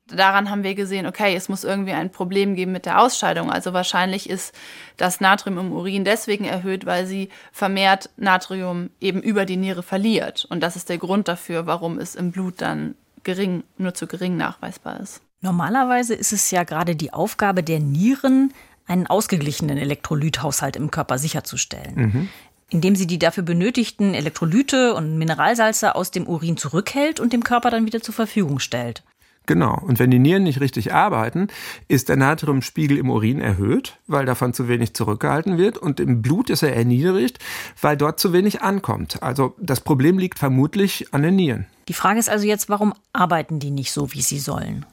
Daran 0.09 0.51
haben 0.51 0.63
wir 0.63 0.77
gesehen, 0.77 1.07
okay, 1.07 1.35
es 1.35 1.49
muss 1.49 1.65
irgendwie 1.65 1.93
ein 1.93 2.13
Problem 2.13 2.55
geben 2.55 2.71
mit 2.71 2.87
der 2.87 3.01
Ausscheidung. 3.01 3.51
Also 3.51 3.73
wahrscheinlich 3.73 4.31
ist 4.31 4.55
das 4.97 5.21
Natrium 5.21 5.59
im 5.59 5.73
Urin 5.73 6.05
deswegen 6.05 6.45
erhöht, 6.45 6.87
weil 6.87 7.07
sie 7.07 7.29
vermehrt 7.51 8.11
Natrium 8.17 8.91
eben 9.01 9.21
über 9.21 9.47
die 9.47 9.57
Niere 9.57 9.83
verliert. 9.83 10.45
Und 10.49 10.61
das 10.61 10.77
ist 10.77 10.91
der 10.91 10.99
Grund 10.99 11.27
dafür, 11.27 11.67
warum 11.67 11.99
es 11.99 12.15
im 12.15 12.31
Blut 12.31 12.61
dann 12.61 12.95
gering, 13.27 13.65
nur 13.77 13.93
zu 13.93 14.07
gering 14.07 14.39
nachweisbar 14.39 15.01
ist. 15.01 15.21
Normalerweise 15.43 16.15
ist 16.15 16.33
es 16.33 16.51
ja 16.51 16.65
gerade 16.65 16.97
die 16.97 17.13
Aufgabe 17.13 17.63
der 17.63 17.81
Nieren, 17.81 18.55
einen 18.87 19.07
ausgeglichenen 19.07 19.77
Elektrolythaushalt 19.77 20.77
im 20.77 20.91
Körper 20.91 21.19
sicherzustellen. 21.19 21.95
Mhm. 21.95 22.29
Indem 22.71 22.97
sie 22.97 23.07
die 23.07 23.19
dafür 23.19 23.43
benötigten 23.43 24.15
Elektrolyte 24.15 24.95
und 24.95 25.19
Mineralsalze 25.19 25.95
aus 25.95 26.11
dem 26.11 26.27
Urin 26.27 26.57
zurückhält 26.57 27.21
und 27.21 27.33
dem 27.33 27.45
Körper 27.45 27.71
dann 27.71 27.85
wieder 27.85 28.01
zur 28.01 28.15
Verfügung 28.15 28.59
stellt. 28.59 29.03
Genau. 29.47 29.81
Und 29.81 30.01
wenn 30.01 30.11
die 30.11 30.19
Nieren 30.19 30.43
nicht 30.43 30.61
richtig 30.61 30.93
arbeiten, 30.93 31.49
ist 31.87 32.09
der 32.09 32.17
Natriumspiegel 32.17 32.99
im 32.99 33.11
Urin 33.11 33.41
erhöht, 33.41 33.99
weil 34.09 34.27
davon 34.27 34.53
zu 34.53 34.69
wenig 34.69 34.95
zurückgehalten 34.95 35.59
wird. 35.59 35.79
Und 35.79 36.01
im 36.01 36.23
Blut 36.23 36.51
ist 36.51 36.63
er 36.63 36.75
erniedrigt, 36.75 37.39
weil 37.81 37.97
dort 37.97 38.19
zu 38.19 38.33
wenig 38.33 38.63
ankommt. 38.63 39.23
Also 39.23 39.55
das 39.61 39.81
Problem 39.81 40.19
liegt 40.19 40.39
vermutlich 40.39 41.15
an 41.15 41.23
den 41.23 41.37
Nieren. 41.37 41.67
Die 41.89 41.95
Frage 41.95 42.19
ist 42.19 42.29
also 42.29 42.47
jetzt, 42.47 42.69
warum 42.69 42.95
arbeiten 43.13 43.61
die 43.61 43.71
nicht 43.71 43.93
so, 43.93 44.13
wie 44.13 44.23
sie 44.23 44.39
sollen? 44.39 44.85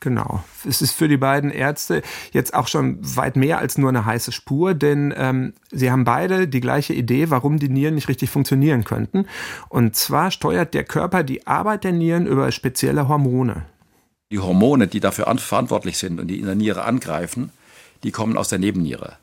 Genau. 0.00 0.44
Es 0.64 0.80
ist 0.80 0.92
für 0.92 1.08
die 1.08 1.16
beiden 1.16 1.50
Ärzte 1.50 2.02
jetzt 2.32 2.54
auch 2.54 2.68
schon 2.68 2.98
weit 3.00 3.34
mehr 3.34 3.58
als 3.58 3.78
nur 3.78 3.88
eine 3.88 4.04
heiße 4.04 4.30
Spur, 4.30 4.74
denn 4.74 5.12
ähm, 5.16 5.54
sie 5.72 5.90
haben 5.90 6.04
beide 6.04 6.46
die 6.46 6.60
gleiche 6.60 6.94
Idee, 6.94 7.30
warum 7.30 7.58
die 7.58 7.68
Nieren 7.68 7.96
nicht 7.96 8.08
richtig 8.08 8.30
funktionieren 8.30 8.84
könnten. 8.84 9.26
Und 9.68 9.96
zwar 9.96 10.30
steuert 10.30 10.72
der 10.72 10.84
Körper 10.84 11.24
die 11.24 11.46
Arbeit 11.48 11.82
der 11.82 11.92
Nieren 11.92 12.26
über 12.26 12.52
spezielle 12.52 13.08
Hormone. 13.08 13.64
Die 14.30 14.38
Hormone, 14.38 14.86
die 14.86 15.00
dafür 15.00 15.24
verantwortlich 15.36 15.98
sind 15.98 16.20
und 16.20 16.28
die 16.28 16.38
in 16.38 16.46
der 16.46 16.54
Niere 16.54 16.84
angreifen, 16.84 17.50
die 18.04 18.12
kommen 18.12 18.36
aus 18.36 18.48
der 18.48 18.60
Nebenniere. 18.60 19.16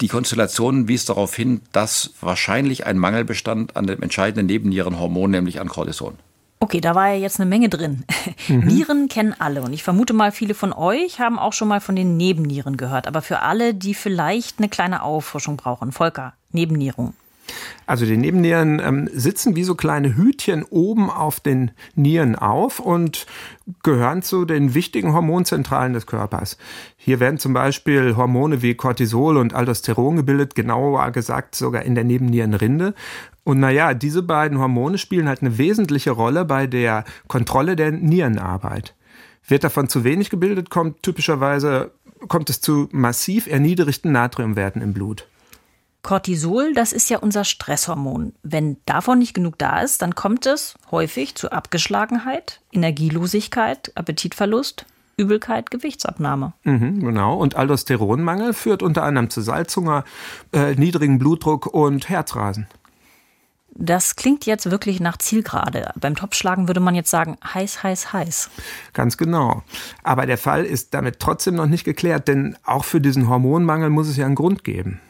Die 0.00 0.08
Konstellation 0.08 0.88
wies 0.88 1.06
darauf 1.06 1.34
hin, 1.34 1.62
dass 1.72 2.10
wahrscheinlich 2.20 2.84
ein 2.84 2.98
Mangel 2.98 3.24
bestand 3.24 3.76
an 3.76 3.86
dem 3.86 4.02
entscheidenden 4.02 4.46
Nebennierenhormon, 4.46 5.30
nämlich 5.30 5.60
an 5.60 5.68
Cortison. 5.68 6.18
Okay, 6.64 6.80
da 6.80 6.94
war 6.94 7.08
ja 7.08 7.20
jetzt 7.20 7.38
eine 7.38 7.48
Menge 7.48 7.68
drin. 7.68 8.04
Mhm. 8.48 8.66
Nieren 8.66 9.08
kennen 9.08 9.34
alle 9.38 9.62
und 9.62 9.72
ich 9.72 9.82
vermute 9.82 10.12
mal, 10.12 10.30
viele 10.30 10.52
von 10.54 10.72
euch 10.72 11.18
haben 11.18 11.38
auch 11.38 11.54
schon 11.54 11.68
mal 11.68 11.80
von 11.80 11.96
den 11.96 12.18
Nebennieren 12.18 12.76
gehört. 12.76 13.06
Aber 13.06 13.22
für 13.22 13.40
alle, 13.40 13.72
die 13.72 13.94
vielleicht 13.94 14.58
eine 14.58 14.68
kleine 14.68 15.02
Auffrischung 15.02 15.56
brauchen, 15.56 15.92
Volker, 15.92 16.34
Nebennieren. 16.52 17.14
Also 17.86 18.04
die 18.06 18.16
Nebennieren 18.16 18.80
ähm, 18.84 19.08
sitzen 19.12 19.56
wie 19.56 19.64
so 19.64 19.74
kleine 19.74 20.16
Hütchen 20.16 20.62
oben 20.64 21.10
auf 21.10 21.40
den 21.40 21.70
Nieren 21.94 22.34
auf 22.36 22.80
und 22.80 23.26
gehören 23.82 24.22
zu 24.22 24.44
den 24.44 24.74
wichtigen 24.74 25.14
Hormonzentralen 25.14 25.92
des 25.92 26.06
Körpers. 26.06 26.58
Hier 26.96 27.20
werden 27.20 27.38
zum 27.38 27.52
Beispiel 27.52 28.16
Hormone 28.16 28.62
wie 28.62 28.74
Cortisol 28.74 29.36
und 29.36 29.54
Aldosteron 29.54 30.16
gebildet, 30.16 30.54
genauer 30.54 31.10
gesagt 31.12 31.54
sogar 31.54 31.82
in 31.82 31.94
der 31.94 32.04
Nebennierenrinde. 32.04 32.94
Und 33.44 33.60
naja, 33.60 33.94
diese 33.94 34.22
beiden 34.22 34.58
Hormone 34.58 34.98
spielen 34.98 35.28
halt 35.28 35.42
eine 35.42 35.58
wesentliche 35.58 36.10
Rolle 36.10 36.44
bei 36.44 36.66
der 36.66 37.04
Kontrolle 37.28 37.76
der 37.76 37.92
Nierenarbeit. 37.92 38.94
Wird 39.46 39.64
davon 39.64 39.88
zu 39.88 40.02
wenig 40.02 40.30
gebildet, 40.30 40.70
kommt 40.70 41.02
typischerweise 41.02 41.92
kommt 42.28 42.48
es 42.48 42.60
zu 42.60 42.88
massiv 42.90 43.46
erniedrigten 43.46 44.12
Natriumwerten 44.12 44.80
im 44.80 44.94
Blut. 44.94 45.28
Cortisol, 46.02 46.74
das 46.74 46.92
ist 46.92 47.08
ja 47.08 47.18
unser 47.18 47.44
Stresshormon. 47.44 48.34
Wenn 48.42 48.76
davon 48.84 49.18
nicht 49.18 49.34
genug 49.34 49.58
da 49.58 49.80
ist, 49.80 50.02
dann 50.02 50.14
kommt 50.14 50.44
es 50.46 50.74
häufig 50.90 51.34
zu 51.34 51.50
Abgeschlagenheit, 51.50 52.60
Energielosigkeit, 52.72 53.90
Appetitverlust, 53.94 54.84
Übelkeit, 55.16 55.70
Gewichtsabnahme. 55.70 56.52
Mhm, 56.64 57.00
genau. 57.00 57.36
Und 57.38 57.56
Aldosteronmangel 57.56 58.52
führt 58.52 58.82
unter 58.82 59.04
anderem 59.04 59.30
zu 59.30 59.40
Salzhunger, 59.40 60.04
äh, 60.52 60.74
niedrigen 60.74 61.18
Blutdruck 61.18 61.66
und 61.66 62.08
Herzrasen. 62.08 62.66
Das 63.76 64.16
klingt 64.16 64.46
jetzt 64.46 64.70
wirklich 64.70 65.00
nach 65.00 65.16
Zielgerade. 65.16 65.90
Beim 65.96 66.14
Topschlagen 66.14 66.68
würde 66.68 66.80
man 66.80 66.94
jetzt 66.94 67.10
sagen, 67.10 67.36
heiß, 67.42 67.82
heiß, 67.82 68.12
heiß. 68.12 68.50
Ganz 68.92 69.16
genau. 69.16 69.62
Aber 70.02 70.26
der 70.26 70.38
Fall 70.38 70.64
ist 70.64 70.94
damit 70.94 71.18
trotzdem 71.18 71.56
noch 71.56 71.66
nicht 71.66 71.84
geklärt, 71.84 72.28
denn 72.28 72.56
auch 72.64 72.84
für 72.84 73.00
diesen 73.00 73.28
Hormonmangel 73.28 73.90
muss 73.90 74.08
es 74.08 74.16
ja 74.16 74.26
einen 74.26 74.36
Grund 74.36 74.64
geben 74.64 75.00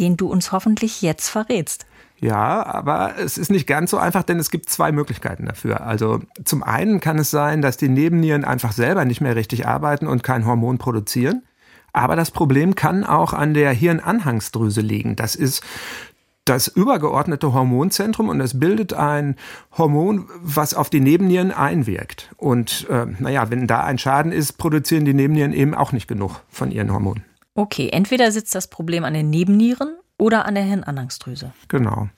den 0.00 0.16
du 0.16 0.28
uns 0.28 0.50
hoffentlich 0.50 1.02
jetzt 1.02 1.28
verrätst. 1.28 1.86
Ja, 2.18 2.66
aber 2.66 3.14
es 3.18 3.38
ist 3.38 3.50
nicht 3.50 3.66
ganz 3.66 3.90
so 3.90 3.98
einfach, 3.98 4.22
denn 4.22 4.38
es 4.38 4.50
gibt 4.50 4.68
zwei 4.68 4.92
Möglichkeiten 4.92 5.46
dafür. 5.46 5.86
Also 5.86 6.20
zum 6.44 6.62
einen 6.62 7.00
kann 7.00 7.18
es 7.18 7.30
sein, 7.30 7.62
dass 7.62 7.76
die 7.76 7.88
Nebennieren 7.88 8.44
einfach 8.44 8.72
selber 8.72 9.04
nicht 9.04 9.20
mehr 9.20 9.36
richtig 9.36 9.66
arbeiten 9.66 10.06
und 10.06 10.22
kein 10.22 10.44
Hormon 10.44 10.78
produzieren. 10.78 11.42
Aber 11.92 12.16
das 12.16 12.30
Problem 12.30 12.74
kann 12.74 13.04
auch 13.04 13.32
an 13.32 13.54
der 13.54 13.72
Hirnanhangsdrüse 13.72 14.80
liegen. 14.80 15.16
Das 15.16 15.34
ist 15.34 15.62
das 16.50 16.66
übergeordnete 16.66 17.52
Hormonzentrum 17.52 18.28
und 18.28 18.40
es 18.40 18.58
bildet 18.58 18.92
ein 18.92 19.36
Hormon, 19.78 20.28
was 20.42 20.74
auf 20.74 20.90
die 20.90 20.98
Nebennieren 20.98 21.52
einwirkt. 21.52 22.30
Und 22.36 22.88
äh, 22.90 23.06
naja, 23.20 23.50
wenn 23.50 23.68
da 23.68 23.84
ein 23.84 23.98
Schaden 23.98 24.32
ist, 24.32 24.58
produzieren 24.58 25.04
die 25.04 25.14
Nebennieren 25.14 25.52
eben 25.52 25.74
auch 25.74 25.92
nicht 25.92 26.08
genug 26.08 26.42
von 26.48 26.72
ihren 26.72 26.92
Hormonen. 26.92 27.24
Okay, 27.54 27.90
entweder 27.92 28.32
sitzt 28.32 28.54
das 28.54 28.68
Problem 28.68 29.04
an 29.04 29.14
den 29.14 29.30
Nebennieren 29.30 29.96
oder 30.18 30.44
an 30.44 30.56
der 30.56 30.64
Hirnanhangsdrüse. 30.64 31.52
Genau. 31.68 32.08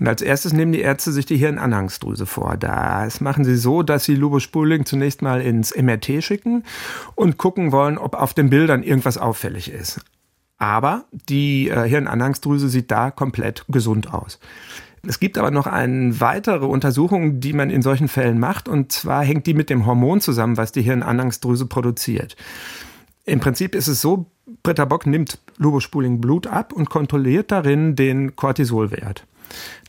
Und 0.00 0.08
als 0.08 0.22
erstes 0.22 0.54
nehmen 0.54 0.72
die 0.72 0.80
Ärzte 0.80 1.12
sich 1.12 1.26
die 1.26 1.36
Hirnanhangsdrüse 1.36 2.24
vor. 2.24 2.56
Das 2.56 3.20
machen 3.20 3.44
sie 3.44 3.56
so, 3.56 3.82
dass 3.82 4.04
sie 4.04 4.14
Lubus 4.14 4.42
Spuling 4.42 4.86
zunächst 4.86 5.20
mal 5.20 5.42
ins 5.42 5.76
MRT 5.76 6.24
schicken 6.24 6.64
und 7.14 7.36
gucken 7.36 7.72
wollen, 7.72 7.98
ob 7.98 8.14
auf 8.14 8.32
den 8.32 8.48
Bildern 8.48 8.82
irgendwas 8.82 9.18
auffällig 9.18 9.70
ist. 9.70 10.00
Aber 10.58 11.04
die 11.10 11.68
äh, 11.68 11.88
Hirnanhangsdrüse 11.88 12.68
sieht 12.68 12.90
da 12.90 13.10
komplett 13.10 13.64
gesund 13.68 14.12
aus. 14.12 14.38
Es 15.06 15.20
gibt 15.20 15.38
aber 15.38 15.50
noch 15.50 15.66
eine 15.66 16.20
weitere 16.20 16.64
Untersuchung, 16.64 17.40
die 17.40 17.52
man 17.52 17.70
in 17.70 17.82
solchen 17.82 18.08
Fällen 18.08 18.38
macht, 18.38 18.68
und 18.68 18.90
zwar 18.90 19.22
hängt 19.22 19.46
die 19.46 19.54
mit 19.54 19.70
dem 19.70 19.86
Hormon 19.86 20.20
zusammen, 20.20 20.56
was 20.56 20.72
die 20.72 20.82
Hirnanhangsdrüse 20.82 21.66
produziert. 21.66 22.36
Im 23.24 23.40
Prinzip 23.40 23.74
ist 23.74 23.88
es 23.88 24.00
so, 24.00 24.26
Britta 24.62 24.84
Bock 24.84 25.06
nimmt 25.06 25.38
Lobospuling 25.58 26.20
Blut 26.20 26.46
ab 26.46 26.72
und 26.72 26.90
kontrolliert 26.90 27.50
darin 27.50 27.96
den 27.96 28.36
Cortisolwert. 28.36 29.26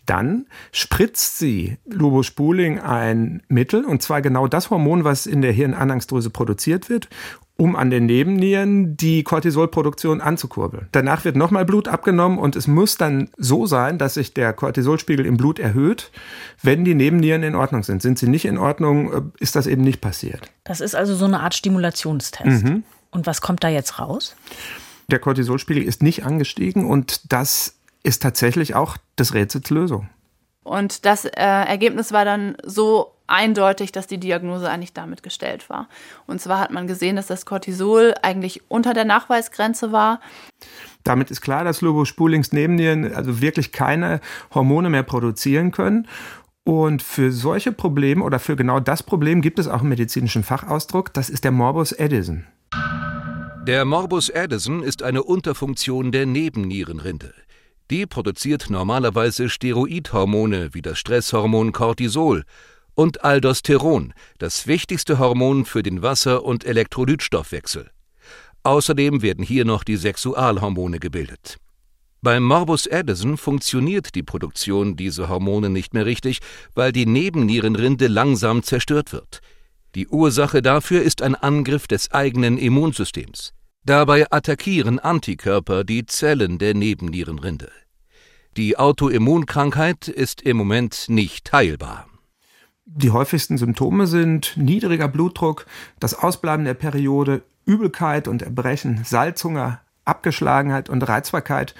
Dann 0.05 0.45
spritzt 0.71 1.37
sie 1.37 1.77
Lobospuling 1.85 2.79
ein 2.79 3.43
Mittel, 3.49 3.85
und 3.85 4.01
zwar 4.01 4.21
genau 4.21 4.47
das 4.47 4.69
Hormon, 4.69 5.03
was 5.03 5.25
in 5.25 5.41
der 5.41 5.51
Hirnanhangsdrüse 5.51 6.29
produziert 6.29 6.89
wird, 6.89 7.09
um 7.57 7.75
an 7.75 7.89
den 7.89 8.05
Nebennieren 8.05 8.95
die 8.95 9.23
Cortisolproduktion 9.23 10.21
anzukurbeln. 10.21 10.87
Danach 10.91 11.25
wird 11.25 11.35
nochmal 11.35 11.65
Blut 11.65 11.87
abgenommen 11.87 12.37
und 12.37 12.55
es 12.55 12.67
muss 12.67 12.97
dann 12.97 13.29
so 13.35 13.65
sein, 13.65 13.97
dass 13.97 14.13
sich 14.13 14.33
der 14.33 14.53
Cortisolspiegel 14.53 15.25
im 15.25 15.37
Blut 15.37 15.57
erhöht, 15.57 16.11
wenn 16.61 16.85
die 16.85 16.93
Nebennieren 16.93 17.41
in 17.43 17.55
Ordnung 17.55 17.83
sind. 17.83 18.01
Sind 18.01 18.19
sie 18.19 18.27
nicht 18.27 18.45
in 18.45 18.59
Ordnung, 18.59 19.11
äh, 19.11 19.21
ist 19.39 19.55
das 19.55 19.65
eben 19.65 19.81
nicht 19.81 20.01
passiert. 20.01 20.51
Das 20.63 20.81
ist 20.81 20.95
also 20.95 21.15
so 21.15 21.25
eine 21.25 21.39
Art 21.39 21.55
Stimulationstest. 21.55 22.63
Mhm. 22.63 22.83
Und 23.09 23.25
was 23.25 23.41
kommt 23.41 23.63
da 23.63 23.69
jetzt 23.69 23.99
raus? 23.99 24.35
Der 25.09 25.19
Cortisolspiegel 25.19 25.81
ist 25.81 26.03
nicht 26.03 26.25
angestiegen 26.25 26.85
und 26.85 27.31
das 27.31 27.75
ist 28.03 28.21
tatsächlich 28.21 28.75
auch 28.75 28.97
des 29.17 29.33
Rätsels 29.33 29.69
Lösung. 29.71 30.09
Und 30.63 31.05
das 31.05 31.25
äh, 31.25 31.31
Ergebnis 31.35 32.11
war 32.11 32.25
dann 32.25 32.57
so 32.63 33.16
eindeutig, 33.27 33.91
dass 33.91 34.07
die 34.07 34.19
Diagnose 34.19 34.69
eigentlich 34.69 34.93
damit 34.93 35.21
gestellt 35.23 35.69
war. 35.69 35.87
Und 36.25 36.41
zwar 36.41 36.59
hat 36.59 36.71
man 36.71 36.87
gesehen, 36.87 37.15
dass 37.17 37.27
das 37.27 37.45
Cortisol 37.45 38.15
eigentlich 38.21 38.61
unter 38.69 38.93
der 38.93 39.05
Nachweisgrenze 39.05 39.91
war. 39.91 40.19
Damit 41.03 41.29
ist 41.31 41.41
klar, 41.41 41.63
dass 41.63 41.81
Lobospulings 41.81 42.51
Nebennieren 42.51 43.13
also 43.13 43.41
wirklich 43.41 43.71
keine 43.71 44.19
Hormone 44.53 44.89
mehr 44.89 45.03
produzieren 45.03 45.71
können. 45.71 46.07
Und 46.63 47.01
für 47.01 47.31
solche 47.31 47.71
Probleme 47.71 48.23
oder 48.23 48.39
für 48.39 48.57
genau 48.57 48.81
das 48.81 49.01
Problem 49.03 49.41
gibt 49.41 49.57
es 49.57 49.69
auch 49.69 49.79
einen 49.79 49.89
medizinischen 49.89 50.43
Fachausdruck, 50.43 51.13
das 51.13 51.29
ist 51.29 51.45
der 51.45 51.51
Morbus 51.51 51.97
Addison. 51.97 52.45
Der 53.65 53.85
Morbus 53.85 54.33
Addison 54.33 54.83
ist 54.83 55.01
eine 55.03 55.23
Unterfunktion 55.23 56.11
der 56.11 56.25
Nebennierenrinde. 56.25 57.33
Die 57.89 58.05
produziert 58.05 58.69
normalerweise 58.69 59.47
Steroidhormone 59.47 60.73
wie 60.73 60.81
das 60.81 60.99
Stresshormon 60.99 61.71
Cortisol 61.71 62.43
und 62.97 63.23
Aldosteron, 63.23 64.13
das 64.39 64.65
wichtigste 64.65 65.19
Hormon 65.19 65.65
für 65.65 65.83
den 65.83 66.01
Wasser- 66.01 66.43
und 66.43 66.65
Elektrolytstoffwechsel. 66.65 67.91
Außerdem 68.63 69.21
werden 69.21 69.43
hier 69.43 69.65
noch 69.65 69.83
die 69.83 69.97
Sexualhormone 69.97 70.99
gebildet. 70.99 71.57
Beim 72.23 72.43
Morbus 72.43 72.87
Addison 72.91 73.37
funktioniert 73.37 74.15
die 74.15 74.23
Produktion 74.23 74.95
dieser 74.95 75.29
Hormone 75.29 75.69
nicht 75.69 75.93
mehr 75.93 76.07
richtig, 76.07 76.39
weil 76.73 76.91
die 76.91 77.05
Nebennierenrinde 77.05 78.07
langsam 78.07 78.63
zerstört 78.63 79.13
wird. 79.13 79.41
Die 79.93 80.07
Ursache 80.07 80.63
dafür 80.63 81.03
ist 81.03 81.21
ein 81.21 81.35
Angriff 81.35 81.87
des 81.87 82.11
eigenen 82.11 82.57
Immunsystems. 82.57 83.53
Dabei 83.85 84.25
attackieren 84.31 84.97
Antikörper 84.97 85.83
die 85.83 86.07
Zellen 86.07 86.57
der 86.57 86.73
Nebennierenrinde. 86.73 87.71
Die 88.57 88.75
Autoimmunkrankheit 88.75 90.07
ist 90.07 90.41
im 90.41 90.57
Moment 90.57 91.05
nicht 91.09 91.53
heilbar. 91.53 92.07
Die 92.89 93.11
häufigsten 93.11 93.57
Symptome 93.57 94.07
sind 94.07 94.53
niedriger 94.55 95.09
Blutdruck, 95.09 95.65
das 95.99 96.15
Ausbleiben 96.17 96.63
der 96.63 96.73
Periode, 96.73 97.43
Übelkeit 97.65 98.29
und 98.29 98.41
Erbrechen, 98.41 99.01
Salzhunger, 99.03 99.81
Abgeschlagenheit 100.05 100.89
und 100.89 101.03
Reizbarkeit 101.03 101.75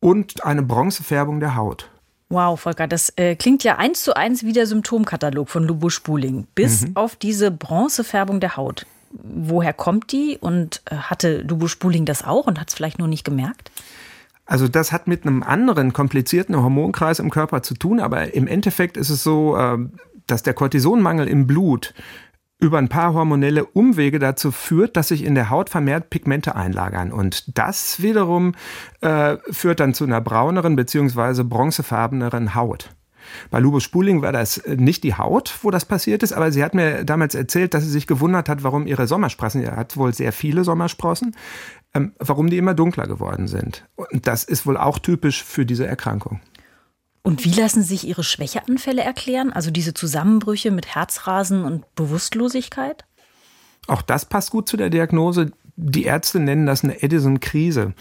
und 0.00 0.44
eine 0.44 0.62
Bronzefärbung 0.62 1.38
der 1.38 1.54
Haut. 1.54 1.90
Wow, 2.30 2.58
Volker, 2.58 2.86
das 2.86 3.12
äh, 3.16 3.36
klingt 3.36 3.62
ja 3.62 3.76
eins 3.76 4.02
zu 4.02 4.16
eins 4.16 4.42
wie 4.42 4.54
der 4.54 4.66
Symptomkatalog 4.66 5.50
von 5.50 5.64
Lubo 5.64 5.90
Spuling, 5.90 6.46
bis 6.54 6.86
mhm. 6.86 6.96
auf 6.96 7.14
diese 7.14 7.50
Bronzefärbung 7.50 8.40
der 8.40 8.56
Haut. 8.56 8.86
Woher 9.10 9.74
kommt 9.74 10.12
die 10.12 10.38
und 10.40 10.82
äh, 10.86 10.96
hatte 10.96 11.42
Lubo 11.42 11.68
Spuling 11.68 12.06
das 12.06 12.24
auch 12.24 12.46
und 12.46 12.58
hat 12.58 12.68
es 12.68 12.74
vielleicht 12.74 12.98
nur 12.98 13.08
nicht 13.08 13.24
gemerkt? 13.24 13.70
Also 14.48 14.66
das 14.66 14.92
hat 14.92 15.06
mit 15.06 15.26
einem 15.26 15.42
anderen 15.42 15.92
komplizierten 15.92 16.56
Hormonkreis 16.56 17.18
im 17.18 17.28
Körper 17.28 17.62
zu 17.62 17.74
tun, 17.74 18.00
aber 18.00 18.32
im 18.32 18.46
Endeffekt 18.46 18.96
ist 18.96 19.10
es 19.10 19.22
so, 19.22 19.58
äh, 19.58 19.76
dass 20.30 20.42
der 20.42 20.54
Cortisonmangel 20.54 21.28
im 21.28 21.46
Blut 21.46 21.94
über 22.60 22.78
ein 22.78 22.88
paar 22.88 23.14
hormonelle 23.14 23.64
Umwege 23.64 24.18
dazu 24.18 24.50
führt, 24.50 24.96
dass 24.96 25.08
sich 25.08 25.24
in 25.24 25.34
der 25.34 25.50
Haut 25.50 25.70
vermehrt 25.70 26.10
Pigmente 26.10 26.56
einlagern. 26.56 27.12
Und 27.12 27.56
das 27.56 28.02
wiederum 28.02 28.54
äh, 29.00 29.36
führt 29.50 29.80
dann 29.80 29.94
zu 29.94 30.04
einer 30.04 30.20
brauneren 30.20 30.74
bzw. 30.74 31.44
bronzefarbeneren 31.44 32.54
Haut. 32.56 32.90
Bei 33.50 33.60
Lubos 33.60 33.84
Spuling 33.84 34.22
war 34.22 34.32
das 34.32 34.58
äh, 34.58 34.76
nicht 34.76 35.04
die 35.04 35.14
Haut, 35.14 35.58
wo 35.62 35.70
das 35.70 35.84
passiert 35.84 36.22
ist, 36.22 36.32
aber 36.32 36.50
sie 36.50 36.64
hat 36.64 36.74
mir 36.74 37.04
damals 37.04 37.34
erzählt, 37.34 37.74
dass 37.74 37.84
sie 37.84 37.90
sich 37.90 38.06
gewundert 38.06 38.48
hat, 38.48 38.64
warum 38.64 38.86
ihre 38.86 39.06
Sommersprossen, 39.06 39.62
sie 39.62 39.70
hat 39.70 39.96
wohl 39.96 40.14
sehr 40.14 40.32
viele 40.32 40.64
Sommersprossen, 40.64 41.36
ähm, 41.94 42.12
warum 42.18 42.50
die 42.50 42.58
immer 42.58 42.74
dunkler 42.74 43.06
geworden 43.06 43.46
sind. 43.46 43.86
Und 43.94 44.26
das 44.26 44.44
ist 44.44 44.66
wohl 44.66 44.76
auch 44.76 44.98
typisch 44.98 45.44
für 45.44 45.64
diese 45.64 45.86
Erkrankung. 45.86 46.40
Und 47.22 47.44
wie 47.44 47.52
lassen 47.52 47.82
sich 47.82 48.06
Ihre 48.06 48.24
Schwächeanfälle 48.24 49.02
erklären? 49.02 49.52
Also 49.52 49.70
diese 49.70 49.94
Zusammenbrüche 49.94 50.70
mit 50.70 50.94
Herzrasen 50.94 51.64
und 51.64 51.94
Bewusstlosigkeit? 51.94 53.04
Auch 53.86 54.02
das 54.02 54.24
passt 54.24 54.50
gut 54.50 54.68
zu 54.68 54.76
der 54.76 54.90
Diagnose. 54.90 55.50
Die 55.76 56.04
Ärzte 56.04 56.40
nennen 56.40 56.66
das 56.66 56.84
eine 56.84 57.02
Edison-Krise. 57.02 57.94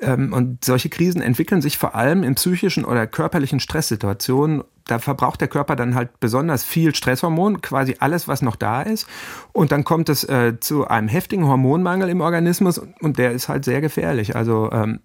Ähm, 0.00 0.32
und 0.32 0.64
solche 0.64 0.88
Krisen 0.88 1.22
entwickeln 1.22 1.62
sich 1.62 1.78
vor 1.78 1.94
allem 1.94 2.22
in 2.22 2.34
psychischen 2.34 2.84
oder 2.84 3.06
körperlichen 3.06 3.60
Stresssituationen. 3.60 4.64
Da 4.86 4.98
verbraucht 4.98 5.40
der 5.40 5.48
Körper 5.48 5.76
dann 5.76 5.94
halt 5.94 6.20
besonders 6.20 6.64
viel 6.64 6.94
Stresshormon, 6.94 7.62
quasi 7.62 7.96
alles, 8.00 8.28
was 8.28 8.42
noch 8.42 8.56
da 8.56 8.82
ist. 8.82 9.06
Und 9.52 9.72
dann 9.72 9.84
kommt 9.84 10.08
es 10.08 10.24
äh, 10.24 10.58
zu 10.60 10.86
einem 10.86 11.08
heftigen 11.08 11.46
Hormonmangel 11.46 12.08
im 12.08 12.20
Organismus 12.20 12.78
und 12.78 13.18
der 13.18 13.32
ist 13.32 13.48
halt 13.48 13.64
sehr 13.64 13.80
gefährlich. 13.80 14.36
Also 14.36 14.70
ähm, 14.72 15.00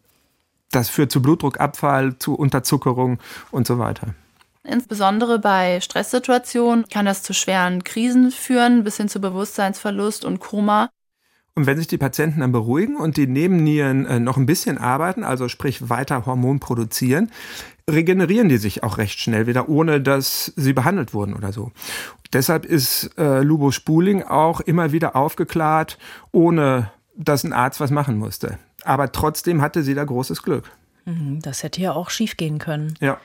das 0.72 0.90
führt 0.90 1.12
zu 1.12 1.22
Blutdruckabfall, 1.22 2.18
zu 2.20 2.36
Unterzuckerung 2.36 3.20
und 3.52 3.68
so 3.68 3.80
weiter. 3.80 4.14
Insbesondere 4.64 5.40
bei 5.40 5.80
Stresssituationen 5.82 6.88
kann 6.90 7.06
das 7.06 7.24
zu 7.24 7.34
schweren 7.34 7.84
Krisen 7.84 8.32
führen, 8.32 8.84
bis 8.84 8.98
hin 8.98 9.10
zu 9.10 9.20
Bewusstseinsverlust 9.20 10.26
und 10.26 10.40
Koma. 10.40 10.90
Und 11.56 11.66
wenn 11.66 11.78
sich 11.78 11.88
die 11.88 11.98
Patienten 11.98 12.42
dann 12.42 12.52
beruhigen 12.52 12.96
und 12.96 13.18
die 13.18 13.28
Nebennieren 13.28 14.06
äh, 14.06 14.20
noch 14.20 14.38
ein 14.38 14.46
bisschen 14.46 14.78
arbeiten, 14.78 15.24
also 15.24 15.50
sprich 15.50 15.90
weiter 15.90 16.26
Hormon 16.26 16.60
produzieren, 16.60 17.32
regenerieren 17.90 18.48
die 18.50 18.58
sich 18.58 18.84
auch 18.84 18.98
recht 18.98 19.20
schnell 19.20 19.48
wieder, 19.48 19.68
ohne 19.68 20.00
dass 20.00 20.54
sie 20.56 20.74
behandelt 20.74 21.14
wurden 21.14 21.34
oder 21.34 21.52
so. 21.52 21.72
Deshalb 22.32 22.66
ist 22.66 23.12
äh, 23.18 23.42
Lubo 23.42 23.72
Spuling 23.72 24.24
auch 24.24 24.62
immer 24.62 24.92
wieder 24.92 25.16
aufgeklärt, 25.16 25.98
ohne 26.32 26.92
dass 27.18 27.44
ein 27.44 27.54
Arzt 27.54 27.80
was 27.80 27.92
machen 27.92 28.18
musste. 28.18 28.60
Aber 28.84 29.12
trotzdem 29.12 29.62
hatte 29.62 29.84
sie 29.84 29.94
da 29.94 30.04
großes 30.04 30.44
Glück. 30.44 30.72
Mhm, 31.06 31.42
das 31.42 31.64
hätte 31.64 31.82
ja 31.82 31.94
auch 31.94 32.10
schief 32.10 32.38
gehen 32.38 32.60
können. 32.60 32.94
Ja. 33.00 33.20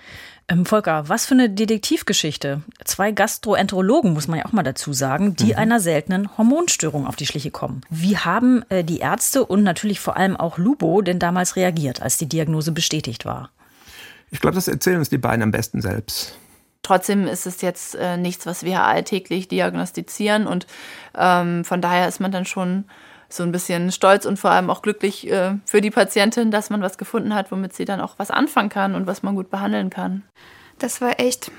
Ähm, 0.46 0.66
Volker, 0.66 1.09
was 1.09 1.24
für 1.24 1.34
eine 1.34 1.48
Detektivgeschichte. 1.48 2.62
Zwei 2.84 3.12
Gastroenterologen, 3.12 4.12
muss 4.12 4.28
man 4.28 4.38
ja 4.38 4.44
auch 4.44 4.52
mal 4.52 4.62
dazu 4.62 4.92
sagen, 4.92 5.36
die 5.36 5.52
mhm. 5.52 5.59
einer 5.59 5.80
seltenen 5.80 6.36
Hormonstörung 6.36 7.07
auf 7.07 7.16
die 7.16 7.26
Schliche 7.26 7.50
kommen. 7.50 7.80
Wie 7.88 8.18
haben 8.18 8.62
äh, 8.68 8.84
die 8.84 8.98
Ärzte 8.98 9.44
und 9.44 9.62
natürlich 9.62 10.00
vor 10.00 10.16
allem 10.16 10.36
auch 10.36 10.59
Lubo 10.59 11.00
denn 11.00 11.18
damals 11.18 11.57
reagiert, 11.57 12.02
als 12.02 12.18
die 12.18 12.28
Diagnose 12.28 12.72
bestätigt 12.72 13.24
war? 13.24 13.50
Ich 14.30 14.40
glaube, 14.40 14.55
das 14.55 14.68
erzählen 14.68 14.98
uns 14.98 15.09
die 15.09 15.18
beiden 15.18 15.42
am 15.42 15.50
besten 15.50 15.80
selbst. 15.80 16.36
Trotzdem 16.82 17.26
ist 17.26 17.46
es 17.46 17.62
jetzt 17.62 17.94
äh, 17.94 18.18
nichts, 18.18 18.44
was 18.44 18.62
wir 18.62 18.82
alltäglich 18.82 19.48
diagnostizieren 19.48 20.46
und 20.46 20.66
ähm, 21.16 21.64
von 21.64 21.80
daher 21.80 22.07
ist 22.07 22.20
man 22.20 22.30
dann 22.30 22.44
schon 22.44 22.84
so 23.28 23.42
ein 23.42 23.52
bisschen 23.52 23.92
stolz 23.92 24.26
und 24.26 24.38
vor 24.38 24.50
allem 24.50 24.70
auch 24.70 24.82
glücklich 24.82 25.30
äh, 25.30 25.56
für 25.64 25.80
die 25.80 25.90
Patientin, 25.90 26.50
dass 26.50 26.70
man 26.70 26.82
was 26.82 26.98
gefunden 26.98 27.34
hat, 27.34 27.50
womit 27.50 27.72
sie 27.74 27.84
dann 27.84 28.00
auch 28.00 28.14
was 28.18 28.30
anfangen 28.30 28.68
kann 28.68 28.94
und 28.94 29.06
was 29.06 29.22
man 29.22 29.34
gut 29.34 29.50
behandeln 29.50 29.90
kann. 29.90 30.22
Das 30.78 31.00
war 31.00 31.20
echt 31.20 31.50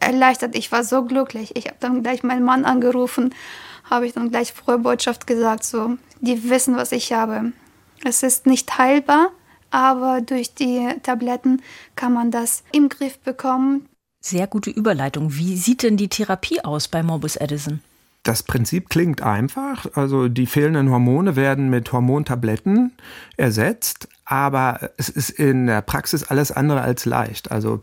erleichtert. 0.00 0.54
Ich 0.56 0.72
war 0.72 0.84
so 0.84 1.04
glücklich. 1.04 1.56
Ich 1.56 1.66
habe 1.66 1.76
dann 1.80 2.02
gleich 2.02 2.22
meinen 2.22 2.44
Mann 2.44 2.64
angerufen, 2.64 3.34
habe 3.88 4.06
ich 4.06 4.12
dann 4.12 4.30
gleich 4.30 4.52
frohe 4.52 4.78
Botschaft 4.78 5.26
gesagt, 5.26 5.64
so, 5.64 5.96
die 6.20 6.48
wissen, 6.48 6.76
was 6.76 6.92
ich 6.92 7.12
habe. 7.12 7.52
Es 8.04 8.22
ist 8.22 8.46
nicht 8.46 8.78
heilbar, 8.78 9.30
aber 9.70 10.20
durch 10.20 10.54
die 10.54 10.88
Tabletten 11.02 11.62
kann 11.96 12.12
man 12.12 12.30
das 12.30 12.64
im 12.72 12.88
Griff 12.88 13.18
bekommen. 13.18 13.86
Sehr 14.20 14.46
gute 14.46 14.70
Überleitung. 14.70 15.34
Wie 15.34 15.56
sieht 15.56 15.82
denn 15.82 15.96
die 15.96 16.08
Therapie 16.08 16.64
aus 16.64 16.88
bei 16.88 17.02
Morbus 17.02 17.36
Edison? 17.36 17.80
Das 18.24 18.42
Prinzip 18.42 18.88
klingt 18.88 19.22
einfach. 19.22 19.86
Also 19.94 20.28
die 20.28 20.46
fehlenden 20.46 20.90
Hormone 20.90 21.36
werden 21.36 21.68
mit 21.68 21.92
Hormontabletten 21.92 22.92
ersetzt, 23.36 24.08
aber 24.24 24.90
es 24.96 25.10
ist 25.10 25.28
in 25.28 25.66
der 25.66 25.82
Praxis 25.82 26.24
alles 26.24 26.50
andere 26.50 26.80
als 26.80 27.04
leicht. 27.04 27.52
Also 27.52 27.82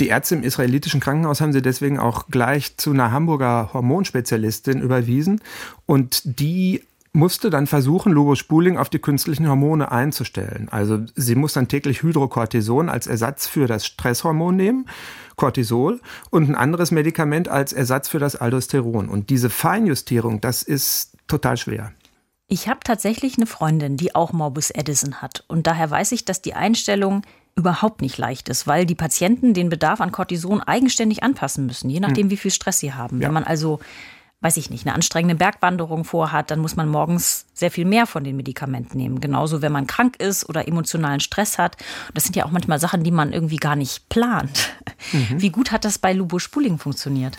die 0.00 0.08
Ärzte 0.08 0.34
im 0.34 0.42
israelitischen 0.42 1.00
Krankenhaus 1.00 1.42
haben 1.42 1.52
sie 1.52 1.60
deswegen 1.60 1.98
auch 1.98 2.28
gleich 2.28 2.78
zu 2.78 2.90
einer 2.90 3.12
Hamburger 3.12 3.70
Hormonspezialistin 3.74 4.80
überwiesen 4.80 5.42
und 5.84 6.22
die 6.24 6.82
musste 7.16 7.50
dann 7.50 7.66
versuchen, 7.66 8.12
Lobos 8.12 8.38
Spuling 8.38 8.76
auf 8.76 8.90
die 8.90 8.98
künstlichen 8.98 9.48
Hormone 9.48 9.90
einzustellen. 9.90 10.68
Also 10.70 11.00
sie 11.16 11.34
muss 11.34 11.54
dann 11.54 11.66
täglich 11.66 12.02
Hydrocortison 12.02 12.88
als 12.88 13.06
Ersatz 13.06 13.48
für 13.48 13.66
das 13.66 13.86
Stresshormon 13.86 14.54
nehmen, 14.54 14.86
Cortisol, 15.34 16.00
und 16.30 16.48
ein 16.48 16.54
anderes 16.54 16.90
Medikament 16.90 17.48
als 17.48 17.72
Ersatz 17.72 18.08
für 18.08 18.18
das 18.18 18.36
Aldosteron. 18.36 19.08
Und 19.08 19.30
diese 19.30 19.50
Feinjustierung, 19.50 20.40
das 20.40 20.62
ist 20.62 21.16
total 21.26 21.56
schwer. 21.56 21.92
Ich 22.48 22.68
habe 22.68 22.80
tatsächlich 22.84 23.38
eine 23.38 23.46
Freundin, 23.46 23.96
die 23.96 24.14
auch 24.14 24.32
Morbus 24.32 24.70
Edison 24.70 25.20
hat. 25.20 25.42
Und 25.48 25.66
daher 25.66 25.90
weiß 25.90 26.12
ich, 26.12 26.24
dass 26.24 26.42
die 26.42 26.54
Einstellung 26.54 27.22
überhaupt 27.56 28.02
nicht 28.02 28.18
leicht 28.18 28.50
ist, 28.50 28.66
weil 28.66 28.84
die 28.84 28.94
Patienten 28.94 29.54
den 29.54 29.70
Bedarf 29.70 30.02
an 30.02 30.12
Cortison 30.12 30.60
eigenständig 30.60 31.22
anpassen 31.22 31.64
müssen, 31.64 31.88
je 31.88 32.00
nachdem, 32.00 32.24
hm. 32.24 32.30
wie 32.30 32.36
viel 32.36 32.50
Stress 32.50 32.78
sie 32.78 32.92
haben. 32.92 33.20
Ja. 33.20 33.28
Wenn 33.28 33.34
man 33.34 33.44
also 33.44 33.80
weiß 34.42 34.58
ich 34.58 34.70
nicht, 34.70 34.86
eine 34.86 34.94
anstrengende 34.94 35.34
Bergwanderung 35.34 36.04
vorhat, 36.04 36.50
dann 36.50 36.60
muss 36.60 36.76
man 36.76 36.88
morgens 36.88 37.46
sehr 37.54 37.70
viel 37.70 37.86
mehr 37.86 38.06
von 38.06 38.22
den 38.22 38.36
Medikamenten 38.36 38.96
nehmen. 38.96 39.20
Genauso, 39.20 39.62
wenn 39.62 39.72
man 39.72 39.86
krank 39.86 40.16
ist 40.18 40.48
oder 40.48 40.68
emotionalen 40.68 41.20
Stress 41.20 41.58
hat. 41.58 41.76
Das 42.14 42.24
sind 42.24 42.36
ja 42.36 42.44
auch 42.44 42.50
manchmal 42.50 42.78
Sachen, 42.78 43.02
die 43.02 43.10
man 43.10 43.32
irgendwie 43.32 43.56
gar 43.56 43.76
nicht 43.76 44.08
plant. 44.08 44.72
Mhm. 45.12 45.40
Wie 45.40 45.50
gut 45.50 45.72
hat 45.72 45.84
das 45.84 45.98
bei 45.98 46.12
Lubo 46.12 46.38
Spuling 46.38 46.78
funktioniert? 46.78 47.36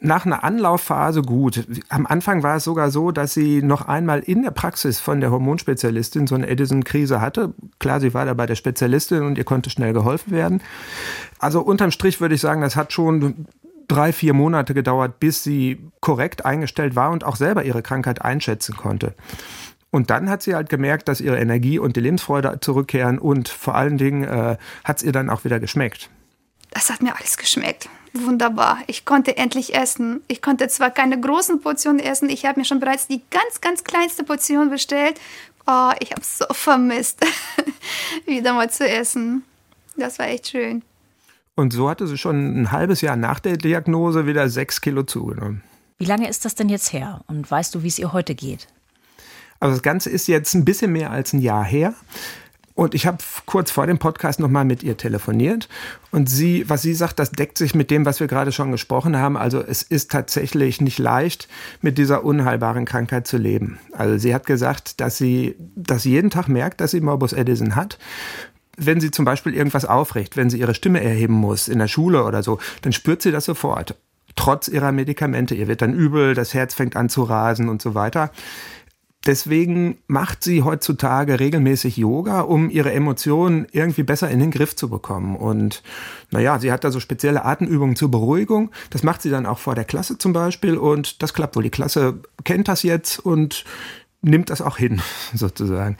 nach 0.00 0.24
einer 0.24 0.44
Anlaufphase 0.44 1.22
gut. 1.22 1.66
Am 1.90 2.06
Anfang 2.06 2.42
war 2.42 2.56
es 2.56 2.64
sogar 2.64 2.90
so, 2.90 3.10
dass 3.10 3.34
sie 3.34 3.62
noch 3.62 3.86
einmal 3.86 4.20
in 4.20 4.42
der 4.42 4.50
Praxis 4.50 4.98
von 4.98 5.20
der 5.20 5.30
Hormonspezialistin 5.30 6.26
so 6.26 6.34
eine 6.34 6.48
Edison-Krise 6.48 7.20
hatte. 7.20 7.52
Klar, 7.78 8.00
sie 8.00 8.14
war 8.14 8.24
da 8.24 8.34
bei 8.34 8.46
der 8.46 8.54
Spezialistin 8.54 9.22
und 9.22 9.36
ihr 9.36 9.44
konnte 9.44 9.68
schnell 9.68 9.92
geholfen 9.92 10.32
werden. 10.32 10.62
Also 11.38 11.60
unterm 11.60 11.90
Strich 11.90 12.20
würde 12.20 12.34
ich 12.34 12.40
sagen, 12.40 12.62
das 12.62 12.76
hat 12.76 12.92
schon 12.92 13.46
drei, 13.90 14.12
vier 14.12 14.34
Monate 14.34 14.72
gedauert, 14.72 15.18
bis 15.18 15.42
sie 15.42 15.78
korrekt 16.00 16.44
eingestellt 16.44 16.94
war 16.94 17.10
und 17.10 17.24
auch 17.24 17.36
selber 17.36 17.64
ihre 17.64 17.82
Krankheit 17.82 18.22
einschätzen 18.22 18.76
konnte. 18.76 19.14
Und 19.90 20.10
dann 20.10 20.30
hat 20.30 20.42
sie 20.42 20.54
halt 20.54 20.68
gemerkt, 20.68 21.08
dass 21.08 21.20
ihre 21.20 21.38
Energie 21.38 21.78
und 21.80 21.96
die 21.96 22.00
Lebensfreude 22.00 22.58
zurückkehren 22.60 23.18
und 23.18 23.48
vor 23.48 23.74
allen 23.74 23.98
Dingen 23.98 24.22
äh, 24.22 24.56
hat 24.84 24.98
es 24.98 25.02
ihr 25.02 25.10
dann 25.10 25.28
auch 25.28 25.44
wieder 25.44 25.58
geschmeckt. 25.58 26.08
Das 26.70 26.90
hat 26.90 27.02
mir 27.02 27.16
alles 27.16 27.36
geschmeckt. 27.36 27.88
Wunderbar. 28.12 28.78
Ich 28.86 29.04
konnte 29.04 29.36
endlich 29.36 29.74
essen. 29.74 30.22
Ich 30.28 30.40
konnte 30.40 30.68
zwar 30.68 30.90
keine 30.90 31.20
großen 31.20 31.60
Portionen 31.60 31.98
essen, 31.98 32.28
ich 32.28 32.44
habe 32.46 32.60
mir 32.60 32.64
schon 32.64 32.78
bereits 32.78 33.08
die 33.08 33.22
ganz, 33.30 33.60
ganz 33.60 33.82
kleinste 33.82 34.22
Portion 34.22 34.70
bestellt. 34.70 35.20
Oh, 35.66 35.90
ich 35.98 36.12
habe 36.12 36.20
es 36.20 36.38
so 36.38 36.46
vermisst, 36.50 37.24
wieder 38.26 38.54
mal 38.54 38.70
zu 38.70 38.88
essen. 38.88 39.42
Das 39.96 40.18
war 40.20 40.28
echt 40.28 40.48
schön. 40.48 40.82
Und 41.60 41.74
so 41.74 41.90
hatte 41.90 42.06
sie 42.06 42.16
schon 42.16 42.62
ein 42.62 42.72
halbes 42.72 43.02
Jahr 43.02 43.16
nach 43.16 43.38
der 43.38 43.58
Diagnose 43.58 44.26
wieder 44.26 44.48
sechs 44.48 44.80
Kilo 44.80 45.02
zugenommen. 45.02 45.62
Wie 45.98 46.06
lange 46.06 46.26
ist 46.26 46.46
das 46.46 46.54
denn 46.54 46.70
jetzt 46.70 46.94
her? 46.94 47.20
Und 47.26 47.50
weißt 47.50 47.74
du, 47.74 47.82
wie 47.82 47.88
es 47.88 47.98
ihr 47.98 48.14
heute 48.14 48.34
geht? 48.34 48.66
Also 49.60 49.74
das 49.74 49.82
Ganze 49.82 50.08
ist 50.08 50.26
jetzt 50.26 50.54
ein 50.54 50.64
bisschen 50.64 50.90
mehr 50.90 51.10
als 51.10 51.34
ein 51.34 51.42
Jahr 51.42 51.62
her. 51.62 51.92
Und 52.74 52.94
ich 52.94 53.06
habe 53.06 53.18
kurz 53.44 53.70
vor 53.70 53.86
dem 53.86 53.98
Podcast 53.98 54.40
nochmal 54.40 54.64
mit 54.64 54.82
ihr 54.82 54.96
telefoniert. 54.96 55.68
Und 56.10 56.30
sie, 56.30 56.66
was 56.70 56.80
sie 56.80 56.94
sagt, 56.94 57.18
das 57.18 57.30
deckt 57.30 57.58
sich 57.58 57.74
mit 57.74 57.90
dem, 57.90 58.06
was 58.06 58.20
wir 58.20 58.26
gerade 58.26 58.52
schon 58.52 58.72
gesprochen 58.72 59.18
haben. 59.18 59.36
Also 59.36 59.60
es 59.60 59.82
ist 59.82 60.10
tatsächlich 60.10 60.80
nicht 60.80 60.98
leicht, 60.98 61.46
mit 61.82 61.98
dieser 61.98 62.24
unheilbaren 62.24 62.86
Krankheit 62.86 63.26
zu 63.26 63.36
leben. 63.36 63.78
Also 63.92 64.16
sie 64.16 64.34
hat 64.34 64.46
gesagt, 64.46 65.02
dass 65.02 65.18
sie 65.18 65.56
das 65.76 66.04
jeden 66.04 66.30
Tag 66.30 66.48
merkt, 66.48 66.80
dass 66.80 66.92
sie 66.92 67.02
Morbus 67.02 67.34
Edison 67.34 67.76
hat 67.76 67.98
wenn 68.80 69.00
sie 69.00 69.10
zum 69.10 69.24
Beispiel 69.24 69.54
irgendwas 69.54 69.84
aufricht, 69.84 70.36
wenn 70.36 70.50
sie 70.50 70.58
ihre 70.58 70.74
Stimme 70.74 71.02
erheben 71.02 71.34
muss 71.34 71.68
in 71.68 71.78
der 71.78 71.88
Schule 71.88 72.24
oder 72.24 72.42
so, 72.42 72.58
dann 72.82 72.92
spürt 72.92 73.22
sie 73.22 73.32
das 73.32 73.44
sofort. 73.44 73.94
Trotz 74.36 74.68
ihrer 74.68 74.92
Medikamente. 74.92 75.54
Ihr 75.54 75.68
wird 75.68 75.82
dann 75.82 75.92
übel, 75.92 76.34
das 76.34 76.54
Herz 76.54 76.74
fängt 76.74 76.96
an 76.96 77.08
zu 77.08 77.22
rasen 77.22 77.68
und 77.68 77.82
so 77.82 77.94
weiter. 77.94 78.30
Deswegen 79.26 79.98
macht 80.06 80.42
sie 80.42 80.62
heutzutage 80.62 81.40
regelmäßig 81.40 81.98
Yoga, 81.98 82.40
um 82.40 82.70
ihre 82.70 82.92
Emotionen 82.92 83.66
irgendwie 83.70 84.02
besser 84.02 84.30
in 84.30 84.40
den 84.40 84.50
Griff 84.50 84.74
zu 84.76 84.88
bekommen. 84.88 85.36
Und 85.36 85.82
naja, 86.30 86.58
sie 86.58 86.72
hat 86.72 86.84
da 86.84 86.90
so 86.90 87.00
spezielle 87.00 87.44
Atemübungen 87.44 87.96
zur 87.96 88.10
Beruhigung. 88.10 88.70
Das 88.88 89.02
macht 89.02 89.20
sie 89.20 89.28
dann 89.28 89.44
auch 89.44 89.58
vor 89.58 89.74
der 89.74 89.84
Klasse 89.84 90.16
zum 90.16 90.32
Beispiel. 90.32 90.78
Und 90.78 91.22
das 91.22 91.34
klappt 91.34 91.54
wohl. 91.54 91.64
Die 91.64 91.70
Klasse 91.70 92.20
kennt 92.44 92.68
das 92.68 92.82
jetzt 92.82 93.18
und 93.18 93.64
nimmt 94.22 94.50
das 94.50 94.62
auch 94.62 94.76
hin, 94.76 95.00
sozusagen. 95.34 95.96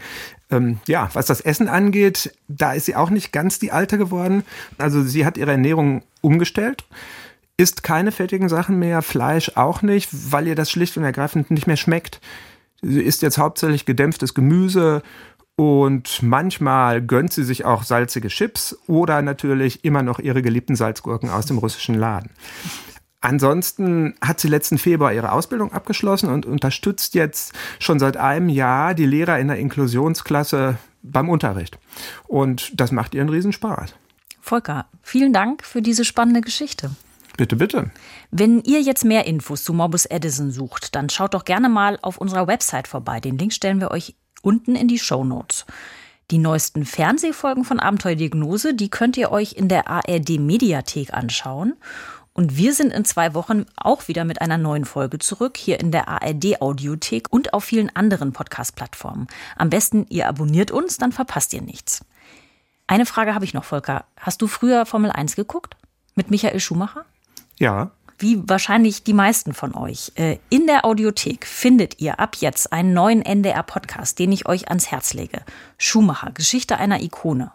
Ähm, 0.50 0.78
ja, 0.86 1.08
was 1.12 1.26
das 1.26 1.40
Essen 1.40 1.68
angeht, 1.68 2.34
da 2.48 2.72
ist 2.72 2.86
sie 2.86 2.96
auch 2.96 3.10
nicht 3.10 3.32
ganz 3.32 3.58
die 3.58 3.72
Alte 3.72 3.98
geworden. 3.98 4.44
Also 4.78 5.02
sie 5.02 5.24
hat 5.24 5.36
ihre 5.36 5.52
Ernährung 5.52 6.02
umgestellt 6.20 6.84
isst 7.60 7.82
keine 7.82 8.10
fettigen 8.10 8.48
Sachen 8.48 8.78
mehr, 8.78 9.02
Fleisch 9.02 9.52
auch 9.54 9.82
nicht, 9.82 10.08
weil 10.32 10.48
ihr 10.48 10.54
das 10.54 10.70
schlicht 10.70 10.96
und 10.96 11.04
ergreifend 11.04 11.50
nicht 11.50 11.66
mehr 11.66 11.76
schmeckt. 11.76 12.20
Sie 12.80 13.02
isst 13.02 13.20
jetzt 13.20 13.36
hauptsächlich 13.36 13.84
gedämpftes 13.84 14.32
Gemüse 14.32 15.02
und 15.56 16.22
manchmal 16.22 17.02
gönnt 17.02 17.34
sie 17.34 17.44
sich 17.44 17.66
auch 17.66 17.82
salzige 17.82 18.28
Chips 18.28 18.78
oder 18.86 19.20
natürlich 19.20 19.84
immer 19.84 20.02
noch 20.02 20.18
ihre 20.18 20.40
geliebten 20.40 20.74
Salzgurken 20.74 21.28
aus 21.28 21.44
dem 21.44 21.58
russischen 21.58 21.96
Laden. 21.96 22.30
Ansonsten 23.20 24.14
hat 24.22 24.40
sie 24.40 24.48
letzten 24.48 24.78
Februar 24.78 25.12
ihre 25.12 25.32
Ausbildung 25.32 25.72
abgeschlossen 25.72 26.30
und 26.30 26.46
unterstützt 26.46 27.14
jetzt 27.14 27.52
schon 27.78 27.98
seit 27.98 28.16
einem 28.16 28.48
Jahr 28.48 28.94
die 28.94 29.06
Lehrer 29.06 29.38
in 29.38 29.48
der 29.48 29.58
Inklusionsklasse 29.58 30.78
beim 31.02 31.28
Unterricht. 31.28 31.78
Und 32.26 32.80
das 32.80 32.92
macht 32.92 33.14
ihr 33.14 33.20
einen 33.20 33.30
Riesenspaß. 33.30 33.94
Volker, 34.40 34.86
vielen 35.02 35.32
Dank 35.32 35.64
für 35.64 35.82
diese 35.82 36.04
spannende 36.04 36.40
Geschichte. 36.40 36.90
Bitte, 37.36 37.56
bitte. 37.56 37.90
Wenn 38.30 38.62
ihr 38.62 38.80
jetzt 38.80 39.04
mehr 39.04 39.26
Infos 39.26 39.64
zu 39.64 39.72
Morbus 39.72 40.06
Edison 40.06 40.50
sucht, 40.50 40.94
dann 40.94 41.08
schaut 41.10 41.34
doch 41.34 41.44
gerne 41.44 41.68
mal 41.68 41.98
auf 42.02 42.18
unserer 42.18 42.46
Website 42.46 42.88
vorbei. 42.88 43.20
Den 43.20 43.38
Link 43.38 43.52
stellen 43.52 43.80
wir 43.80 43.90
euch 43.90 44.14
unten 44.42 44.74
in 44.74 44.88
die 44.88 44.98
Show 44.98 45.24
Notes. 45.24 45.66
Die 46.30 46.38
neuesten 46.38 46.84
Fernsehfolgen 46.84 47.64
von 47.64 47.80
Abenteuerdiagnose, 47.80 48.74
die 48.74 48.88
könnt 48.88 49.16
ihr 49.16 49.32
euch 49.32 49.54
in 49.54 49.68
der 49.68 49.88
ARD 49.88 50.38
Mediathek 50.38 51.12
anschauen. 51.12 51.74
Und 52.32 52.56
wir 52.56 52.74
sind 52.74 52.92
in 52.92 53.04
zwei 53.04 53.34
Wochen 53.34 53.66
auch 53.76 54.08
wieder 54.08 54.24
mit 54.24 54.40
einer 54.40 54.56
neuen 54.56 54.84
Folge 54.84 55.18
zurück, 55.18 55.56
hier 55.56 55.80
in 55.80 55.90
der 55.90 56.08
ARD 56.08 56.60
Audiothek 56.60 57.26
und 57.30 57.52
auf 57.52 57.64
vielen 57.64 57.94
anderen 57.94 58.32
Podcast-Plattformen. 58.32 59.26
Am 59.56 59.70
besten 59.70 60.06
ihr 60.08 60.28
abonniert 60.28 60.70
uns, 60.70 60.96
dann 60.96 61.12
verpasst 61.12 61.52
ihr 61.52 61.62
nichts. 61.62 62.04
Eine 62.86 63.06
Frage 63.06 63.34
habe 63.34 63.44
ich 63.44 63.54
noch, 63.54 63.64
Volker. 63.64 64.04
Hast 64.16 64.42
du 64.42 64.46
früher 64.46 64.86
Formel 64.86 65.10
1 65.10 65.36
geguckt? 65.36 65.76
Mit 66.14 66.30
Michael 66.30 66.60
Schumacher? 66.60 67.04
Ja. 67.58 67.90
Wie 68.18 68.48
wahrscheinlich 68.48 69.04
die 69.04 69.12
meisten 69.12 69.54
von 69.54 69.74
euch. 69.74 70.12
Äh, 70.16 70.38
in 70.50 70.66
der 70.66 70.84
Audiothek 70.84 71.46
findet 71.46 72.00
ihr 72.00 72.20
ab 72.20 72.36
jetzt 72.40 72.72
einen 72.72 72.92
neuen 72.92 73.22
NDR-Podcast, 73.22 74.18
den 74.18 74.32
ich 74.32 74.46
euch 74.46 74.68
ans 74.68 74.90
Herz 74.90 75.14
lege. 75.14 75.42
Schumacher, 75.78 76.32
Geschichte 76.32 76.78
einer 76.78 77.00
Ikone. 77.00 77.52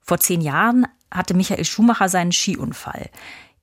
Vor 0.00 0.18
zehn 0.18 0.40
Jahren 0.40 0.86
hatte 1.10 1.34
Michael 1.34 1.64
Schumacher 1.64 2.08
seinen 2.08 2.32
Skiunfall. 2.32 3.10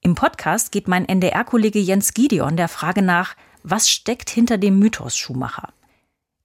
Im 0.06 0.16
Podcast 0.16 0.74
geht 0.74 0.90
mein 0.90 1.08
NDR-Kollege 1.08 1.80
Jens 1.80 2.14
Gideon 2.14 2.58
der 2.58 2.68
Frage 2.68 3.02
nach, 3.02 3.36
was 3.64 3.90
steckt 3.90 4.30
hinter 4.30 4.58
dem 4.58 4.78
Mythos 4.78 5.16
Schumacher? 5.16 5.70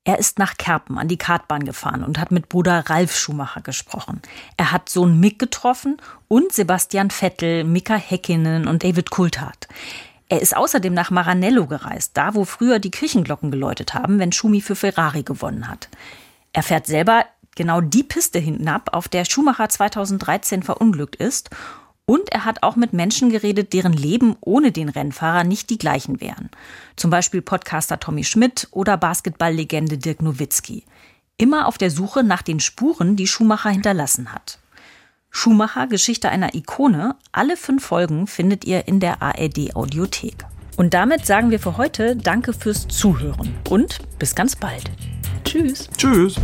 Er 0.05 0.21
ist 0.21 0.39
nach 0.39 0.57
Kerpen 0.57 0.97
an 0.97 1.09
die 1.09 1.17
Kartbahn 1.17 1.65
gefahren 1.65 2.05
und 2.05 2.21
hat 2.21 2.31
mit 2.31 2.49
Bruder 2.49 2.85
Ralf 2.89 3.17
Schumacher 3.17 3.61
gesprochen. 3.61 4.23
Er 4.57 4.71
hat 4.71 4.89
Sohn 4.89 5.19
Mick 5.19 5.41
getroffen 5.41 5.97
und 6.29 6.53
Sebastian 6.53 7.11
Vettel, 7.11 7.65
Mika 7.65 7.97
Häkkinen 7.97 8.69
und 8.69 8.85
David 8.85 9.11
Coulthard. 9.11 9.67
Er 10.29 10.41
ist 10.41 10.57
außerdem 10.57 10.95
nach 10.95 11.11
Maranello 11.11 11.67
gereist, 11.67 12.17
da 12.17 12.37
wo 12.37 12.45
früher 12.45 12.79
die 12.79 12.93
Kirchenglocken 12.93 13.51
geläutet 13.51 13.93
haben, 13.93 14.21
wenn 14.21 14.31
Schumi 14.31 14.61
für 14.61 14.77
Ferrari 14.77 15.25
gewonnen 15.25 15.67
hat. 15.67 15.89
Er 16.53 16.63
fährt 16.63 16.87
selber 16.87 17.25
genau 17.57 17.81
die 17.81 18.05
Piste 18.05 18.39
hinab, 18.39 18.91
auf 18.95 19.09
der 19.09 19.25
Schumacher 19.25 19.69
2013 19.69 20.63
verunglückt 20.63 21.17
ist 21.17 21.51
und 22.09 22.33
er 22.33 22.47
hat 22.47 22.63
auch 22.63 22.75
mit 22.75 22.95
Menschen 22.95 23.29
geredet, 23.29 23.75
deren 23.75 23.93
Leben 23.93 24.35
ohne 24.41 24.73
den 24.73 24.89
Rennfahrer 24.89 25.45
nicht 25.45 25.69
die 25.69 25.77
gleichen 25.77 26.23
wären. 26.23 26.49
Zum 26.97 27.11
Beispiel 27.11 27.43
Podcaster 27.43 28.01
Tommy 28.01 28.25
Schmidt 28.25 28.67
oder 28.71 28.97
Basketballlegende 28.97 29.99
Dirk 29.99 30.23
Nowitzki. 30.23 30.85
Immer 31.37 31.69
auf 31.69 31.77
der 31.77 31.91
Suche 31.91 32.25
nach 32.25 32.41
den 32.41 32.61
Spuren, 32.61 33.17
die 33.17 33.27
Schumacher 33.27 33.69
hinterlassen 33.69 34.33
hat. 34.33 34.59
Schumacher, 35.29 35.87
Geschichte 35.87 36.31
einer 36.31 36.55
Ikone. 36.55 37.15
Alle 37.31 37.59
fünf 37.59 37.85
Folgen 37.85 38.27
findet 38.27 38.65
ihr 38.65 38.89
in 38.89 39.01
der 39.01 39.21
ARD 39.21 39.77
Audiothek. 39.77 40.47
Und 40.79 40.95
damit 40.95 41.27
sagen 41.27 41.51
wir 41.51 41.61
für 41.61 41.77
heute 41.77 42.17
Danke 42.17 42.55
fürs 42.55 42.89
Zuhören 42.89 43.55
und 43.69 43.99
bis 44.19 44.35
ganz 44.35 44.57
bald. 44.57 44.91
Tschüss. 45.45 45.91
Tschüss. 45.99 46.37